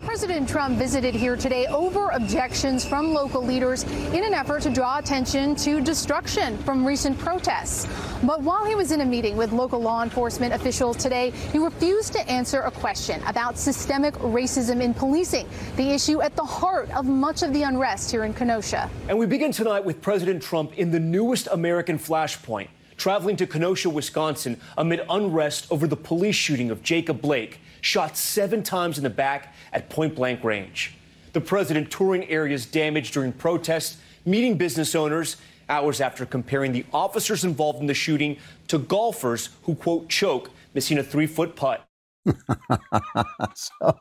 President 0.00 0.48
Trump 0.48 0.78
visited 0.78 1.12
here 1.12 1.36
today 1.36 1.66
over 1.66 2.10
objections 2.10 2.84
from 2.84 3.12
local 3.12 3.44
leaders 3.44 3.82
in 3.82 4.22
an 4.22 4.32
effort 4.32 4.62
to 4.62 4.70
draw 4.70 4.98
attention 4.98 5.56
to 5.56 5.80
destruction 5.80 6.56
from 6.58 6.86
recent 6.86 7.18
protests. 7.18 7.88
But 8.22 8.42
while 8.42 8.64
he 8.64 8.76
was 8.76 8.92
in 8.92 9.00
a 9.00 9.04
meeting 9.04 9.36
with 9.36 9.50
local 9.50 9.80
law 9.80 10.04
enforcement 10.04 10.54
officials 10.54 10.96
today, 10.96 11.30
he 11.30 11.58
refused 11.58 12.12
to 12.12 12.30
answer 12.30 12.60
a 12.60 12.70
question 12.70 13.20
about 13.24 13.58
systemic 13.58 14.14
racism 14.14 14.80
in 14.80 14.94
policing, 14.94 15.48
the 15.74 15.90
issue 15.90 16.22
at 16.22 16.36
the 16.36 16.44
heart 16.44 16.88
of 16.92 17.04
much 17.06 17.42
of 17.42 17.52
the 17.52 17.64
unrest 17.64 18.08
here 18.08 18.22
in 18.22 18.32
Kenosha. 18.32 18.88
And 19.08 19.18
we 19.18 19.26
begin 19.26 19.50
tonight 19.50 19.84
with 19.84 20.00
President 20.00 20.40
Trump 20.40 20.74
in 20.78 20.92
the 20.92 21.00
newest 21.00 21.48
American 21.50 21.98
flashpoint, 21.98 22.68
traveling 22.98 23.36
to 23.36 23.46
Kenosha, 23.46 23.88
Wisconsin, 23.88 24.60
amid 24.76 25.00
unrest 25.08 25.66
over 25.70 25.86
the 25.86 25.96
police 25.96 26.36
shooting 26.36 26.70
of 26.70 26.82
Jacob 26.82 27.22
Blake 27.22 27.60
shot 27.80 28.16
seven 28.16 28.62
times 28.62 28.98
in 28.98 29.04
the 29.04 29.10
back 29.10 29.54
at 29.72 29.88
point 29.88 30.14
blank 30.14 30.44
range. 30.44 30.94
The 31.32 31.40
president 31.40 31.90
touring 31.90 32.28
areas 32.28 32.66
damaged 32.66 33.14
during 33.14 33.32
protests, 33.32 33.98
meeting 34.26 34.58
business 34.58 34.94
owners 34.94 35.36
hours 35.68 36.00
after 36.00 36.24
comparing 36.26 36.72
the 36.72 36.84
officers 36.92 37.44
involved 37.44 37.80
in 37.80 37.86
the 37.86 37.94
shooting 37.94 38.36
to 38.68 38.78
golfers 38.78 39.50
who, 39.62 39.74
quote, 39.74 40.08
choke, 40.08 40.50
missing 40.74 40.98
a 40.98 41.02
three 41.02 41.26
foot 41.26 41.56
putt. 41.56 41.86
so, 43.54 44.00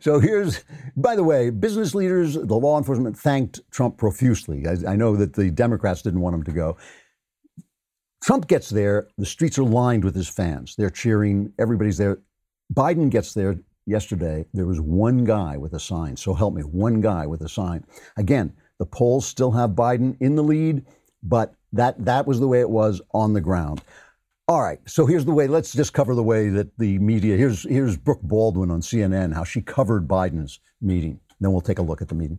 so, 0.00 0.18
here's, 0.18 0.64
by 0.96 1.16
the 1.16 1.24
way, 1.24 1.50
business 1.50 1.94
leaders, 1.94 2.34
the 2.34 2.54
law 2.54 2.78
enforcement 2.78 3.18
thanked 3.18 3.60
Trump 3.70 3.96
profusely. 3.96 4.66
I, 4.66 4.92
I 4.92 4.96
know 4.96 5.16
that 5.16 5.34
the 5.34 5.50
Democrats 5.50 6.02
didn't 6.02 6.20
want 6.20 6.34
him 6.34 6.42
to 6.44 6.52
go. 6.52 6.76
Trump 8.22 8.48
gets 8.48 8.70
there, 8.70 9.08
the 9.18 9.26
streets 9.26 9.58
are 9.58 9.64
lined 9.64 10.04
with 10.04 10.14
his 10.14 10.28
fans. 10.28 10.74
They're 10.76 10.90
cheering, 10.90 11.52
everybody's 11.58 11.98
there. 11.98 12.18
Biden 12.72 13.10
gets 13.10 13.34
there 13.34 13.58
yesterday. 13.86 14.44
There 14.52 14.66
was 14.66 14.80
one 14.80 15.24
guy 15.24 15.56
with 15.56 15.74
a 15.74 15.80
sign. 15.80 16.16
So 16.16 16.34
help 16.34 16.54
me, 16.54 16.62
one 16.62 17.00
guy 17.00 17.26
with 17.26 17.42
a 17.42 17.48
sign. 17.48 17.84
Again, 18.16 18.52
the 18.78 18.86
polls 18.86 19.26
still 19.26 19.52
have 19.52 19.70
Biden 19.70 20.16
in 20.20 20.34
the 20.34 20.42
lead, 20.42 20.84
but 21.22 21.54
that 21.72 22.04
that 22.04 22.26
was 22.26 22.40
the 22.40 22.48
way 22.48 22.60
it 22.60 22.70
was 22.70 23.00
on 23.12 23.32
the 23.32 23.40
ground. 23.40 23.82
All 24.48 24.62
right, 24.62 24.78
so 24.86 25.06
here's 25.06 25.24
the 25.24 25.32
way. 25.32 25.48
Let's 25.48 25.72
just 25.72 25.92
cover 25.92 26.14
the 26.14 26.22
way 26.22 26.48
that 26.50 26.76
the 26.78 26.98
media. 26.98 27.36
Here's 27.36 27.68
here's 27.68 27.96
Brooke 27.96 28.22
Baldwin 28.22 28.70
on 28.70 28.80
CNN 28.80 29.34
how 29.34 29.44
she 29.44 29.60
covered 29.60 30.06
Biden's 30.06 30.60
meeting. 30.80 31.20
Then 31.40 31.52
we'll 31.52 31.60
take 31.60 31.78
a 31.78 31.82
look 31.82 32.02
at 32.02 32.08
the 32.08 32.14
meeting. 32.14 32.38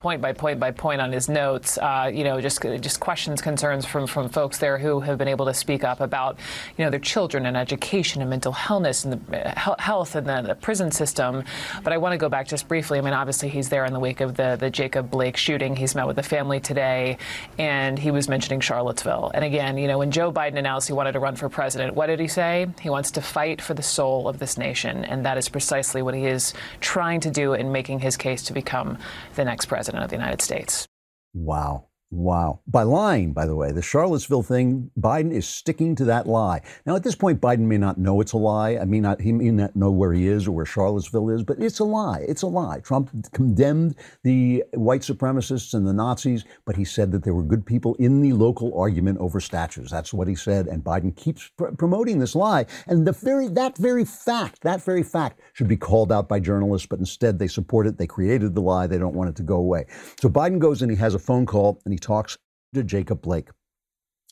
Point 0.00 0.22
by 0.22 0.32
point 0.32 0.60
by 0.60 0.70
point 0.70 1.00
on 1.00 1.10
his 1.10 1.28
notes, 1.28 1.76
uh, 1.76 2.08
you 2.14 2.22
know, 2.22 2.40
just 2.40 2.62
just 2.62 3.00
questions, 3.00 3.42
concerns 3.42 3.84
from 3.84 4.06
from 4.06 4.28
folks 4.28 4.58
there 4.58 4.78
who 4.78 5.00
have 5.00 5.18
been 5.18 5.26
able 5.26 5.44
to 5.44 5.52
speak 5.52 5.82
up 5.82 6.00
about, 6.00 6.38
you 6.76 6.84
know, 6.84 6.90
their 6.90 7.00
children 7.00 7.46
and 7.46 7.56
education 7.56 8.20
and 8.22 8.30
mental 8.30 8.52
healthness 8.52 9.04
and 9.04 9.14
the 9.14 9.48
uh, 9.48 9.74
health 9.80 10.14
and 10.14 10.28
the, 10.28 10.40
the 10.42 10.54
prison 10.54 10.92
system. 10.92 11.42
But 11.82 11.92
I 11.92 11.96
want 11.96 12.12
to 12.12 12.16
go 12.16 12.28
back 12.28 12.46
just 12.46 12.68
briefly. 12.68 12.98
I 12.98 13.00
mean, 13.00 13.12
obviously 13.12 13.48
he's 13.48 13.70
there 13.70 13.84
in 13.86 13.92
the 13.92 13.98
wake 13.98 14.20
of 14.20 14.36
the 14.36 14.54
the 14.54 14.70
Jacob 14.70 15.10
Blake 15.10 15.36
shooting. 15.36 15.74
He's 15.74 15.96
met 15.96 16.06
with 16.06 16.14
the 16.14 16.22
family 16.22 16.60
today, 16.60 17.18
and 17.58 17.98
he 17.98 18.12
was 18.12 18.28
mentioning 18.28 18.60
Charlottesville. 18.60 19.32
And 19.34 19.44
again, 19.44 19.78
you 19.78 19.88
know, 19.88 19.98
when 19.98 20.12
Joe 20.12 20.30
Biden 20.30 20.58
announced 20.58 20.86
he 20.86 20.94
wanted 20.94 21.14
to 21.14 21.18
run 21.18 21.34
for 21.34 21.48
president, 21.48 21.96
what 21.96 22.06
did 22.06 22.20
he 22.20 22.28
say? 22.28 22.68
He 22.80 22.88
wants 22.88 23.10
to 23.10 23.20
fight 23.20 23.60
for 23.60 23.74
the 23.74 23.82
soul 23.82 24.28
of 24.28 24.38
this 24.38 24.56
nation, 24.56 25.04
and 25.06 25.26
that 25.26 25.36
is 25.38 25.48
precisely 25.48 26.02
what 26.02 26.14
he 26.14 26.26
is 26.26 26.54
trying 26.78 27.18
to 27.18 27.32
do 27.32 27.54
in 27.54 27.72
making 27.72 27.98
his 27.98 28.16
case 28.16 28.44
to 28.44 28.52
become 28.52 28.96
the 29.34 29.44
next 29.44 29.66
president 29.66 29.87
president 29.88 30.04
of 30.04 30.10
the 30.10 30.16
United 30.16 30.42
States. 30.42 30.86
Wow. 31.34 31.87
Wow. 32.10 32.60
By 32.66 32.84
lying, 32.84 33.34
by 33.34 33.44
the 33.44 33.54
way, 33.54 33.70
the 33.70 33.82
Charlottesville 33.82 34.42
thing, 34.42 34.90
Biden 34.98 35.30
is 35.30 35.46
sticking 35.46 35.94
to 35.96 36.06
that 36.06 36.26
lie. 36.26 36.62
Now, 36.86 36.96
at 36.96 37.04
this 37.04 37.14
point, 37.14 37.38
Biden 37.38 37.66
may 37.66 37.76
not 37.76 37.98
know 37.98 38.22
it's 38.22 38.32
a 38.32 38.38
lie. 38.38 38.78
I 38.78 38.86
mean, 38.86 39.02
not, 39.02 39.20
he 39.20 39.30
may 39.30 39.50
not 39.50 39.76
know 39.76 39.90
where 39.90 40.14
he 40.14 40.26
is 40.26 40.46
or 40.48 40.52
where 40.52 40.64
Charlottesville 40.64 41.28
is, 41.28 41.42
but 41.42 41.58
it's 41.60 41.80
a 41.80 41.84
lie. 41.84 42.24
It's 42.26 42.40
a 42.40 42.46
lie. 42.46 42.80
Trump 42.80 43.10
condemned 43.34 43.94
the 44.24 44.64
white 44.72 45.02
supremacists 45.02 45.74
and 45.74 45.86
the 45.86 45.92
Nazis, 45.92 46.46
but 46.64 46.76
he 46.76 46.84
said 46.84 47.12
that 47.12 47.24
there 47.24 47.34
were 47.34 47.42
good 47.42 47.66
people 47.66 47.94
in 47.96 48.22
the 48.22 48.32
local 48.32 48.78
argument 48.78 49.18
over 49.18 49.38
statues. 49.38 49.90
That's 49.90 50.14
what 50.14 50.28
he 50.28 50.34
said. 50.34 50.66
And 50.66 50.82
Biden 50.82 51.14
keeps 51.14 51.50
pr- 51.58 51.72
promoting 51.76 52.20
this 52.20 52.34
lie. 52.34 52.64
And 52.86 53.06
the 53.06 53.12
very, 53.12 53.48
that 53.48 53.76
very 53.76 54.06
fact, 54.06 54.62
that 54.62 54.82
very 54.82 55.02
fact 55.02 55.40
should 55.52 55.68
be 55.68 55.76
called 55.76 56.10
out 56.10 56.26
by 56.26 56.40
journalists, 56.40 56.86
but 56.86 57.00
instead 57.00 57.38
they 57.38 57.48
support 57.48 57.86
it. 57.86 57.98
They 57.98 58.06
created 58.06 58.54
the 58.54 58.62
lie. 58.62 58.86
They 58.86 58.98
don't 58.98 59.14
want 59.14 59.28
it 59.28 59.36
to 59.36 59.42
go 59.42 59.56
away. 59.56 59.84
So 60.18 60.30
Biden 60.30 60.58
goes 60.58 60.80
and 60.80 60.90
he 60.90 60.96
has 60.96 61.14
a 61.14 61.18
phone 61.18 61.44
call 61.44 61.82
and 61.84 61.92
he 61.92 61.97
talks 61.98 62.36
to 62.74 62.82
Jacob 62.82 63.22
Blake. 63.22 63.48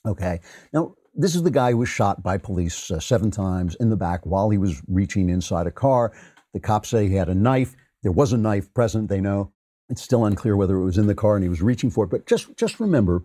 Okay. 0.07 0.41
Now, 0.73 0.95
this 1.15 1.35
is 1.35 1.43
the 1.43 1.51
guy 1.51 1.71
who 1.71 1.79
was 1.79 1.89
shot 1.89 2.23
by 2.23 2.39
police 2.39 2.91
uh, 2.91 3.01
seven 3.01 3.31
times 3.31 3.75
in 3.77 3.91
the 3.91 3.97
back 3.97 4.25
while 4.27 4.51
he 4.51 4.59
was 4.59 4.83
reaching 4.87 5.31
inside 5.31 5.67
a 5.67 5.71
car. 5.71 6.13
The 6.53 6.61
cops 6.61 6.91
say 6.91 7.09
he 7.09 7.15
had 7.15 7.29
a 7.29 7.35
knife. 7.35 7.75
There 8.03 8.13
was 8.13 8.33
a 8.33 8.39
knife 8.39 8.73
present, 8.75 9.09
they 9.09 9.21
know. 9.21 9.53
It's 9.89 10.03
still 10.03 10.25
unclear 10.25 10.57
whether 10.57 10.77
it 10.77 10.85
was 10.85 10.99
in 10.99 11.07
the 11.07 11.15
car 11.15 11.37
and 11.37 11.43
he 11.43 11.49
was 11.49 11.63
reaching 11.63 11.91
for 11.91 12.05
it. 12.05 12.11
But 12.11 12.27
just, 12.27 12.57
just 12.57 12.81
remember 12.81 13.25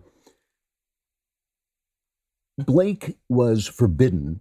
Blake 2.58 3.16
was 3.28 3.66
forbidden 3.66 4.40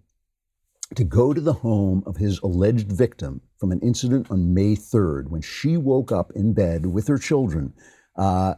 to 0.96 1.04
go 1.04 1.34
to 1.34 1.42
the 1.42 1.54
home 1.54 2.04
of 2.06 2.18
his 2.18 2.40
alleged 2.40 2.92
victim 2.92 3.42
from 3.58 3.72
an 3.72 3.80
incident 3.80 4.30
on 4.30 4.54
May 4.54 4.76
3rd 4.76 5.28
when 5.28 5.42
she 5.42 5.78
woke 5.78 6.12
up 6.12 6.32
in 6.36 6.54
bed 6.54 6.86
with 6.86 7.08
her 7.08 7.18
children. 7.18 7.74
Uh, 8.16 8.56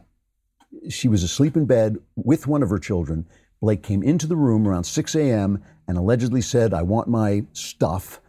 she 0.88 1.08
was 1.08 1.22
asleep 1.22 1.56
in 1.56 1.66
bed 1.66 1.98
with 2.16 2.46
one 2.46 2.62
of 2.62 2.70
her 2.70 2.78
children. 2.78 3.26
Blake 3.60 3.82
came 3.82 4.02
into 4.02 4.26
the 4.26 4.36
room 4.36 4.68
around 4.68 4.84
6 4.84 5.14
a.m. 5.14 5.62
and 5.88 5.96
allegedly 5.96 6.40
said, 6.40 6.74
I 6.74 6.82
want 6.82 7.08
my 7.08 7.44
stuff. 7.52 8.20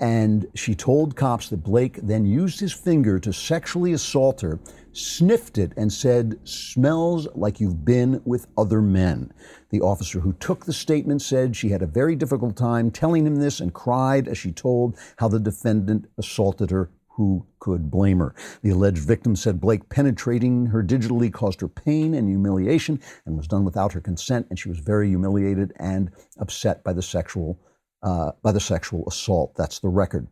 And 0.00 0.48
she 0.54 0.74
told 0.74 1.14
cops 1.14 1.48
that 1.50 1.62
Blake 1.62 2.00
then 2.02 2.26
used 2.26 2.58
his 2.58 2.72
finger 2.72 3.20
to 3.20 3.32
sexually 3.32 3.92
assault 3.92 4.40
her, 4.40 4.58
sniffed 4.92 5.56
it, 5.56 5.72
and 5.76 5.92
said, 5.92 6.40
Smells 6.42 7.28
like 7.36 7.60
you've 7.60 7.84
been 7.84 8.20
with 8.24 8.48
other 8.58 8.82
men. 8.82 9.32
The 9.70 9.80
officer 9.80 10.18
who 10.18 10.32
took 10.32 10.64
the 10.64 10.72
statement 10.72 11.22
said 11.22 11.54
she 11.54 11.68
had 11.68 11.82
a 11.82 11.86
very 11.86 12.16
difficult 12.16 12.56
time 12.56 12.90
telling 12.90 13.24
him 13.24 13.36
this 13.36 13.60
and 13.60 13.72
cried 13.72 14.26
as 14.26 14.36
she 14.36 14.50
told 14.50 14.98
how 15.18 15.28
the 15.28 15.38
defendant 15.38 16.06
assaulted 16.18 16.72
her 16.72 16.90
who 17.16 17.46
could 17.60 17.90
blame 17.90 18.18
her? 18.18 18.34
The 18.62 18.70
alleged 18.70 18.98
victim 18.98 19.36
said 19.36 19.60
Blake 19.60 19.88
penetrating 19.88 20.66
her 20.66 20.82
digitally 20.82 21.32
caused 21.32 21.60
her 21.60 21.68
pain 21.68 22.14
and 22.14 22.28
humiliation 22.28 23.00
and 23.24 23.36
was 23.36 23.46
done 23.46 23.64
without 23.64 23.92
her 23.92 24.00
consent, 24.00 24.46
and 24.50 24.58
she 24.58 24.68
was 24.68 24.78
very 24.78 25.08
humiliated 25.08 25.72
and 25.76 26.10
upset 26.38 26.82
by 26.82 26.92
the 26.92 27.02
sexual 27.02 27.58
uh, 28.02 28.32
by 28.42 28.52
the 28.52 28.60
sexual 28.60 29.04
assault. 29.06 29.54
That's 29.56 29.78
the 29.78 29.88
record. 29.88 30.26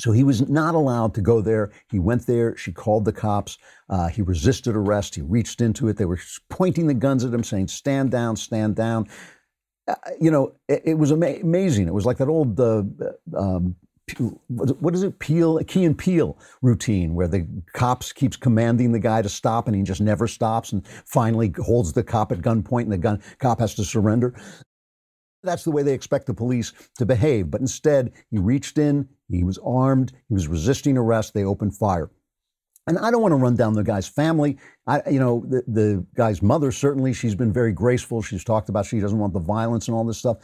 So 0.00 0.12
he 0.12 0.22
was 0.22 0.46
not 0.48 0.74
allowed 0.74 1.14
to 1.14 1.22
go 1.22 1.40
there. 1.40 1.72
He 1.90 1.98
went 1.98 2.26
there. 2.26 2.54
She 2.56 2.70
called 2.70 3.06
the 3.06 3.12
cops. 3.12 3.56
Uh, 3.88 4.08
he 4.08 4.20
resisted 4.20 4.76
arrest. 4.76 5.14
He 5.14 5.22
reached 5.22 5.60
into 5.62 5.88
it. 5.88 5.96
They 5.96 6.04
were 6.04 6.20
pointing 6.50 6.86
the 6.86 6.94
guns 6.94 7.24
at 7.24 7.32
him, 7.32 7.42
saying, 7.42 7.68
"Stand 7.68 8.10
down, 8.10 8.36
stand 8.36 8.76
down." 8.76 9.08
Uh, 9.88 9.94
you 10.20 10.30
know, 10.30 10.54
it, 10.68 10.82
it 10.84 10.98
was 10.98 11.10
ama- 11.12 11.40
amazing. 11.42 11.86
It 11.88 11.94
was 11.94 12.04
like 12.04 12.18
that 12.18 12.28
old 12.28 12.60
uh, 12.60 12.82
um, 13.34 13.76
what 14.48 14.94
is 14.94 15.02
it? 15.02 15.18
Peele, 15.18 15.58
Key 15.64 15.84
and 15.84 15.98
Peele 15.98 16.38
routine 16.62 17.14
where 17.14 17.26
the 17.26 17.46
cops 17.72 18.12
keeps 18.12 18.36
commanding 18.36 18.92
the 18.92 19.00
guy 19.00 19.20
to 19.20 19.28
stop 19.28 19.66
and 19.66 19.76
he 19.76 19.82
just 19.82 20.00
never 20.00 20.28
stops 20.28 20.72
and 20.72 20.86
finally 21.06 21.52
holds 21.58 21.92
the 21.92 22.04
cop 22.04 22.30
at 22.30 22.38
gunpoint 22.38 22.82
and 22.82 22.92
the 22.92 22.98
gun 22.98 23.20
cop 23.38 23.58
has 23.58 23.74
to 23.74 23.84
surrender. 23.84 24.38
That's 25.42 25.64
the 25.64 25.72
way 25.72 25.82
they 25.82 25.92
expect 25.92 26.26
the 26.26 26.34
police 26.34 26.72
to 26.98 27.06
behave. 27.06 27.50
But 27.50 27.60
instead, 27.60 28.12
he 28.30 28.38
reached 28.38 28.78
in, 28.78 29.08
he 29.28 29.44
was 29.44 29.58
armed, 29.58 30.12
he 30.28 30.34
was 30.34 30.48
resisting 30.48 30.96
arrest, 30.96 31.34
they 31.34 31.44
opened 31.44 31.76
fire. 31.76 32.10
And 32.88 32.98
I 32.98 33.10
don't 33.10 33.22
want 33.22 33.32
to 33.32 33.36
run 33.36 33.56
down 33.56 33.74
the 33.74 33.82
guy's 33.82 34.06
family. 34.06 34.58
I, 34.86 35.02
you 35.10 35.18
know, 35.18 35.44
the, 35.48 35.64
the 35.66 36.06
guy's 36.16 36.40
mother, 36.40 36.70
certainly, 36.70 37.12
she's 37.12 37.34
been 37.34 37.52
very 37.52 37.72
graceful. 37.72 38.22
She's 38.22 38.44
talked 38.44 38.68
about 38.68 38.86
she 38.86 39.00
doesn't 39.00 39.18
want 39.18 39.32
the 39.32 39.40
violence 39.40 39.88
and 39.88 39.96
all 39.96 40.04
this 40.04 40.18
stuff. 40.18 40.38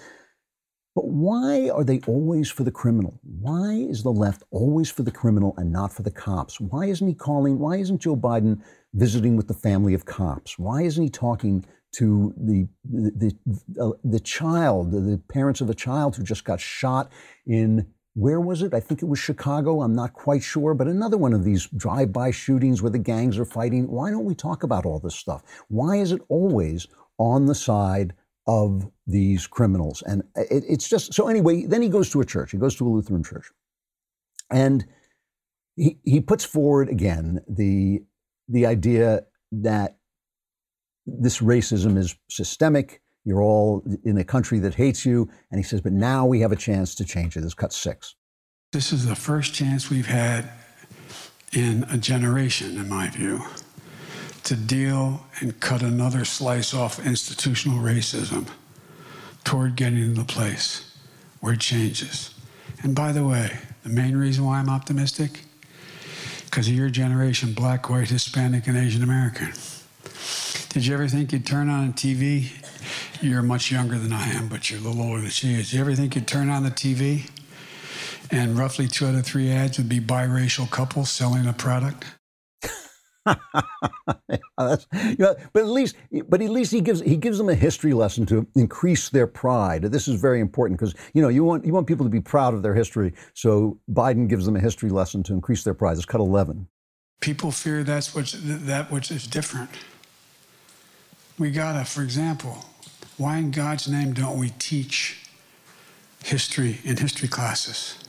But 0.94 1.08
why 1.08 1.70
are 1.70 1.84
they 1.84 2.00
always 2.06 2.50
for 2.50 2.64
the 2.64 2.70
criminal? 2.70 3.18
Why 3.22 3.72
is 3.72 4.02
the 4.02 4.12
left 4.12 4.42
always 4.50 4.90
for 4.90 5.02
the 5.02 5.10
criminal 5.10 5.54
and 5.56 5.72
not 5.72 5.92
for 5.92 6.02
the 6.02 6.10
cops? 6.10 6.60
Why 6.60 6.86
isn't 6.86 7.06
he 7.06 7.14
calling? 7.14 7.58
Why 7.58 7.76
isn't 7.76 8.02
Joe 8.02 8.16
Biden 8.16 8.60
visiting 8.92 9.36
with 9.36 9.48
the 9.48 9.54
family 9.54 9.94
of 9.94 10.04
cops? 10.04 10.58
Why 10.58 10.82
isn't 10.82 11.02
he 11.02 11.08
talking 11.08 11.64
to 11.92 12.34
the 12.36 12.68
the 12.84 13.34
the, 13.46 13.82
uh, 13.82 13.92
the 14.04 14.20
child, 14.20 14.92
the 14.92 15.20
parents 15.28 15.60
of 15.60 15.70
a 15.70 15.74
child 15.74 16.16
who 16.16 16.24
just 16.24 16.44
got 16.44 16.60
shot 16.60 17.10
in 17.46 17.86
where 18.14 18.40
was 18.40 18.60
it? 18.60 18.74
I 18.74 18.80
think 18.80 19.00
it 19.00 19.06
was 19.06 19.18
Chicago. 19.18 19.80
I'm 19.80 19.94
not 19.94 20.12
quite 20.12 20.42
sure, 20.42 20.74
but 20.74 20.86
another 20.86 21.16
one 21.16 21.32
of 21.32 21.44
these 21.44 21.66
drive-by 21.68 22.30
shootings 22.32 22.82
where 22.82 22.90
the 22.90 22.98
gangs 22.98 23.38
are 23.38 23.46
fighting. 23.46 23.90
Why 23.90 24.10
don't 24.10 24.26
we 24.26 24.34
talk 24.34 24.62
about 24.62 24.84
all 24.84 24.98
this 24.98 25.14
stuff? 25.14 25.42
Why 25.68 25.96
is 25.96 26.12
it 26.12 26.20
always 26.28 26.86
on 27.18 27.46
the 27.46 27.54
side 27.54 28.12
of 28.46 28.90
these 29.06 29.46
criminals. 29.46 30.02
And 30.06 30.22
it, 30.34 30.64
it's 30.68 30.88
just 30.88 31.14
so 31.14 31.28
anyway, 31.28 31.66
then 31.66 31.82
he 31.82 31.88
goes 31.88 32.10
to 32.10 32.20
a 32.20 32.24
church, 32.24 32.50
he 32.50 32.58
goes 32.58 32.76
to 32.76 32.86
a 32.86 32.90
Lutheran 32.90 33.22
church. 33.22 33.50
And 34.50 34.84
he, 35.76 35.98
he 36.04 36.20
puts 36.20 36.44
forward 36.44 36.88
again 36.88 37.40
the, 37.48 38.02
the 38.48 38.66
idea 38.66 39.22
that 39.52 39.96
this 41.06 41.38
racism 41.38 41.96
is 41.96 42.16
systemic. 42.28 43.00
You're 43.24 43.42
all 43.42 43.84
in 44.04 44.18
a 44.18 44.24
country 44.24 44.58
that 44.60 44.74
hates 44.74 45.06
you. 45.06 45.30
And 45.50 45.58
he 45.58 45.62
says, 45.62 45.80
but 45.80 45.92
now 45.92 46.26
we 46.26 46.40
have 46.40 46.52
a 46.52 46.56
chance 46.56 46.94
to 46.96 47.04
change 47.04 47.36
it. 47.36 47.40
This 47.42 47.54
cut 47.54 47.72
six. 47.72 48.16
This 48.72 48.92
is 48.92 49.06
the 49.06 49.14
first 49.14 49.54
chance 49.54 49.90
we've 49.90 50.06
had 50.06 50.50
in 51.52 51.84
a 51.90 51.98
generation, 51.98 52.78
in 52.78 52.88
my 52.88 53.08
view, 53.10 53.42
to 54.44 54.56
deal 54.56 55.24
and 55.40 55.58
cut 55.60 55.82
another 55.82 56.24
slice 56.24 56.74
off 56.74 57.04
institutional 57.04 57.78
racism 57.78 58.48
toward 59.44 59.76
getting 59.76 60.14
to 60.14 60.20
the 60.20 60.24
place 60.24 60.96
where 61.40 61.54
it 61.54 61.60
changes. 61.60 62.34
And 62.82 62.94
by 62.94 63.12
the 63.12 63.24
way, 63.24 63.58
the 63.82 63.88
main 63.88 64.16
reason 64.16 64.44
why 64.44 64.58
I'm 64.58 64.68
optimistic, 64.68 65.44
because 66.44 66.68
of 66.68 66.74
your 66.74 66.90
generation, 66.90 67.52
black, 67.52 67.88
white, 67.88 68.08
Hispanic, 68.08 68.66
and 68.66 68.76
Asian 68.76 69.02
American. 69.02 69.52
Did 70.68 70.86
you 70.86 70.94
ever 70.94 71.08
think 71.08 71.32
you'd 71.32 71.46
turn 71.46 71.68
on 71.68 71.88
a 71.88 71.92
TV? 71.92 72.50
You're 73.20 73.42
much 73.42 73.70
younger 73.70 73.98
than 73.98 74.12
I 74.12 74.30
am, 74.32 74.48
but 74.48 74.70
you're 74.70 74.80
a 74.80 74.82
little 74.82 75.02
older 75.02 75.20
than 75.20 75.30
she 75.30 75.54
is. 75.54 75.70
Did 75.70 75.76
you 75.76 75.80
ever 75.82 75.94
think 75.94 76.14
you'd 76.14 76.26
turn 76.26 76.48
on 76.50 76.64
the 76.64 76.70
TV 76.70 77.30
and 78.30 78.58
roughly 78.58 78.88
two 78.88 79.06
out 79.06 79.14
of 79.14 79.24
three 79.24 79.50
ads 79.50 79.78
would 79.78 79.88
be 79.88 80.00
biracial 80.00 80.68
couples 80.70 81.10
selling 81.10 81.46
a 81.46 81.52
product? 81.52 82.04
you 83.28 85.16
know, 85.18 85.36
but 85.52 85.62
at 85.62 85.68
least, 85.68 85.96
but 86.28 86.42
at 86.42 86.50
least 86.50 86.72
he 86.72 86.80
gives 86.80 87.00
he 87.00 87.16
gives 87.16 87.38
them 87.38 87.48
a 87.48 87.54
history 87.54 87.92
lesson 87.92 88.26
to 88.26 88.46
increase 88.56 89.10
their 89.10 89.26
pride. 89.26 89.82
This 89.82 90.08
is 90.08 90.20
very 90.20 90.40
important 90.40 90.78
because 90.78 90.94
you 91.14 91.22
know 91.22 91.28
you 91.28 91.44
want 91.44 91.64
you 91.64 91.72
want 91.72 91.86
people 91.86 92.04
to 92.04 92.10
be 92.10 92.20
proud 92.20 92.52
of 92.52 92.62
their 92.62 92.74
history. 92.74 93.14
So 93.34 93.78
Biden 93.90 94.28
gives 94.28 94.44
them 94.44 94.56
a 94.56 94.60
history 94.60 94.90
lesson 94.90 95.22
to 95.24 95.34
increase 95.34 95.62
their 95.62 95.74
pride. 95.74 95.96
It's 95.96 96.04
cut 96.04 96.20
eleven. 96.20 96.66
People 97.20 97.52
fear 97.52 97.84
that's 97.84 98.14
what 98.14 98.34
that 98.42 98.90
which 98.90 99.10
is 99.12 99.26
different. 99.26 99.70
We 101.38 101.50
gotta, 101.50 101.84
for 101.84 102.02
example, 102.02 102.64
why 103.16 103.38
in 103.38 103.52
God's 103.52 103.88
name 103.88 104.14
don't 104.14 104.38
we 104.38 104.50
teach 104.58 105.24
history 106.24 106.80
in 106.84 106.96
history 106.96 107.28
classes? 107.28 108.01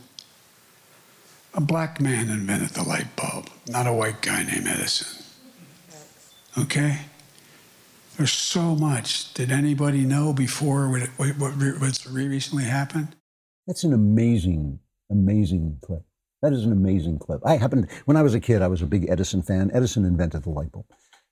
A 1.55 1.61
black 1.61 2.01
man 2.01 2.29
invented 2.29 2.69
the 2.69 2.83
light 2.83 3.15
bulb, 3.15 3.47
not 3.69 3.85
a 3.85 3.93
white 3.93 4.21
guy 4.21 4.43
named 4.43 4.67
Edison. 4.67 5.23
Okay? 6.57 6.99
There's 8.17 8.31
so 8.31 8.75
much. 8.75 9.33
Did 9.33 9.51
anybody 9.51 10.03
know 10.03 10.33
before 10.33 10.89
what, 10.89 11.01
what, 11.17 11.37
what 11.37 12.07
recently 12.11 12.63
happened? 12.63 13.15
That's 13.67 13.83
an 13.83 13.93
amazing, 13.93 14.79
amazing 15.11 15.77
clip. 15.81 16.03
That 16.41 16.53
is 16.53 16.65
an 16.65 16.71
amazing 16.71 17.19
clip. 17.19 17.41
I 17.45 17.57
happened 17.57 17.87
when 18.05 18.17
I 18.17 18.21
was 18.21 18.33
a 18.33 18.39
kid, 18.39 18.61
I 18.61 18.67
was 18.67 18.81
a 18.81 18.87
big 18.87 19.07
Edison 19.09 19.41
fan. 19.41 19.71
Edison 19.73 20.05
invented 20.05 20.43
the 20.43 20.49
light 20.49 20.71
bulb. 20.71 20.85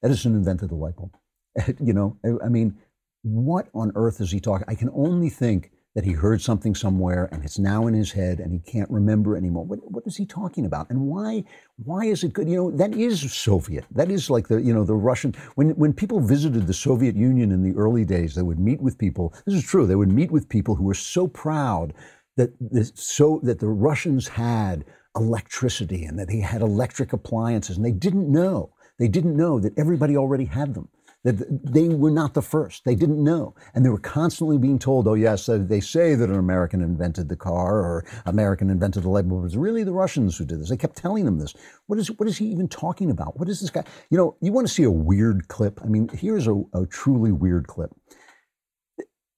Edison 0.04 0.36
invented 0.36 0.70
the 0.70 0.76
light 0.76 0.96
bulb. 0.96 1.16
you 1.80 1.94
know, 1.94 2.18
I 2.44 2.48
mean, 2.48 2.78
what 3.24 3.68
on 3.74 3.92
earth 3.96 4.22
is 4.22 4.32
he 4.32 4.40
talking? 4.40 4.66
I 4.68 4.76
can 4.76 4.90
only 4.94 5.30
think 5.30 5.72
that 5.94 6.06
he 6.06 6.14
heard 6.14 6.42
something 6.42 6.74
somewhere 6.74 7.28
and 7.32 7.44
it's 7.44 7.60
now 7.60 7.88
in 7.88 7.94
his 7.94 8.12
head 8.12 8.40
and 8.40 8.54
he 8.54 8.60
can't 8.60 8.90
remember 8.90 9.36
anymore. 9.36 9.66
What, 9.66 9.92
what 9.92 10.08
is 10.08 10.16
he 10.16 10.26
talking 10.26 10.66
about? 10.66 10.90
And 10.90 11.02
why 11.02 11.44
why 11.84 12.06
is 12.06 12.24
it 12.24 12.34
good? 12.34 12.48
You 12.48 12.56
know, 12.56 12.72
that 12.72 12.94
is 12.94 13.34
Soviet. 13.34 13.86
That 13.92 14.10
is 14.10 14.30
like 14.30 14.48
the 14.48 14.62
you 14.62 14.74
know 14.74 14.84
the 14.84 14.96
Russian 14.96 15.36
when 15.56 15.72
when 15.72 15.94
people 15.94 16.20
visited 16.20 16.68
the 16.68 16.74
Soviet 16.74 17.16
Union 17.16 17.52
in 17.52 17.62
the 17.62 17.78
early 17.78 18.06
days, 18.06 18.36
they 18.36 18.42
would 18.42 18.60
meet 18.60 18.82
with 18.82 18.98
people. 18.98 19.34
This 19.46 19.56
is 19.56 19.64
true. 19.64 19.86
They 19.86 19.96
would 19.96 20.12
meet 20.12 20.32
with 20.32 20.48
people 20.48 20.76
who 20.76 20.86
were 20.86 20.94
so 20.94 21.28
proud 21.28 21.94
that 22.38 22.52
this, 22.60 22.94
so 22.96 23.42
that 23.44 23.60
the 23.60 23.68
Russians 23.68 24.30
had 24.30 24.86
electricity 25.18 26.06
and 26.06 26.18
that 26.18 26.30
they 26.30 26.40
had 26.40 26.62
electric 26.62 27.12
appliances 27.12 27.76
and 27.76 27.86
they 27.86 27.92
didn't 27.92 28.32
know. 28.32 28.74
They 28.98 29.10
didn't 29.10 29.36
know 29.36 29.60
that 29.60 29.78
everybody 29.78 30.16
already 30.16 30.46
had 30.46 30.74
them 30.74 30.88
that 31.24 31.72
they 31.72 31.88
were 31.88 32.10
not 32.10 32.34
the 32.34 32.42
first. 32.42 32.84
They 32.84 32.96
didn't 32.96 33.24
know. 33.24 33.54
And 33.76 33.86
they 33.86 33.90
were 33.90 34.00
constantly 34.00 34.58
being 34.58 34.80
told, 34.80 35.08
oh, 35.08 35.14
yes, 35.14 35.48
uh, 35.48 35.60
they 35.62 35.80
say 35.80 36.16
that 36.16 36.30
an 36.30 36.36
American 36.36 36.82
invented 36.82 37.30
the 37.30 37.36
car 37.36 37.80
or 37.80 38.06
American 38.26 38.70
invented 38.72 39.04
the 39.04 39.10
light 39.10 39.28
bulb. 39.28 39.42
It 39.42 39.44
was 39.44 39.58
really 39.58 39.84
the 39.84 39.94
Russians 39.94 40.38
who 40.38 40.46
did 40.46 40.60
this. 40.60 40.70
They 40.70 40.78
kept 40.78 40.98
telling 40.98 41.26
them 41.26 41.38
this. 41.38 41.54
What 41.86 42.00
is, 42.00 42.10
what 42.18 42.28
is 42.28 42.38
he 42.38 42.46
even 42.46 42.68
talking 42.68 43.12
about? 43.12 43.38
What 43.38 43.50
is 43.50 43.62
this 43.62 43.70
guy? 43.70 43.84
You 44.10 44.18
know, 44.18 44.36
you 44.42 44.52
want 44.52 44.68
to 44.68 44.74
see 44.74 44.84
a 44.84 44.92
weird 44.92 45.48
clip? 45.48 45.80
I 45.84 45.88
mean, 45.88 46.10
here's 46.10 46.48
a, 46.48 46.64
a 46.74 46.88
truly 46.88 47.32
weird 47.32 47.68
clip. 47.68 47.92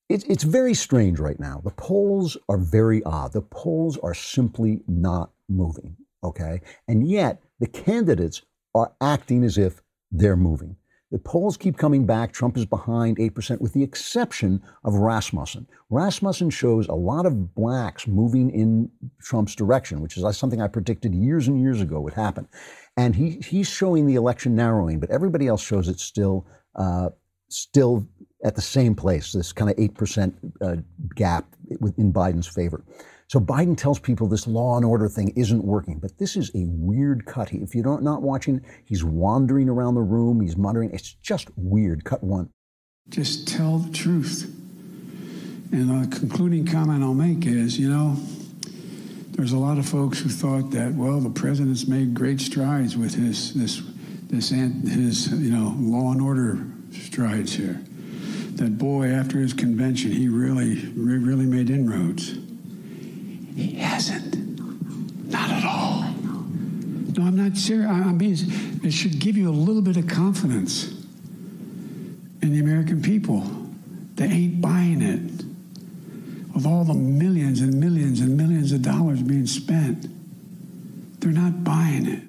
It, 0.07 0.23
it's 0.29 0.43
very 0.43 0.73
strange 0.73 1.19
right 1.19 1.39
now. 1.39 1.61
The 1.63 1.71
polls 1.71 2.37
are 2.47 2.57
very 2.57 3.03
odd. 3.03 3.33
The 3.33 3.41
polls 3.41 3.97
are 3.97 4.13
simply 4.13 4.81
not 4.87 5.31
moving, 5.49 5.97
okay? 6.23 6.61
And 6.87 7.07
yet 7.07 7.41
the 7.59 7.67
candidates 7.67 8.41
are 8.73 8.93
acting 9.01 9.43
as 9.43 9.57
if 9.57 9.81
they're 10.11 10.37
moving. 10.37 10.77
The 11.13 11.19
polls 11.19 11.57
keep 11.57 11.77
coming 11.77 12.07
back. 12.07 12.33
Trump 12.33 12.57
is 12.57 12.65
behind 12.65 13.17
8%, 13.17 13.61
with 13.61 13.73
the 13.73 13.83
exception 13.83 14.63
of 14.83 14.95
Rasmussen. 14.95 15.67
Rasmussen 15.91 16.49
shows 16.49 16.87
a 16.87 16.95
lot 16.95 17.27
of 17.27 17.53
blacks 17.53 18.07
moving 18.07 18.49
in 18.49 18.89
Trump's 19.21 19.53
direction, 19.53 20.01
which 20.01 20.17
is 20.17 20.35
something 20.35 20.59
I 20.59 20.67
predicted 20.67 21.13
years 21.13 21.47
and 21.47 21.61
years 21.61 21.81
ago 21.81 22.01
would 22.01 22.15
happen. 22.15 22.47
And 22.97 23.15
he, 23.15 23.39
he's 23.47 23.69
showing 23.69 24.07
the 24.07 24.15
election 24.15 24.55
narrowing, 24.55 24.99
but 24.99 25.11
everybody 25.11 25.45
else 25.45 25.61
shows 25.61 25.87
it 25.87 25.99
still, 25.99 26.47
uh, 26.77 27.11
still 27.47 28.07
at 28.43 28.55
the 28.55 28.61
same 28.61 28.95
place, 28.95 29.33
this 29.33 29.53
kind 29.53 29.69
of 29.69 29.77
8% 29.77 30.33
uh, 30.61 30.77
gap 31.13 31.45
in 31.95 32.11
Biden's 32.11 32.47
favor. 32.47 32.83
So 33.27 33.39
Biden 33.39 33.77
tells 33.77 33.99
people 33.99 34.27
this 34.27 34.47
law 34.47 34.77
and 34.77 34.85
order 34.85 35.07
thing 35.07 35.33
isn't 35.35 35.63
working, 35.63 35.99
but 35.99 36.17
this 36.17 36.35
is 36.35 36.49
a 36.53 36.65
weird 36.67 37.25
cut. 37.25 37.51
If 37.53 37.73
you're 37.73 38.01
not 38.01 38.21
watching, 38.21 38.61
he's 38.85 39.03
wandering 39.03 39.69
around 39.69 39.95
the 39.95 40.01
room, 40.01 40.41
he's 40.41 40.57
muttering. 40.57 40.91
It's 40.91 41.13
just 41.13 41.49
weird. 41.55 42.03
Cut 42.03 42.23
one. 42.23 42.49
Just 43.09 43.47
tell 43.47 43.79
the 43.79 43.91
truth. 43.91 44.43
And 45.71 45.89
the 45.89 46.15
concluding 46.15 46.67
comment 46.67 47.03
I'll 47.03 47.13
make 47.13 47.45
is, 47.47 47.79
you 47.79 47.89
know, 47.89 48.15
there's 49.31 49.51
a 49.51 49.57
lot 49.57 49.79
of 49.79 49.87
folks 49.87 50.19
who 50.19 50.29
thought 50.29 50.71
that, 50.71 50.93
well, 50.93 51.19
the 51.19 51.29
president's 51.29 51.87
made 51.87 52.13
great 52.13 52.39
strides 52.39 52.95
with 52.95 53.15
his 53.15 53.53
this 53.53 53.81
this 54.29 54.49
his 54.49 55.31
you 55.31 55.51
know 55.51 55.75
law 55.79 56.11
and 56.11 56.21
order 56.21 56.59
strides 56.91 57.53
here. 57.53 57.81
That 58.53 58.77
boy, 58.77 59.07
after 59.07 59.39
his 59.39 59.53
convention, 59.53 60.11
he 60.11 60.27
really 60.27 60.75
really 60.95 61.45
made 61.45 61.69
inroads. 61.71 62.37
He 63.55 63.75
hasn't. 63.75 64.35
Not 65.29 65.49
at 65.49 65.65
all. 65.65 66.03
No, 67.15 67.23
I'm 67.25 67.35
not 67.35 67.57
serious. 67.57 67.89
I'm 67.89 68.17
being. 68.17 68.35
It 68.83 68.91
should 68.91 69.19
give 69.19 69.37
you 69.37 69.49
a 69.49 69.51
little 69.51 69.81
bit 69.81 69.97
of 69.97 70.07
confidence 70.07 70.89
in 72.41 72.51
the 72.53 72.59
American 72.59 73.01
people. 73.01 73.43
They 74.15 74.25
ain't 74.25 74.61
buying 74.61 75.01
it. 75.01 75.45
With 76.53 76.67
all 76.67 76.83
the 76.83 76.93
millions 76.93 77.61
and 77.61 77.79
millions 77.79 78.19
and 78.19 78.37
millions 78.37 78.71
of 78.71 78.83
dollars 78.83 79.21
being 79.23 79.47
spent, 79.47 80.07
they're 81.19 81.31
not 81.31 81.63
buying 81.63 82.05
it. 82.05 82.21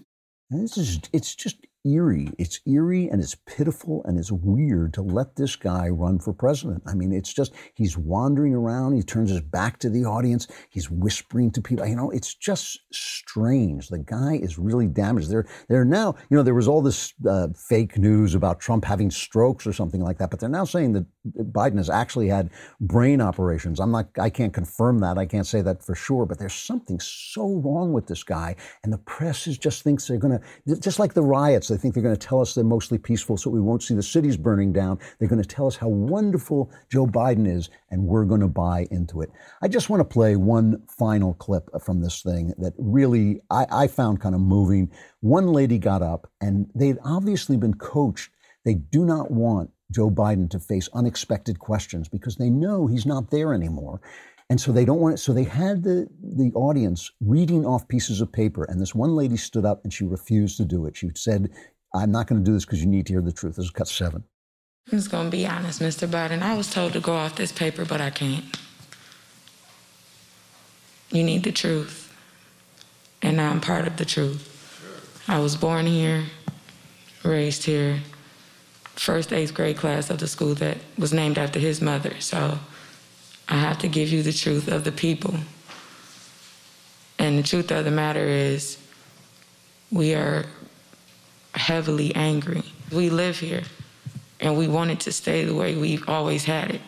this 0.51 0.79
is. 0.79 1.01
It's 1.13 1.35
just 1.35 1.57
eerie. 1.85 2.31
It's 2.39 2.61
eerie 2.67 3.09
and 3.09 3.21
it's 3.21 3.37
pitiful 3.47 4.03
and 4.05 4.19
it's 4.19 4.33
weird 4.33 4.95
to 4.95 5.03
let 5.03 5.37
this 5.37 5.57
guy 5.57 5.89
run 5.89 6.19
for 6.19 6.33
president. 6.33 6.83
I 6.87 6.95
mean, 6.95 7.13
it's 7.13 7.33
just, 7.33 7.53
he's 7.75 7.99
wandering 7.99 8.55
around. 8.55 8.95
He 8.95 9.03
turns 9.03 9.31
his 9.31 9.41
back 9.41 9.79
to 9.81 9.91
the 9.91 10.05
audience. 10.05 10.47
He's 10.71 10.91
whispering 10.91 11.51
to 11.53 11.61
people. 11.61 11.87
You 11.87 11.97
know, 11.97 12.11
it's 12.11 12.35
just 12.35 12.81
strange. 12.93 13.89
The 13.89 13.99
guy 13.99 14.37
is 14.37 14.59
really 14.59 14.87
damaged. 14.87 15.31
They're, 15.31 15.47
they're 15.69 15.85
now, 15.85 16.15
you 16.31 16.37
know, 16.37 16.43
there 16.43 16.55
was 16.55 16.69
all 16.69 16.81
this 16.81 17.13
uh, 17.29 17.49
fake 17.55 17.99
news 17.99 18.35
about 18.35 18.61
Trump 18.61 18.85
having 18.85 19.11
strokes 19.11 19.67
or 19.67 19.73
something 19.73 20.01
like 20.01 20.19
that, 20.19 20.31
but 20.31 20.41
they're 20.41 20.49
now 20.49 20.65
saying 20.65 20.93
that 20.95 21.07
Biden 21.53 21.77
has 21.77 21.91
actually 21.91 22.29
had 22.29 22.51
brain 22.81 23.21
operations. 23.21 23.79
I'm 23.81 23.91
not, 23.91 24.09
I 24.19 24.31
can't 24.31 24.53
confirm 24.53 25.01
that. 25.01 25.19
I 25.19 25.27
can't 25.27 25.47
say 25.47 25.61
that 25.63 25.85
for 25.85 25.95
sure, 25.95 26.25
but 26.25 26.39
there's 26.39 26.55
something 26.55 26.99
so 27.01 27.61
wrong 27.65 27.93
with 27.93 28.07
this 28.07 28.23
guy. 28.23 28.57
And 28.83 28.93
the 28.93 28.99
press 28.99 29.47
is 29.47 29.59
just 29.59 29.83
thinks 29.83 30.07
they're 30.07 30.17
going 30.17 30.39
to, 30.39 30.81
just 30.81 30.99
like 30.99 31.15
the 31.15 31.23
riots, 31.23 31.71
they 31.75 31.81
think 31.81 31.93
they're 31.93 32.05
going 32.05 32.15
to 32.15 32.27
tell 32.29 32.41
us 32.41 32.55
they're 32.55 32.63
mostly 32.63 32.99
peaceful 32.99 33.37
so 33.37 33.51
we 33.51 33.61
won't 33.61 33.83
see 33.83 33.95
the 33.95 34.03
cities 34.03 34.37
burning 34.37 34.73
down. 34.73 34.97
They're 35.19 35.29
going 35.29 35.43
to 35.43 35.49
tell 35.49 35.67
us 35.67 35.75
how 35.75 35.89
wonderful 35.89 36.71
Joe 36.89 37.05
Biden 37.05 37.53
is, 37.53 37.69
and 37.91 38.05
we're 38.05 38.25
going 38.27 38.43
to 38.43 38.49
buy 38.49 38.87
into 38.93 39.23
it. 39.23 39.31
I 39.61 39.67
just 39.67 39.91
want 39.91 39.99
to 39.99 40.05
play 40.05 40.37
one 40.37 40.85
final 40.87 41.35
clip 41.35 41.69
from 41.83 42.01
this 42.01 42.23
thing 42.23 42.55
that 42.59 42.75
really 42.79 43.41
I, 43.51 43.67
I 43.73 43.87
found 43.89 44.21
kind 44.21 44.37
of 44.37 44.41
moving. 44.41 44.93
One 45.19 45.49
lady 45.49 45.79
got 45.79 46.01
up, 46.01 46.31
and 46.41 46.71
they'd 46.77 46.99
obviously 47.05 47.57
been 47.57 47.75
coached. 47.75 48.31
They 48.65 48.75
do 48.75 49.05
not 49.05 49.33
want 49.33 49.71
Joe 49.91 50.11
Biden 50.11 50.49
to 50.51 50.61
face 50.61 50.89
unexpected 50.95 51.59
questions 51.59 52.09
because 52.09 52.37
they 52.37 52.51
know 52.51 52.87
he's 52.87 53.05
not 53.05 53.33
there 53.33 53.53
anymore. 53.53 54.01
And 54.51 54.61
so 54.61 54.73
they 54.73 54.85
don't 54.85 55.01
want 55.01 55.15
it. 55.15 55.19
So 55.19 55.33
they 55.33 55.45
had 55.45 55.83
the, 55.83 56.07
the 56.23 56.53
audience 56.55 57.11
reading 57.21 57.65
off 57.65 57.89
pieces 57.89 58.21
of 58.21 58.31
paper. 58.31 58.65
And 58.65 58.81
this 58.81 58.95
one 58.95 59.15
lady 59.15 59.37
stood 59.37 59.65
up 59.65 59.83
and 59.85 59.93
she 59.93 60.05
refused 60.05 60.59
to 60.59 60.65
do 60.65 60.87
it. 60.87 60.97
She 60.97 61.11
said, 61.15 61.51
I'm 61.95 62.11
not 62.11 62.27
going 62.27 62.43
to 62.43 62.45
do 62.45 62.53
this 62.53 62.65
because 62.65 62.81
you 62.81 62.87
need 62.87 63.07
to 63.07 63.15
hear 63.15 63.23
the 63.23 63.33
truth. 63.33 63.57
This 63.57 63.67
is 63.67 63.71
cut 63.71 63.89
seven. 63.89 64.25
I'm 64.93 64.99
just 64.99 65.11
going 65.11 65.27
to 65.27 65.31
be 65.31 65.47
honest, 65.47 65.81
Mr. 65.81 66.07
Biden. 66.07 66.43
I 66.43 66.55
was 66.55 66.71
told 66.71 66.93
to 66.93 67.01
go 67.01 67.15
off 67.15 67.37
this 67.37 67.53
paper, 67.53 67.87
but 67.87 68.01
I 68.01 68.11
can't. 68.11 68.45
You 71.11 71.23
need 71.23 71.45
the 71.45 71.53
truth. 71.53 72.15
And 73.23 73.41
I'm 73.41 73.61
part 73.61 73.87
of 73.87 73.97
the 73.97 74.05
truth. 74.05 74.51
I 75.27 75.39
was 75.39 75.57
born 75.57 75.87
here, 75.87 76.25
raised 77.23 77.65
here, 77.65 78.01
first 78.85 79.33
eighth 79.33 79.55
grade 79.55 79.79
class 79.79 80.11
of 80.11 80.19
the 80.19 80.27
school 80.27 80.55
that 80.57 80.77
was 80.99 81.15
named 81.15 81.39
after 81.39 81.59
his 81.59 81.81
mother. 81.81 82.21
So 82.21 82.59
I 83.49 83.57
have 83.57 83.79
to 83.79 83.89
give 83.89 84.09
you 84.11 84.23
the 84.23 84.33
truth 84.33 84.69
of 84.69 84.85
the 84.85 84.93
people. 84.93 85.35
And 87.19 87.39
the 87.39 87.43
truth 87.43 87.71
of 87.71 87.85
the 87.85 87.91
matter 87.91 88.25
is, 88.25 88.79
we 89.91 90.15
are 90.15 90.45
heavily 91.55 92.15
angry. 92.15 92.63
We 92.91 93.11
live 93.11 93.39
here 93.39 93.63
and 94.41 94.59
we 94.59 94.67
want 94.67 94.91
it 94.91 95.01
to 95.01 95.13
stay 95.13 95.45
the 95.45 95.55
way 95.55 95.77
we've 95.77 96.09
always 96.09 96.45
had 96.45 96.71
it. 96.71 96.81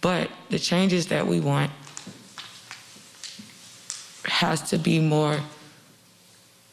But 0.00 0.30
the 0.50 0.58
changes 0.58 1.06
that 1.08 1.26
we 1.26 1.40
want 1.40 1.70
has 4.24 4.62
to 4.70 4.78
be 4.78 5.00
more 5.00 5.40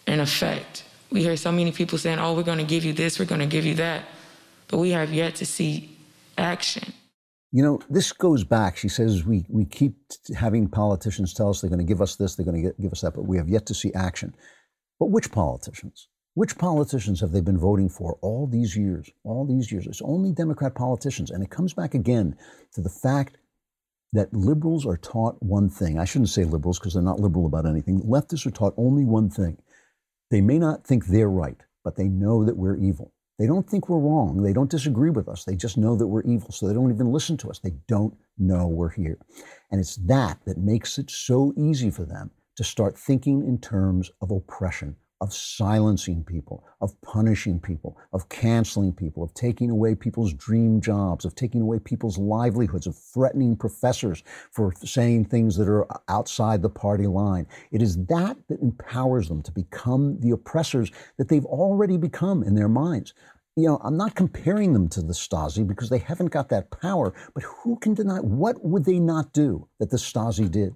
in 0.07 0.19
effect. 0.19 0.83
We 1.11 1.21
hear 1.21 1.37
so 1.37 1.51
many 1.51 1.71
people 1.71 1.97
saying, 1.97 2.19
oh, 2.19 2.35
we're 2.35 2.43
going 2.43 2.57
to 2.59 2.63
give 2.63 2.83
you 2.85 2.93
this, 2.93 3.19
we're 3.19 3.25
going 3.25 3.39
to 3.39 3.47
give 3.47 3.65
you 3.65 3.75
that. 3.75 4.05
But 4.67 4.77
we 4.77 4.91
have 4.91 5.13
yet 5.13 5.35
to 5.35 5.45
see 5.45 5.97
action. 6.37 6.93
You 7.51 7.63
know, 7.63 7.79
this 7.89 8.11
goes 8.11 8.43
back. 8.43 8.77
She 8.77 8.89
says 8.89 9.25
we, 9.25 9.45
we 9.49 9.65
keep 9.65 9.95
having 10.35 10.67
politicians 10.67 11.33
tell 11.33 11.49
us 11.49 11.61
they're 11.61 11.69
going 11.69 11.79
to 11.79 11.85
give 11.85 12.01
us 12.01 12.15
this, 12.15 12.35
they're 12.35 12.45
going 12.45 12.63
to 12.63 12.73
give 12.79 12.91
us 12.91 13.01
that, 13.01 13.15
but 13.15 13.27
we 13.27 13.37
have 13.37 13.49
yet 13.49 13.65
to 13.67 13.73
see 13.73 13.91
action. 13.93 14.35
But 14.99 15.07
which 15.07 15.31
politicians? 15.31 16.09
Which 16.35 16.57
politicians 16.57 17.19
have 17.21 17.31
they 17.31 17.41
been 17.41 17.57
voting 17.57 17.89
for 17.89 18.17
all 18.21 18.47
these 18.47 18.77
years? 18.77 19.09
All 19.23 19.45
these 19.45 19.71
years. 19.71 19.87
It's 19.87 20.01
only 20.01 20.31
Democrat 20.31 20.75
politicians. 20.75 21.31
And 21.31 21.43
it 21.43 21.49
comes 21.49 21.73
back 21.73 21.95
again 21.95 22.35
to 22.73 22.81
the 22.81 22.89
fact 22.89 23.37
that 24.13 24.33
liberals 24.33 24.85
are 24.85 24.97
taught 24.97 25.41
one 25.41 25.69
thing. 25.69 25.99
I 25.99 26.05
shouldn't 26.05 26.29
say 26.29 26.43
liberals 26.43 26.79
because 26.79 26.93
they're 26.93 27.03
not 27.03 27.19
liberal 27.19 27.45
about 27.45 27.65
anything. 27.65 28.01
Leftists 28.01 28.45
are 28.45 28.51
taught 28.51 28.73
only 28.77 29.05
one 29.05 29.29
thing. 29.29 29.57
They 30.31 30.41
may 30.41 30.59
not 30.59 30.85
think 30.85 31.05
they're 31.05 31.29
right, 31.29 31.57
but 31.83 31.95
they 31.95 32.07
know 32.07 32.45
that 32.45 32.57
we're 32.57 32.77
evil. 32.77 33.13
They 33.39 33.47
don't 33.47 33.67
think 33.67 33.87
we're 33.87 33.99
wrong. 33.99 34.43
They 34.43 34.51
don't 34.51 34.69
disagree 34.69 35.09
with 35.09 35.29
us. 35.29 35.45
They 35.45 35.55
just 35.55 35.77
know 35.77 35.95
that 35.95 36.07
we're 36.07 36.23
evil. 36.23 36.51
So 36.51 36.67
they 36.67 36.73
don't 36.73 36.91
even 36.91 37.11
listen 37.11 37.37
to 37.37 37.49
us. 37.49 37.59
They 37.59 37.73
don't 37.87 38.13
know 38.37 38.67
we're 38.67 38.89
here. 38.89 39.17
And 39.71 39.79
it's 39.79 39.95
that 39.95 40.39
that 40.45 40.57
makes 40.57 40.97
it 40.99 41.09
so 41.09 41.53
easy 41.57 41.89
for 41.89 42.03
them 42.03 42.31
to 42.57 42.63
start 42.65 42.97
thinking 42.97 43.47
in 43.47 43.57
terms 43.57 44.11
of 44.21 44.29
oppression 44.29 44.97
of 45.21 45.33
silencing 45.33 46.23
people, 46.23 46.65
of 46.81 46.99
punishing 47.01 47.59
people, 47.59 47.97
of 48.13 48.29
canceling 48.29 48.93
people, 48.93 49.23
of 49.23 49.33
taking 49.33 49.69
away 49.69 49.93
people's 49.95 50.33
dream 50.33 50.79
jobs, 50.79 51.25
of 51.25 51.35
taking 51.35 51.61
away 51.61 51.79
people's 51.79 52.17
livelihoods, 52.17 52.87
of 52.87 52.95
threatening 52.95 53.55
professors 53.55 54.23
for 54.51 54.73
saying 54.83 55.25
things 55.25 55.57
that 55.57 55.67
are 55.67 55.87
outside 56.07 56.61
the 56.61 56.69
party 56.69 57.07
line. 57.07 57.45
It 57.71 57.81
is 57.81 57.97
that 58.05 58.37
that 58.47 58.61
empowers 58.61 59.27
them 59.27 59.41
to 59.43 59.51
become 59.51 60.19
the 60.21 60.31
oppressors 60.31 60.91
that 61.17 61.27
they've 61.27 61.45
already 61.45 61.97
become 61.97 62.43
in 62.43 62.55
their 62.55 62.69
minds. 62.69 63.13
You 63.55 63.67
know, 63.67 63.81
I'm 63.83 63.97
not 63.97 64.15
comparing 64.15 64.71
them 64.71 64.87
to 64.89 65.01
the 65.01 65.13
Stasi 65.13 65.67
because 65.67 65.89
they 65.89 65.97
haven't 65.97 66.27
got 66.31 66.47
that 66.49 66.71
power, 66.71 67.13
but 67.33 67.43
who 67.43 67.77
can 67.77 67.93
deny 67.93 68.19
what 68.19 68.63
would 68.63 68.85
they 68.85 68.99
not 68.99 69.33
do 69.33 69.67
that 69.79 69.89
the 69.89 69.97
Stasi 69.97 70.49
did? 70.49 70.75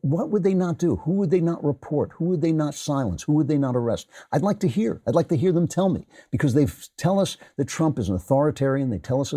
What 0.00 0.30
would 0.30 0.42
they 0.42 0.54
not 0.54 0.78
do? 0.78 0.96
Who 0.96 1.12
would 1.12 1.30
they 1.30 1.40
not 1.40 1.64
report? 1.64 2.12
Who 2.14 2.26
would 2.26 2.40
they 2.40 2.52
not 2.52 2.74
silence? 2.74 3.22
Who 3.22 3.32
would 3.34 3.48
they 3.48 3.58
not 3.58 3.76
arrest? 3.76 4.08
I'd 4.32 4.42
like 4.42 4.60
to 4.60 4.68
hear. 4.68 5.02
I'd 5.06 5.14
like 5.14 5.28
to 5.28 5.36
hear 5.36 5.52
them 5.52 5.68
tell 5.68 5.88
me 5.88 6.06
because 6.30 6.54
they 6.54 6.66
tell 6.96 7.20
us 7.20 7.36
that 7.56 7.68
Trump 7.68 7.98
is 7.98 8.08
an 8.08 8.16
authoritarian. 8.16 8.90
They 8.90 8.98
tell 8.98 9.20
us 9.20 9.32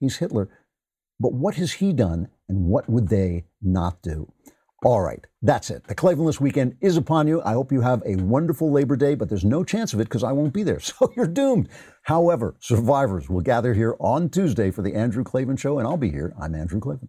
he's 0.00 0.16
Hitler. 0.16 0.48
But 1.20 1.32
what 1.32 1.54
has 1.54 1.74
he 1.74 1.92
done 1.92 2.28
and 2.48 2.66
what 2.66 2.88
would 2.88 3.08
they 3.08 3.46
not 3.62 4.02
do? 4.02 4.32
All 4.84 5.00
right, 5.00 5.26
that's 5.40 5.70
it. 5.70 5.84
The 5.84 5.94
Klavanless 5.94 6.40
weekend 6.40 6.76
is 6.82 6.98
upon 6.98 7.26
you. 7.26 7.40
I 7.42 7.52
hope 7.54 7.72
you 7.72 7.80
have 7.80 8.02
a 8.04 8.16
wonderful 8.16 8.70
Labor 8.70 8.96
Day, 8.96 9.14
but 9.14 9.30
there's 9.30 9.44
no 9.44 9.64
chance 9.64 9.94
of 9.94 10.00
it 10.00 10.04
because 10.04 10.22
I 10.22 10.32
won't 10.32 10.52
be 10.52 10.62
there. 10.62 10.80
So 10.80 11.10
you're 11.16 11.26
doomed. 11.26 11.70
However, 12.02 12.54
survivors 12.60 13.30
will 13.30 13.40
gather 13.40 13.72
here 13.72 13.96
on 13.98 14.28
Tuesday 14.28 14.70
for 14.70 14.82
the 14.82 14.94
Andrew 14.94 15.24
Klavan 15.24 15.56
Show, 15.56 15.78
and 15.78 15.88
I'll 15.88 15.96
be 15.96 16.10
here. 16.10 16.34
I'm 16.38 16.54
Andrew 16.54 16.80
Klavan. 16.80 17.08